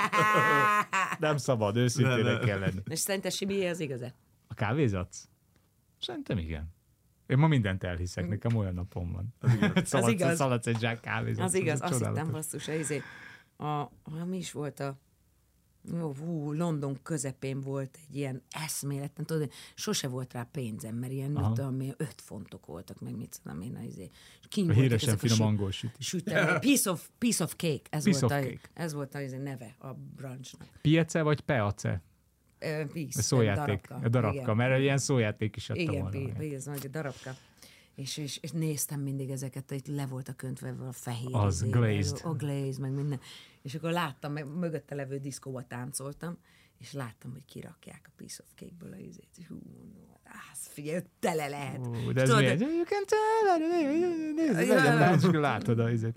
nem 1.18 1.36
szabad, 1.36 1.74
Ne, 1.74 1.80
őszintének 1.80 2.40
ne. 2.40 2.46
kell 2.46 2.58
lenni. 2.58 2.80
És 2.84 2.98
szerinted 2.98 3.32
Simi 3.32 3.66
az 3.66 3.80
igaz 3.80 4.02
A 4.46 4.54
kávézatsz? 4.54 5.28
Szerintem 6.00 6.38
igen. 6.38 6.74
Én 7.26 7.38
ma 7.38 7.46
mindent 7.46 7.84
elhiszek, 7.84 8.28
nekem 8.28 8.56
olyan 8.56 8.74
napom 8.74 9.12
van. 9.12 9.34
Az 9.40 9.54
igaz. 9.54 9.94
Az 10.02 10.08
igaz. 10.08 10.36
Szaladsz 10.36 10.66
egy 10.66 10.78
zsák 10.78 11.00
kávézat. 11.00 11.44
Az 11.44 11.54
igaz, 11.54 11.80
azt 11.80 12.06
hittem 12.06 12.30
basszus, 12.30 12.68
izé, 12.68 13.02
a, 13.56 13.66
a, 13.66 13.90
mi 14.24 14.36
is 14.36 14.52
volt 14.52 14.80
a 14.80 14.98
hú, 15.90 16.52
London 16.52 17.02
közepén 17.02 17.60
volt 17.60 17.98
egy 18.08 18.16
ilyen 18.16 18.42
eszméletlen, 18.50 19.26
tudod, 19.26 19.50
sose 19.74 20.08
volt 20.08 20.32
rá 20.32 20.48
pénzem, 20.52 20.94
mert 20.94 21.12
ilyen, 21.12 21.30
mit 21.30 21.44
tudom 21.44 21.80
öt 21.96 22.20
fontok 22.20 22.66
voltak, 22.66 23.00
meg 23.00 23.16
mit 23.16 23.40
tudom 23.42 23.60
én, 23.60 23.78
izé. 23.88 24.10
És 24.40 24.46
kint 24.48 24.70
A 24.70 24.72
voltak 24.72 24.82
híresen 24.82 25.14
a 25.14 25.18
finom 25.18 25.42
angol 25.42 25.70
süti. 25.70 26.02
Sütemény, 26.02 26.58
piece 26.58 26.90
of, 26.90 27.08
piece 27.18 27.44
of 27.44 27.54
cake, 27.56 27.82
ez 27.90 28.04
Piece 28.04 28.20
volt, 28.26 28.32
a, 28.32 28.36
cake. 28.36 28.60
ez 28.74 28.92
volt 28.92 29.14
a 29.14 29.20
izé, 29.20 29.36
neve 29.36 29.74
a 29.78 29.92
brunchnak. 30.16 30.68
Piece 30.82 31.22
vagy 31.22 31.40
peace? 31.40 32.02
Piece, 32.92 33.18
A 33.18 33.22
szójáték. 33.22 33.90
A 33.90 34.08
darabka, 34.08 34.40
igen. 34.40 34.56
mert 34.56 34.80
ilyen 34.80 34.98
szójáték 34.98 35.56
is 35.56 35.70
adta 35.70 35.80
Igen, 35.80 36.00
volna. 36.00 36.54
ez 36.54 36.66
a 36.66 36.88
darabka. 36.90 37.34
És, 37.96 38.16
és, 38.16 38.38
és, 38.42 38.50
néztem 38.50 39.00
mindig 39.00 39.30
ezeket, 39.30 39.70
itt 39.70 39.86
le 39.86 40.06
voltak 40.06 40.42
öntve 40.42 40.74
a 40.88 40.92
fehér. 40.92 41.34
Az, 41.34 41.62
izé, 41.62 41.70
glazed. 41.70 42.20
A 42.24 42.32
glaze, 42.34 42.80
meg 42.80 42.92
minden. 42.92 43.20
És 43.62 43.74
akkor 43.74 43.90
láttam, 43.90 44.32
meg 44.32 44.46
mögötte 44.46 44.94
levő 44.94 45.18
diszkóba 45.18 45.66
táncoltam, 45.66 46.38
és 46.78 46.92
láttam, 46.92 47.30
hogy 47.30 47.44
kirakják 47.44 48.00
a 48.06 48.12
piece 48.16 48.42
of 48.42 48.52
cake-ből 48.54 48.92
a 48.92 48.96
izét. 48.96 49.28
Hú, 49.48 49.54
no, 49.94 50.15
az 50.52 50.66
figyelj, 50.66 51.00
tele 51.20 51.48
lehet. 51.48 51.80
És 52.06 52.12
de 52.12 52.20
ez 52.20 52.28
tudod, 52.28 52.42
milyen? 52.42 52.58
You 52.58 52.84
can 52.84 53.04
tell, 53.06 53.58
nézd, 54.34 55.34
látod 55.34 55.78
a 55.78 55.90
izét. 55.90 56.14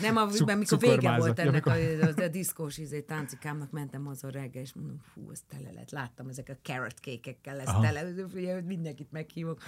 Nem, 0.00 0.16
a, 0.16 0.26
Cuk- 0.26 0.50
amikor 0.50 0.78
vége 0.78 1.16
volt 1.16 1.38
ennek 1.38 1.66
a, 1.66 1.70
amikor- 1.70 2.18
a, 2.18 2.22
a 2.22 2.28
diszkós 2.28 2.78
izé, 2.78 3.00
táncikámnak, 3.00 3.70
mentem 3.70 4.04
haza 4.04 4.30
reggel, 4.30 4.62
és 4.62 4.72
mondom, 4.74 5.00
fú, 5.12 5.30
ez 5.30 5.42
tele 5.48 5.72
lett. 5.74 5.90
Láttam 5.90 6.28
ezek 6.28 6.48
a 6.48 6.56
carrot 6.62 7.00
kékekkel, 7.00 7.60
Aha. 7.64 7.82
tele, 7.82 8.14
figyelj, 8.32 8.54
hogy 8.54 8.64
mindenkit 8.64 9.12
meghívok. 9.12 9.62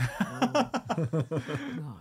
Na. 1.77 2.01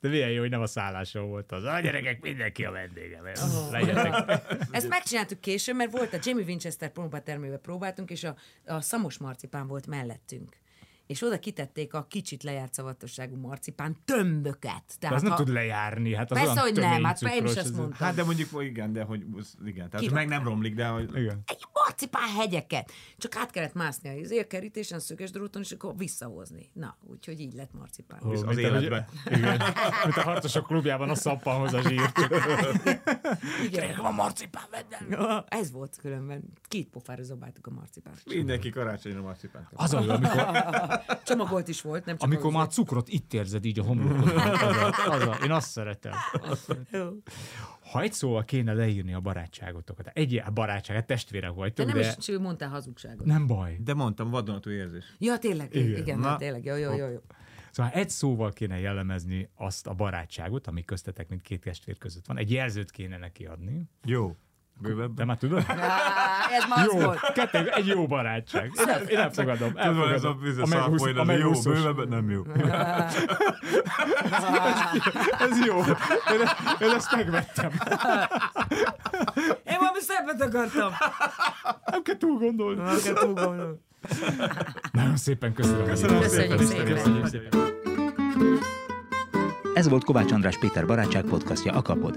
De 0.00 0.08
milyen 0.08 0.30
jó, 0.30 0.40
hogy 0.40 0.50
nem 0.50 0.60
a 0.60 0.66
szálláson 0.66 1.28
volt 1.28 1.52
az. 1.52 1.64
A 1.64 1.80
gyerekek, 1.80 2.20
mindenki 2.20 2.64
a 2.64 2.70
vendége. 2.70 3.20
Oh. 3.20 3.70
Legyetek. 3.70 4.42
Ezt 4.70 4.88
megcsináltuk 4.88 5.40
később, 5.40 5.76
mert 5.76 5.90
volt 5.90 6.12
a 6.12 6.18
Jamie 6.22 6.44
Winchester 6.44 6.92
próbatermébe 6.92 7.56
próbáltunk, 7.56 8.10
és 8.10 8.24
a, 8.24 8.36
a 8.66 8.80
szamos 8.80 9.18
marcipán 9.18 9.66
volt 9.66 9.86
mellettünk. 9.86 10.62
És 11.06 11.22
oda 11.22 11.38
kitették 11.38 11.94
a 11.94 12.06
kicsit 12.08 12.42
lejárt 12.42 12.74
szavatosságú 12.74 13.36
marcipán 13.36 13.96
tömböket. 14.04 14.82
De 15.00 15.08
az 15.08 15.22
nem 15.22 15.30
ha- 15.30 15.36
tud 15.36 15.48
lejárni. 15.48 16.14
Hát 16.14 16.30
az 16.30 16.36
Persze, 16.36 16.52
olyan 16.52 16.64
hogy 16.64 16.82
nem, 16.82 17.04
hát 17.04 17.22
én 17.22 17.44
is 17.44 17.50
ezt 17.50 17.56
ez- 17.58 17.70
mondtam. 17.70 18.06
Hát 18.06 18.14
de 18.14 18.24
mondjuk, 18.24 18.50
hogy 18.50 18.64
igen, 18.66 18.92
de 18.92 19.02
hogy 19.02 19.24
igen, 19.64 19.90
tehát 19.90 20.06
Ki 20.06 20.12
meg 20.12 20.28
nem 20.28 20.44
romlik, 20.44 20.74
de 20.74 20.86
hogy 20.86 21.16
Igen. 21.16 21.42
egy 21.46 21.64
marcipán 21.84 22.28
hegyeket. 22.36 22.92
Csak 23.16 23.36
át 23.36 23.50
kellett 23.50 23.74
mászni 23.74 24.08
a 24.08 24.12
izé, 24.12 24.38
a 24.38 24.46
kerítésen, 24.46 24.98
a 24.98 25.00
szöges 25.00 25.30
dróton, 25.30 25.62
és 25.62 25.70
akkor 25.70 25.96
visszahozni. 25.96 26.70
Na, 26.72 26.96
úgyhogy 27.10 27.40
így 27.40 27.54
lett 27.54 27.72
marcipán. 27.72 28.20
Ó, 28.26 28.30
az 28.46 28.56
életbe. 28.56 29.08
Igen. 29.24 29.62
Mint 30.04 30.16
a 30.16 30.22
harcosok 30.22 30.66
klubjában 30.66 31.10
a 31.10 31.14
szappanhoz 31.14 31.72
a 31.72 31.80
zsír. 31.82 32.00
Igen. 33.64 33.94
A 33.94 34.10
marcipán 34.10 34.64
vedd. 34.70 34.94
Ez 35.48 35.72
volt 35.72 35.96
különben. 36.00 36.42
Két 36.68 36.88
pofára 36.88 37.22
zobáltuk 37.22 37.66
a 37.66 37.70
marcipánt. 37.70 38.22
mindenki 38.24 38.70
karácsonyra 38.70 39.20
marcipánt 39.20 39.68
kap. 39.68 39.78
Az 39.80 39.94
a 39.94 40.00
jó, 40.00 40.10
amikor, 40.10 40.46
Csomagolt 41.24 41.68
is 41.68 41.80
volt, 41.82 42.04
nem 42.04 42.16
csak 42.16 42.28
amikor 42.28 42.52
már 42.52 42.68
cukrot 42.68 43.08
itt 43.08 43.32
érzed 43.32 43.64
így 43.64 43.78
a 43.78 43.82
homlokodon. 43.82 44.38
Az 44.54 44.76
a, 44.76 45.12
az 45.12 45.22
a, 45.22 45.36
én 45.44 45.50
azt 45.50 45.70
szeretem. 45.70 46.12
Azt 46.32 46.62
szeretem. 46.62 47.22
Jó. 47.84 47.90
Ha 47.90 48.00
egy 48.02 48.12
szóval 48.12 48.44
kéne 48.44 48.72
leírni 48.72 49.14
a 49.14 49.20
barátságotokat, 49.20 50.06
egy 50.06 50.42
barátság, 50.54 50.96
hát 50.96 51.06
testvérek 51.06 51.50
De 51.50 51.56
vagytok, 51.56 51.86
nem 51.86 51.96
de 51.96 52.14
is 52.18 52.28
ő 52.28 52.40
mondta 52.40 52.68
hazugságot. 52.68 53.26
nem 53.26 53.46
baj. 53.46 53.76
De 53.84 53.94
mondtam, 53.94 54.30
vadonatúj 54.30 54.74
érzés. 54.74 55.04
Ja, 55.18 55.38
tényleg, 55.38 55.74
Igen. 55.74 56.00
igen, 56.00 56.18
Na. 56.18 56.30
na, 56.30 56.36
tényleg, 56.36 56.64
jó, 56.64 56.76
jó, 56.76 56.96
jó, 56.96 57.08
jó. 57.08 57.18
Szóval 57.70 57.92
egy 57.92 58.10
szóval 58.10 58.52
kéne 58.52 58.78
jellemezni 58.78 59.48
azt 59.56 59.86
a 59.86 59.94
barátságot, 59.94 60.66
ami 60.66 60.84
köztetek, 60.84 61.28
mint 61.28 61.42
két 61.42 61.60
testvér 61.60 61.98
között 61.98 62.26
van. 62.26 62.38
Egy 62.38 62.50
jelzőt 62.50 62.90
kéne 62.90 63.18
neki 63.18 63.46
adni. 63.46 63.82
Jó. 64.04 64.36
Bővebben. 64.80 65.14
De 65.14 65.24
már 65.24 65.36
tudod? 65.36 65.64
Á, 65.68 65.74
ez 66.50 66.64
már 66.68 66.86
Jó, 66.92 66.98
volt. 67.00 67.20
kettő, 67.32 67.68
egy 67.74 67.86
jó 67.86 68.06
barátság. 68.06 68.70
Én, 68.78 68.88
el- 68.88 69.02
én 69.02 69.18
elfogadom, 69.18 69.72
Tudod, 69.72 69.86
ez 69.86 69.94
a 69.94 70.12
elfogadom. 70.12 70.40
bizonyos 70.42 70.72
a 70.72 71.32
ez 71.32 71.38
jó, 71.64 71.72
bővebben 71.72 72.08
nem 72.08 72.30
jó. 72.30 72.42
Ez 75.38 75.66
jó. 75.66 75.76
Én, 75.78 76.40
én 76.88 76.94
ezt 76.94 77.16
megvettem. 77.16 77.70
Én 79.64 79.76
valami 79.78 80.00
szebbet 80.00 80.42
akartam. 80.42 80.92
Nem 81.84 82.02
kell 82.02 82.16
túl 82.16 82.38
gondolni. 82.38 82.82
Nem 82.82 82.96
kell 83.04 83.14
túl 83.14 83.34
gondolni. 83.34 83.76
Nagyon 84.92 85.16
szépen 85.16 85.52
köszönöm. 85.54 85.84
Köszönöm 85.86 86.22
szépen. 86.22 86.58
szépen. 86.58 86.86
Köszönjük 86.94 87.26
szépen. 87.26 87.60
Ez 89.74 89.88
volt 89.88 90.04
Kovács 90.04 90.32
András 90.32 90.58
Péter 90.58 90.86
barátság 90.86 91.24
podcastja 91.24 91.72
Akapod. 91.72 92.16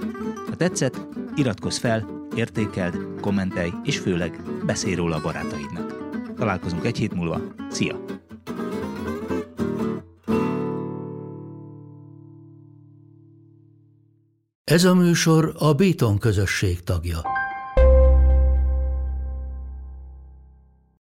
Ha 0.49 0.55
tetszett, 0.55 0.97
iratkozz 1.35 1.77
fel, 1.77 2.05
értékeld, 2.37 2.97
kommentelj, 3.21 3.71
és 3.83 3.97
főleg 3.97 4.41
beszélj 4.65 4.95
róla 4.95 5.15
a 5.15 5.21
barátaidnak. 5.21 5.97
Találkozunk 6.35 6.85
egy 6.85 6.97
hét 6.97 7.13
múlva. 7.13 7.41
Szia! 7.69 8.05
Ez 14.63 14.83
a 14.83 14.95
műsor 14.95 15.55
a 15.57 15.73
Béton 15.73 16.17
közösség 16.17 16.83
tagja. 16.83 17.21